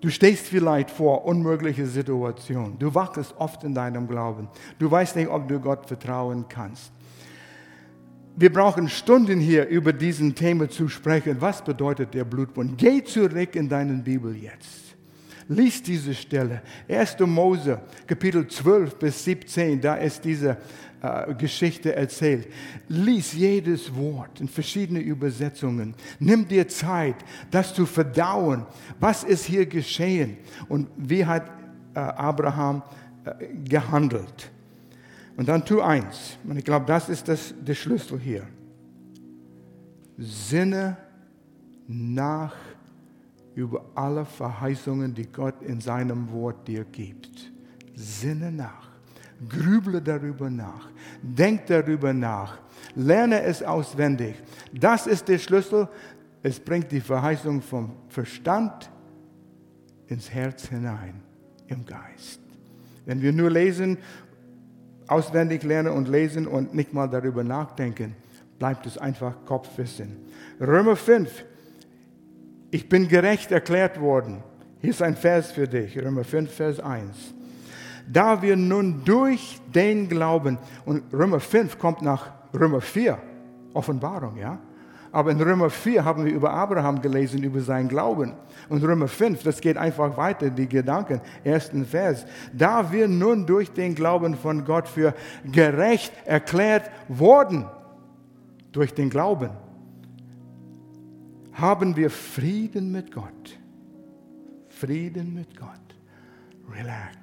Du 0.00 0.08
stehst 0.08 0.46
vielleicht 0.46 0.90
vor 0.90 1.24
unmögliche 1.24 1.86
Situationen. 1.86 2.78
Du 2.78 2.94
wachst 2.94 3.34
oft 3.38 3.64
in 3.64 3.74
deinem 3.74 4.08
Glauben. 4.08 4.48
Du 4.78 4.90
weißt 4.90 5.16
nicht, 5.16 5.28
ob 5.28 5.46
du 5.46 5.60
Gott 5.60 5.86
vertrauen 5.86 6.46
kannst 6.48 6.92
wir 8.41 8.51
brauchen 8.51 8.88
Stunden 8.88 9.38
hier 9.38 9.68
über 9.68 9.93
diesen 9.93 10.34
Thema 10.34 10.66
zu 10.66 10.88
sprechen. 10.88 11.36
Was 11.41 11.62
bedeutet 11.62 12.14
der 12.14 12.24
Blutbund? 12.24 12.78
Geh 12.78 13.05
zurück 13.05 13.55
in 13.55 13.68
deinen 13.68 14.03
Bibel 14.03 14.34
jetzt. 14.34 14.97
Lies 15.47 15.82
diese 15.82 16.14
Stelle. 16.14 16.62
1. 16.88 17.18
Mose, 17.20 17.82
Kapitel 18.07 18.49
12 18.49 18.95
bis 18.99 19.24
17, 19.24 19.78
da 19.78 19.97
ist 19.97 20.24
diese 20.24 20.57
äh, 21.03 21.34
Geschichte 21.34 21.95
erzählt. 21.95 22.49
Lies 22.88 23.34
jedes 23.34 23.95
Wort 23.95 24.41
in 24.41 24.49
verschiedenen 24.49 25.03
Übersetzungen. 25.03 25.95
Nimm 26.18 26.49
dir 26.49 26.66
Zeit, 26.66 27.16
das 27.51 27.74
zu 27.74 27.84
verdauen. 27.84 28.64
Was 29.01 29.22
ist 29.22 29.45
hier 29.45 29.66
geschehen? 29.66 30.38
Und 30.66 30.88
wie 30.97 31.26
hat 31.26 31.47
äh, 31.95 31.99
Abraham 31.99 32.82
äh, 33.26 33.47
gehandelt? 33.68 34.51
Und 35.41 35.49
dann 35.49 35.64
tu 35.64 35.80
eins. 35.80 36.36
Und 36.47 36.59
ich 36.59 36.64
glaube, 36.66 36.84
das 36.84 37.09
ist 37.09 37.26
das, 37.26 37.55
der 37.59 37.72
Schlüssel 37.72 38.18
hier. 38.18 38.47
Sinne 40.18 40.99
nach 41.88 42.55
über 43.55 43.86
alle 43.95 44.26
Verheißungen, 44.26 45.14
die 45.14 45.24
Gott 45.24 45.62
in 45.62 45.80
seinem 45.80 46.30
Wort 46.30 46.68
dir 46.68 46.84
gibt. 46.84 47.51
Sinne 47.95 48.53
nach. 48.53 48.91
Grüble 49.49 50.03
darüber 50.03 50.51
nach. 50.51 50.91
Denk 51.22 51.64
darüber 51.68 52.12
nach. 52.12 52.59
Lerne 52.95 53.41
es 53.41 53.62
auswendig. 53.62 54.34
Das 54.74 55.07
ist 55.07 55.26
der 55.26 55.38
Schlüssel. 55.38 55.88
Es 56.43 56.61
bringt 56.61 56.93
die 56.93 57.01
Verheißung 57.01 57.62
vom 57.62 57.93
Verstand 58.11 58.91
ins 60.07 60.30
Herz 60.30 60.68
hinein, 60.68 61.22
im 61.66 61.86
Geist. 61.86 62.41
Wenn 63.07 63.22
wir 63.22 63.32
nur 63.32 63.49
lesen, 63.49 63.97
auswendig 65.11 65.62
lernen 65.62 65.92
und 65.92 66.08
lesen 66.08 66.46
und 66.46 66.74
nicht 66.74 66.92
mal 66.92 67.08
darüber 67.08 67.42
nachdenken, 67.42 68.14
bleibt 68.58 68.86
es 68.86 68.98
einfach 68.98 69.34
Kopfwissen. 69.44 70.16
Römer 70.61 70.96
5. 70.96 71.44
Ich 72.70 72.88
bin 72.88 73.08
gerecht 73.08 73.50
erklärt 73.50 74.00
worden. 74.00 74.42
Hier 74.80 74.90
ist 74.90 75.02
ein 75.02 75.16
Vers 75.16 75.50
für 75.50 75.66
dich, 75.66 75.98
Römer 75.98 76.24
5, 76.24 76.50
Vers 76.52 76.80
1. 76.80 77.34
Da 78.11 78.40
wir 78.42 78.56
nun 78.56 79.04
durch 79.04 79.61
den 79.74 80.08
Glauben, 80.08 80.58
und 80.84 81.02
Römer 81.12 81.40
5 81.40 81.78
kommt 81.78 82.02
nach 82.02 82.32
Römer 82.54 82.80
4, 82.80 83.18
Offenbarung, 83.74 84.36
ja? 84.36 84.58
Aber 85.12 85.32
in 85.32 85.40
Römer 85.40 85.70
4 85.70 86.04
haben 86.04 86.24
wir 86.24 86.32
über 86.32 86.52
Abraham 86.52 87.02
gelesen, 87.02 87.42
über 87.42 87.61
seinen 87.61 87.88
Glauben. 87.88 88.32
Und 88.68 88.84
Römer 88.84 89.08
5, 89.08 89.42
das 89.42 89.61
geht 89.61 89.76
einfach 89.76 90.16
weiter, 90.16 90.50
die 90.50 90.68
Gedanken. 90.68 91.20
Ersten 91.42 91.84
Vers. 91.84 92.24
Da 92.52 92.92
wir 92.92 93.08
nun 93.08 93.44
durch 93.44 93.72
den 93.72 93.94
Glauben 93.94 94.36
von 94.36 94.64
Gott 94.64 94.86
für 94.86 95.14
gerecht 95.50 96.12
erklärt 96.24 96.90
wurden, 97.08 97.64
durch 98.70 98.94
den 98.94 99.11
Glauben, 99.11 99.50
haben 101.52 101.96
wir 101.96 102.08
Frieden 102.11 102.92
mit 102.92 103.12
Gott. 103.12 103.58
Frieden 104.68 105.34
mit 105.34 105.58
Gott. 105.58 105.68
Relax. 106.72 107.16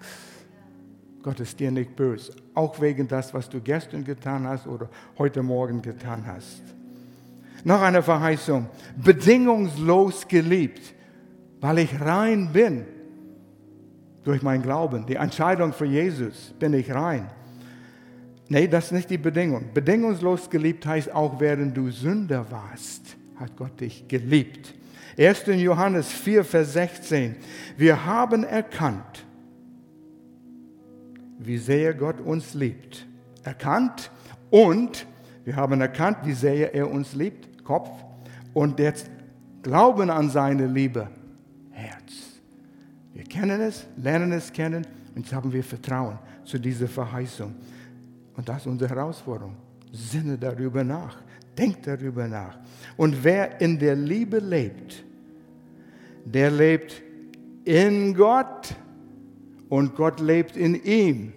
Gott 1.24 1.40
ist 1.40 1.60
dir 1.60 1.72
nicht 1.72 1.96
böse, 1.96 2.34
auch 2.54 2.80
wegen 2.82 3.08
das, 3.08 3.34
was 3.34 3.50
du 3.50 3.60
gestern 3.62 4.04
getan 4.04 4.46
hast 4.46 4.68
oder 4.68 4.90
heute 5.18 5.42
Morgen 5.42 5.82
getan 5.82 6.26
hast. 6.28 6.77
Noch 7.68 7.82
eine 7.82 8.02
Verheißung. 8.02 8.68
Bedingungslos 8.96 10.26
geliebt, 10.26 10.96
weil 11.60 11.80
ich 11.80 12.00
rein 12.00 12.50
bin 12.54 12.86
durch 14.24 14.42
mein 14.42 14.62
Glauben. 14.62 15.06
Die 15.06 15.16
Entscheidung 15.16 15.74
für 15.74 15.84
Jesus 15.84 16.54
bin 16.58 16.72
ich 16.72 16.90
rein. 16.90 17.30
Nee, 18.48 18.70
das 18.70 18.86
ist 18.86 18.92
nicht 18.94 19.10
die 19.10 19.18
Bedingung. 19.18 19.74
Bedingungslos 19.74 20.50
geliebt 20.50 20.86
heißt 20.86 21.14
auch, 21.14 21.42
während 21.42 21.76
du 21.76 21.92
Sünder 21.92 22.50
warst, 22.50 23.18
hat 23.36 23.58
Gott 23.58 23.82
dich 23.82 24.08
geliebt. 24.08 24.74
1. 25.18 25.48
Johannes 25.48 26.10
4, 26.10 26.46
Vers 26.46 26.72
16. 26.72 27.36
Wir 27.76 28.06
haben 28.06 28.46
erkannt, 28.46 29.26
wie 31.38 31.58
sehr 31.58 31.94
Gott 31.94 32.22
uns 32.22 32.54
liebt. 32.54 33.06
Erkannt 33.44 34.10
und 34.52 35.06
wir 35.44 35.58
haben 35.58 35.82
erkannt, 35.82 36.20
wie 36.24 36.34
sehr 36.34 36.74
er 36.74 36.90
uns 36.90 37.14
liebt, 37.14 37.47
Kopf, 37.68 37.90
und 38.54 38.80
jetzt 38.80 39.10
glauben 39.62 40.10
an 40.10 40.30
seine 40.30 40.68
Liebe, 40.68 41.10
Herz. 41.72 42.40
Wir 43.14 43.26
kennen 43.26 43.60
es, 43.60 43.86
lernen 43.98 44.32
es 44.32 44.54
kennen 44.54 44.88
und 45.14 45.26
jetzt 45.26 45.34
haben 45.34 45.52
wir 45.52 45.62
Vertrauen 45.62 46.18
zu 46.46 46.58
dieser 46.58 46.88
Verheißung. 46.88 47.54
Und 48.38 48.48
das 48.48 48.60
ist 48.60 48.68
unsere 48.68 48.96
Herausforderung. 48.96 49.58
Sinne 49.92 50.38
darüber 50.38 50.82
nach, 50.82 51.18
denk 51.58 51.84
darüber 51.84 52.26
nach. 52.26 52.58
Und 52.96 53.22
wer 53.22 53.60
in 53.60 53.78
der 53.78 53.96
Liebe 53.98 54.40
lebt, 54.40 55.04
der 56.24 56.50
lebt 56.50 57.02
in 57.66 58.14
Gott 58.14 58.76
und 59.68 59.94
Gott 59.94 60.22
lebt 60.22 60.56
in 60.56 60.82
ihm 60.86 61.34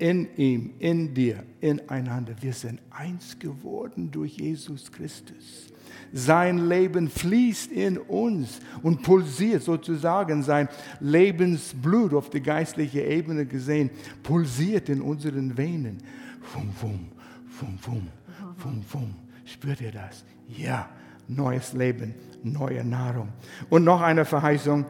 in 0.00 0.28
ihm, 0.36 0.72
in 0.78 1.12
dir, 1.12 1.44
ineinander. 1.60 2.34
Wir 2.40 2.54
sind 2.54 2.80
eins 2.90 3.38
geworden 3.38 4.10
durch 4.10 4.38
Jesus 4.38 4.90
Christus. 4.90 5.72
Sein 6.12 6.68
Leben 6.68 7.08
fließt 7.08 7.70
in 7.70 7.98
uns 7.98 8.60
und 8.82 9.02
pulsiert 9.02 9.62
sozusagen, 9.62 10.42
sein 10.42 10.68
Lebensblut 10.98 12.14
auf 12.14 12.30
der 12.30 12.40
geistlichen 12.40 13.02
Ebene 13.02 13.46
gesehen, 13.46 13.90
pulsiert 14.22 14.88
in 14.88 15.02
unseren 15.02 15.56
Venen. 15.56 15.98
Fum, 16.40 16.72
fum, 16.72 17.08
fum, 17.50 17.78
fum, 17.78 18.08
fum, 18.56 18.82
fum. 18.82 19.14
Spürt 19.44 19.80
ihr 19.82 19.92
das? 19.92 20.24
Ja, 20.48 20.88
neues 21.28 21.74
Leben, 21.74 22.14
neue 22.42 22.84
Nahrung. 22.84 23.28
Und 23.68 23.84
noch 23.84 24.00
eine 24.00 24.24
Verheißung. 24.24 24.86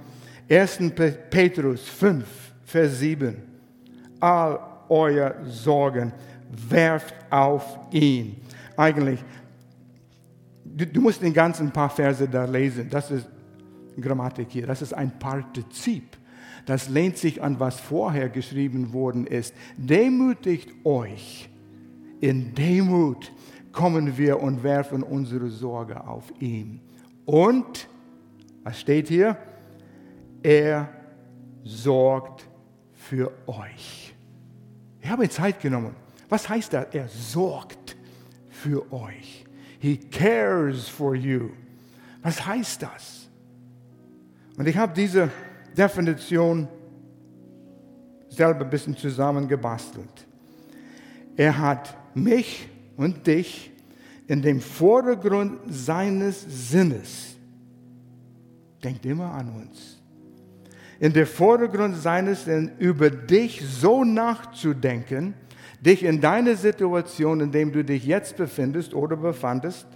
1. 0.48 0.78
Petrus 1.30 1.86
5, 1.88 2.24
Vers 2.64 2.98
7. 3.00 3.36
All 4.20 4.69
euer 4.90 5.36
Sorgen, 5.44 6.12
werft 6.68 7.14
auf 7.30 7.78
ihn. 7.92 8.36
Eigentlich, 8.76 9.22
du, 10.64 10.86
du 10.86 11.00
musst 11.00 11.22
den 11.22 11.32
ganzen 11.32 11.70
paar 11.70 11.90
Verse 11.90 12.28
da 12.28 12.44
lesen. 12.44 12.88
Das 12.90 13.10
ist 13.10 13.26
Grammatik 14.00 14.48
hier. 14.50 14.66
Das 14.66 14.82
ist 14.82 14.92
ein 14.92 15.18
Partizip. 15.18 16.16
Das 16.66 16.88
lehnt 16.88 17.16
sich 17.16 17.42
an, 17.42 17.58
was 17.58 17.80
vorher 17.80 18.28
geschrieben 18.28 18.92
worden 18.92 19.26
ist. 19.26 19.54
Demütigt 19.76 20.70
euch. 20.84 21.48
In 22.20 22.54
Demut 22.54 23.32
kommen 23.72 24.18
wir 24.18 24.42
und 24.42 24.62
werfen 24.62 25.02
unsere 25.02 25.48
Sorge 25.48 26.06
auf 26.06 26.32
ihn. 26.40 26.80
Und, 27.24 27.88
was 28.62 28.80
steht 28.80 29.08
hier? 29.08 29.36
Er 30.42 30.88
sorgt 31.64 32.48
für 32.92 33.32
euch. 33.46 33.99
Ich 35.00 35.08
habe 35.08 35.28
Zeit 35.28 35.60
genommen. 35.60 35.94
Was 36.28 36.48
heißt 36.48 36.72
das? 36.72 36.86
Er 36.92 37.08
sorgt 37.08 37.96
für 38.50 38.92
euch. 38.92 39.44
He 39.78 39.96
cares 39.96 40.88
for 40.88 41.14
you. 41.14 41.50
Was 42.22 42.44
heißt 42.44 42.82
das? 42.82 43.28
Und 44.56 44.68
ich 44.68 44.76
habe 44.76 44.92
diese 44.94 45.30
Definition 45.76 46.68
selber 48.28 48.64
ein 48.64 48.70
bisschen 48.70 48.96
zusammengebastelt. 48.96 50.26
Er 51.36 51.56
hat 51.56 51.96
mich 52.14 52.68
und 52.96 53.26
dich 53.26 53.70
in 54.26 54.42
dem 54.42 54.60
Vordergrund 54.60 55.60
seines 55.68 56.70
Sinnes. 56.70 57.36
Denkt 58.84 59.04
immer 59.06 59.32
an 59.32 59.48
uns 59.48 59.99
in 61.00 61.14
der 61.14 61.26
Vordergrund 61.26 61.96
seines 61.96 62.44
Sinns 62.44 62.70
über 62.78 63.10
dich 63.10 63.62
so 63.66 64.04
nachzudenken, 64.04 65.34
dich 65.80 66.04
in 66.04 66.20
deine 66.20 66.54
Situation, 66.56 67.40
in 67.40 67.50
der 67.50 67.64
du 67.66 67.82
dich 67.82 68.04
jetzt 68.04 68.36
befindest 68.36 68.94
oder 68.94 69.16
befandest, 69.16 69.86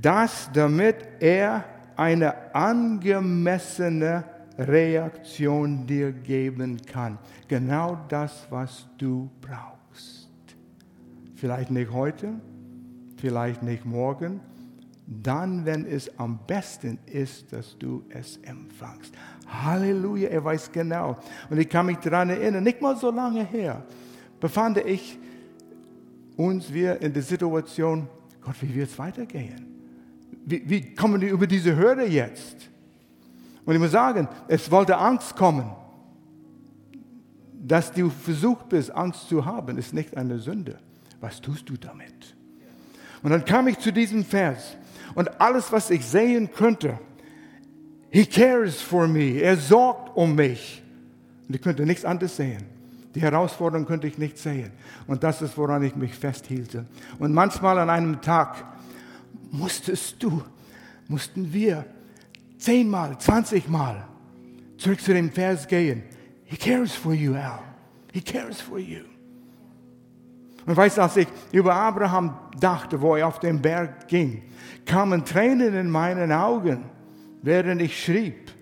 dass 0.00 0.50
damit 0.52 0.96
er 1.20 1.64
eine 1.94 2.54
angemessene 2.54 4.24
Reaktion 4.58 5.86
dir 5.86 6.10
geben 6.10 6.80
kann. 6.86 7.18
Genau 7.46 7.98
das, 8.08 8.46
was 8.48 8.86
du 8.96 9.30
brauchst. 9.42 10.30
Vielleicht 11.34 11.70
nicht 11.70 11.92
heute, 11.92 12.32
vielleicht 13.18 13.62
nicht 13.62 13.84
morgen, 13.84 14.40
dann, 15.06 15.64
wenn 15.64 15.84
es 15.84 16.18
am 16.18 16.38
besten 16.46 16.98
ist, 17.06 17.52
dass 17.52 17.76
du 17.78 18.04
es 18.08 18.38
empfangst. 18.38 19.12
Halleluja, 19.46 20.28
er 20.28 20.44
weiß 20.44 20.70
genau. 20.72 21.18
Und 21.50 21.58
ich 21.58 21.68
kann 21.68 21.86
mich 21.86 21.98
daran 21.98 22.30
erinnern, 22.30 22.62
nicht 22.62 22.80
mal 22.80 22.96
so 22.96 23.10
lange 23.10 23.44
her, 23.44 23.84
befand 24.40 24.78
ich 24.78 25.18
uns 26.36 26.72
wir 26.72 27.00
in 27.00 27.12
der 27.12 27.22
Situation, 27.22 28.08
Gott, 28.40 28.56
wie 28.60 28.74
wird 28.74 28.90
es 28.90 28.98
weitergehen? 28.98 29.66
Wie, 30.44 30.68
wie 30.68 30.94
kommen 30.94 31.20
wir 31.20 31.30
über 31.30 31.46
diese 31.46 31.76
Hürde 31.76 32.04
jetzt? 32.04 32.68
Und 33.64 33.74
ich 33.74 33.80
muss 33.80 33.92
sagen, 33.92 34.28
es 34.48 34.70
wollte 34.70 34.96
Angst 34.96 35.36
kommen. 35.36 35.70
Dass 37.64 37.92
du 37.92 38.10
versucht 38.10 38.68
bist, 38.70 38.90
Angst 38.90 39.28
zu 39.28 39.44
haben, 39.44 39.78
ist 39.78 39.94
nicht 39.94 40.16
eine 40.16 40.38
Sünde. 40.38 40.78
Was 41.20 41.40
tust 41.40 41.68
du 41.68 41.76
damit? 41.76 42.34
Und 43.22 43.30
dann 43.30 43.44
kam 43.44 43.68
ich 43.68 43.78
zu 43.78 43.92
diesem 43.92 44.24
Vers 44.24 44.76
und 45.14 45.40
alles, 45.40 45.72
was 45.72 45.90
ich 45.90 46.04
sehen 46.04 46.50
könnte, 46.52 46.98
He 48.12 48.26
cares 48.26 48.82
for 48.82 49.08
me. 49.08 49.40
Er 49.40 49.56
sorgt 49.56 50.14
um 50.14 50.34
mich. 50.34 50.82
Und 51.48 51.56
ich 51.56 51.62
könnte 51.62 51.86
nichts 51.86 52.04
anderes 52.04 52.36
sehen. 52.36 52.62
Die 53.14 53.22
Herausforderung 53.22 53.86
könnte 53.86 54.06
ich 54.06 54.18
nicht 54.18 54.36
sehen. 54.36 54.70
Und 55.06 55.24
das 55.24 55.40
ist, 55.40 55.56
woran 55.56 55.82
ich 55.82 55.96
mich 55.96 56.14
festhielte. 56.14 56.84
Und 57.18 57.32
manchmal 57.32 57.78
an 57.78 57.88
einem 57.88 58.20
Tag 58.20 58.64
musstest 59.50 60.22
du, 60.22 60.42
mussten 61.08 61.54
wir 61.54 61.86
zehnmal, 62.58 63.18
zwanzigmal 63.18 64.06
zurück 64.76 65.00
zu 65.00 65.14
dem 65.14 65.30
Vers 65.30 65.66
gehen. 65.66 66.02
He 66.44 66.56
cares 66.58 66.94
for 66.94 67.14
you, 67.14 67.34
Al. 67.34 67.60
He 68.12 68.20
cares 68.20 68.60
for 68.60 68.78
you. 68.78 69.04
Und 70.66 70.76
weißt 70.76 70.98
du, 70.98 71.02
als 71.02 71.16
ich 71.16 71.28
über 71.50 71.74
Abraham 71.74 72.36
dachte, 72.58 73.00
wo 73.00 73.16
er 73.16 73.26
auf 73.26 73.40
den 73.40 73.60
Berg 73.60 74.08
ging, 74.08 74.42
kamen 74.86 75.24
Tränen 75.24 75.74
in 75.74 75.90
meinen 75.90 76.32
Augen 76.32 76.84
während 77.42 77.82
ich 77.82 78.02
schrieb. 78.02 78.52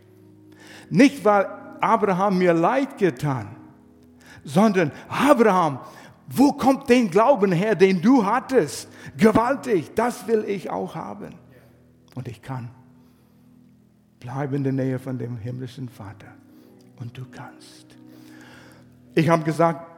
Nicht, 0.89 1.25
weil 1.25 1.47
Abraham 1.81 2.39
mir 2.39 2.55
leid 2.55 2.99
getan, 2.99 3.49
sondern 4.45 4.91
Abraham 5.09 5.79
Wo 6.33 6.53
kommt 6.53 6.89
den 6.89 7.11
Glauben 7.11 7.51
her, 7.51 7.75
den 7.75 8.01
du 8.01 8.25
hattest? 8.25 8.89
Gewaltig, 9.17 9.93
das 9.97 10.29
will 10.29 10.45
ich 10.47 10.71
auch 10.71 10.95
haben. 10.95 11.35
Und 12.15 12.29
ich 12.29 12.41
kann. 12.41 12.71
Bleib 14.21 14.53
in 14.53 14.63
der 14.63 14.73
Nähe 14.73 15.01
von 15.01 15.19
dem 15.19 15.37
himmlischen 15.39 15.89
Vater. 15.89 16.29
Und 17.01 17.19
du 17.19 17.25
kannst. 17.33 17.87
Ich 19.15 19.29
habe 19.29 19.43
gesagt, 19.43 19.90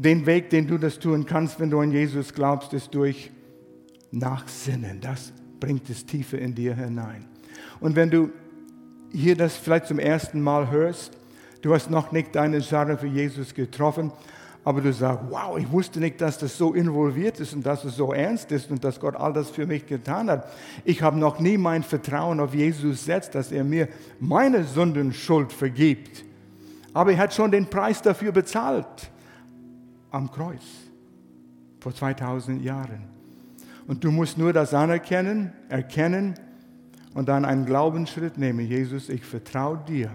den 0.00 0.24
Weg, 0.24 0.48
den 0.48 0.66
du 0.66 0.78
das 0.78 0.98
tun 0.98 1.26
kannst, 1.26 1.60
wenn 1.60 1.68
du 1.68 1.78
an 1.78 1.92
Jesus 1.92 2.32
glaubst, 2.32 2.72
ist 2.72 2.94
durch 2.94 3.30
Nachsinnen. 4.10 4.98
Das 5.02 5.32
bringt 5.60 5.90
es 5.90 6.06
tiefer 6.06 6.38
in 6.38 6.54
dir 6.54 6.74
hinein. 6.74 7.28
Und 7.80 7.96
wenn 7.96 8.10
du 8.10 8.30
hier 9.12 9.36
das 9.36 9.56
vielleicht 9.56 9.86
zum 9.86 9.98
ersten 9.98 10.40
Mal 10.40 10.70
hörst, 10.70 11.12
du 11.60 11.74
hast 11.74 11.90
noch 11.90 12.12
nicht 12.12 12.34
deine 12.34 12.56
Entscheidung 12.56 12.96
für 12.96 13.08
Jesus 13.08 13.52
getroffen, 13.52 14.10
aber 14.64 14.80
du 14.80 14.90
sagst, 14.90 15.24
wow, 15.28 15.58
ich 15.58 15.70
wusste 15.70 16.00
nicht, 16.00 16.18
dass 16.20 16.38
das 16.38 16.56
so 16.56 16.72
involviert 16.72 17.38
ist 17.38 17.52
und 17.52 17.66
dass 17.66 17.84
es 17.84 17.96
so 17.96 18.14
ernst 18.14 18.52
ist 18.52 18.70
und 18.70 18.82
dass 18.82 19.00
Gott 19.00 19.16
all 19.16 19.34
das 19.34 19.50
für 19.50 19.66
mich 19.66 19.86
getan 19.86 20.30
hat. 20.30 20.50
Ich 20.86 21.02
habe 21.02 21.18
noch 21.18 21.40
nie 21.40 21.58
mein 21.58 21.82
Vertrauen 21.82 22.40
auf 22.40 22.54
Jesus 22.54 23.00
gesetzt, 23.00 23.34
dass 23.34 23.52
er 23.52 23.64
mir 23.64 23.88
meine 24.18 24.64
Sündenschuld 24.64 25.52
vergibt. 25.52 26.24
Aber 26.94 27.12
er 27.12 27.18
hat 27.18 27.34
schon 27.34 27.50
den 27.50 27.66
Preis 27.66 28.00
dafür 28.00 28.32
bezahlt 28.32 29.10
am 30.10 30.30
Kreuz 30.30 30.62
vor 31.80 31.94
2000 31.94 32.62
Jahren. 32.62 33.04
Und 33.86 34.04
du 34.04 34.10
musst 34.10 34.38
nur 34.38 34.52
das 34.52 34.74
anerkennen, 34.74 35.52
erkennen 35.68 36.34
und 37.14 37.28
dann 37.28 37.44
einen 37.44 37.66
Glaubensschritt 37.66 38.38
nehmen. 38.38 38.66
Jesus, 38.66 39.08
ich 39.08 39.24
vertraue 39.24 39.82
dir, 39.88 40.10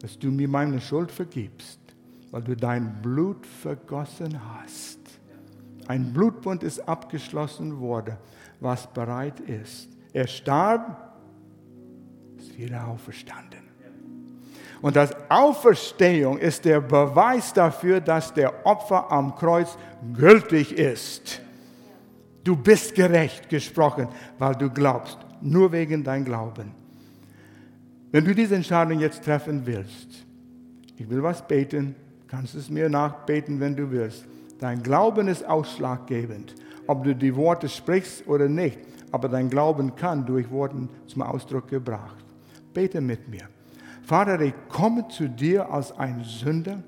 dass 0.00 0.18
du 0.18 0.30
mir 0.30 0.48
meine 0.48 0.80
Schuld 0.80 1.10
vergibst, 1.10 1.80
weil 2.30 2.42
du 2.42 2.56
dein 2.56 3.02
Blut 3.02 3.46
vergossen 3.46 4.38
hast. 4.54 4.98
Ein 5.88 6.12
Blutbund 6.12 6.62
ist 6.62 6.80
abgeschlossen 6.88 7.78
worden, 7.80 8.16
was 8.60 8.92
bereit 8.92 9.40
ist. 9.40 9.88
Er 10.12 10.26
starb, 10.26 11.14
ist 12.38 12.56
wieder 12.56 12.86
auferstanden. 12.86 13.65
Und 14.82 14.96
das 14.96 15.14
Auferstehung 15.30 16.38
ist 16.38 16.64
der 16.64 16.80
Beweis 16.80 17.52
dafür, 17.52 18.00
dass 18.00 18.32
der 18.34 18.66
Opfer 18.66 19.10
am 19.10 19.34
Kreuz 19.34 19.76
gültig 20.12 20.76
ist. 20.76 21.40
Du 22.44 22.54
bist 22.54 22.94
gerecht 22.94 23.48
gesprochen, 23.48 24.08
weil 24.38 24.54
du 24.54 24.70
glaubst, 24.70 25.18
nur 25.40 25.72
wegen 25.72 26.04
dein 26.04 26.24
Glauben. 26.24 26.72
Wenn 28.12 28.24
du 28.24 28.34
diese 28.34 28.54
Entscheidung 28.54 29.00
jetzt 29.00 29.24
treffen 29.24 29.66
willst, 29.66 30.24
ich 30.96 31.08
will 31.10 31.22
was 31.22 31.46
beten, 31.46 31.96
kannst 32.28 32.54
es 32.54 32.70
mir 32.70 32.88
nachbeten, 32.88 33.60
wenn 33.60 33.74
du 33.74 33.90
willst. 33.90 34.26
Dein 34.58 34.82
Glauben 34.82 35.28
ist 35.28 35.44
ausschlaggebend, 35.44 36.54
ob 36.86 37.04
du 37.04 37.14
die 37.14 37.34
Worte 37.34 37.68
sprichst 37.68 38.26
oder 38.26 38.48
nicht, 38.48 38.78
aber 39.10 39.28
dein 39.28 39.50
Glauben 39.50 39.96
kann 39.96 40.24
durch 40.24 40.50
Worten 40.50 40.88
zum 41.06 41.22
Ausdruck 41.22 41.68
gebracht. 41.68 42.24
Bete 42.72 43.00
mit 43.00 43.28
mir. 43.28 43.48
Vater, 44.06 44.40
ich 44.40 44.54
komme 44.68 45.08
zu 45.08 45.28
dir 45.28 45.68
als 45.68 45.90
ein 45.90 46.22
Sünder 46.22 46.80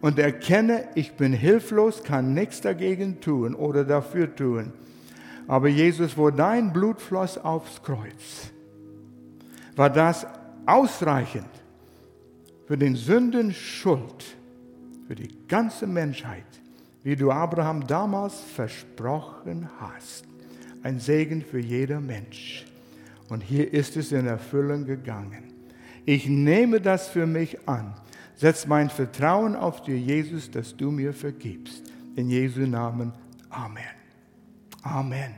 und 0.00 0.18
erkenne, 0.18 0.88
ich 0.96 1.12
bin 1.12 1.32
hilflos, 1.32 2.02
kann 2.02 2.34
nichts 2.34 2.60
dagegen 2.60 3.20
tun 3.20 3.54
oder 3.54 3.84
dafür 3.84 4.34
tun. 4.34 4.72
Aber 5.46 5.68
Jesus, 5.68 6.18
wo 6.18 6.30
dein 6.30 6.72
Blut 6.72 7.00
floss 7.00 7.38
aufs 7.38 7.80
Kreuz, 7.80 8.50
war 9.76 9.88
das 9.88 10.26
ausreichend 10.66 11.46
für 12.66 12.76
den 12.76 12.96
Sünden 12.96 13.52
Schuld, 13.52 14.24
für 15.06 15.14
die 15.14 15.30
ganze 15.46 15.86
Menschheit, 15.86 16.44
wie 17.04 17.14
du 17.14 17.30
Abraham 17.30 17.86
damals 17.86 18.40
versprochen 18.40 19.68
hast. 19.78 20.24
Ein 20.82 20.98
Segen 20.98 21.40
für 21.40 21.60
jeder 21.60 22.00
Mensch. 22.00 22.66
Und 23.28 23.42
hier 23.42 23.72
ist 23.72 23.96
es 23.96 24.10
in 24.10 24.26
Erfüllung 24.26 24.84
gegangen. 24.86 25.47
Ich 26.08 26.26
nehme 26.26 26.80
das 26.80 27.06
für 27.06 27.26
mich 27.26 27.68
an. 27.68 27.92
Setz 28.34 28.66
mein 28.66 28.88
Vertrauen 28.88 29.54
auf 29.54 29.82
dir, 29.82 29.98
Jesus, 29.98 30.50
dass 30.50 30.74
du 30.74 30.90
mir 30.90 31.12
vergibst. 31.12 31.82
In 32.16 32.30
Jesu 32.30 32.60
Namen. 32.60 33.12
Amen. 33.50 33.84
Amen. 34.82 35.34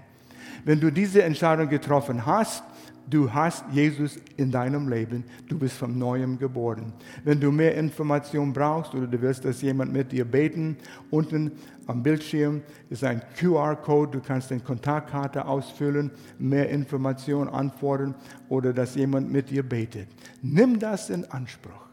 Wenn 0.64 0.78
du 0.78 0.92
diese 0.92 1.24
Entscheidung 1.24 1.68
getroffen 1.68 2.24
hast, 2.24 2.62
du 3.08 3.34
hast 3.34 3.64
Jesus 3.72 4.16
in 4.36 4.52
deinem 4.52 4.88
Leben, 4.88 5.24
du 5.48 5.58
bist 5.58 5.76
von 5.76 5.98
neuem 5.98 6.38
geboren. 6.38 6.92
Wenn 7.24 7.40
du 7.40 7.50
mehr 7.50 7.74
Informationen 7.74 8.52
brauchst 8.52 8.94
oder 8.94 9.08
du 9.08 9.20
willst, 9.20 9.44
dass 9.44 9.62
jemand 9.62 9.92
mit 9.92 10.12
dir 10.12 10.24
beten, 10.24 10.76
unten 11.10 11.50
am 11.90 12.02
Bildschirm 12.02 12.62
ist 12.88 13.04
ein 13.04 13.20
QR-Code, 13.36 14.18
du 14.18 14.20
kannst 14.20 14.50
eine 14.52 14.60
Kontaktkarte 14.60 15.44
ausfüllen, 15.44 16.10
mehr 16.38 16.70
Informationen 16.70 17.50
antworten 17.50 18.14
oder 18.48 18.72
dass 18.72 18.94
jemand 18.94 19.30
mit 19.30 19.50
dir 19.50 19.62
betet. 19.62 20.08
Nimm 20.40 20.78
das 20.78 21.10
in 21.10 21.24
Anspruch, 21.30 21.86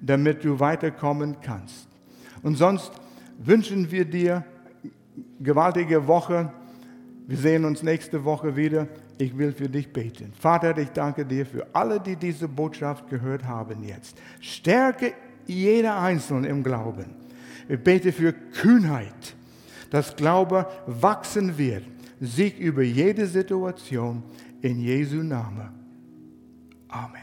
damit 0.00 0.44
du 0.44 0.60
weiterkommen 0.60 1.36
kannst. 1.40 1.88
Und 2.42 2.56
sonst 2.56 2.92
wünschen 3.38 3.90
wir 3.90 4.04
dir 4.04 4.44
gewaltige 5.40 6.06
Woche. 6.06 6.52
Wir 7.26 7.36
sehen 7.38 7.64
uns 7.64 7.82
nächste 7.82 8.24
Woche 8.24 8.56
wieder. 8.56 8.88
Ich 9.18 9.36
will 9.38 9.52
für 9.52 9.68
dich 9.68 9.92
beten. 9.92 10.32
Vater, 10.38 10.76
ich 10.76 10.90
danke 10.90 11.24
dir 11.24 11.46
für 11.46 11.66
alle, 11.72 12.00
die 12.00 12.16
diese 12.16 12.48
Botschaft 12.48 13.08
gehört 13.08 13.44
haben 13.44 13.82
jetzt. 13.82 14.18
Stärke 14.40 15.14
jeder 15.46 15.98
Einzelne 16.00 16.48
im 16.48 16.62
Glauben. 16.62 17.26
Ich 17.68 17.80
bete 17.80 18.12
für 18.12 18.32
Kühnheit, 18.32 19.35
dass 19.90 20.16
Glaube 20.16 20.66
wachsen 20.86 21.56
wird. 21.58 21.84
Sieg 22.20 22.58
über 22.58 22.82
jede 22.82 23.26
Situation 23.26 24.22
in 24.62 24.80
Jesu 24.80 25.16
Namen. 25.16 25.70
Amen. 26.88 27.20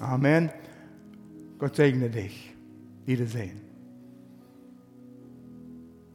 Amen. 0.00 0.50
Gott 1.58 1.76
segne 1.76 2.08
dich. 2.08 2.54
Wiedersehen. 3.04 3.65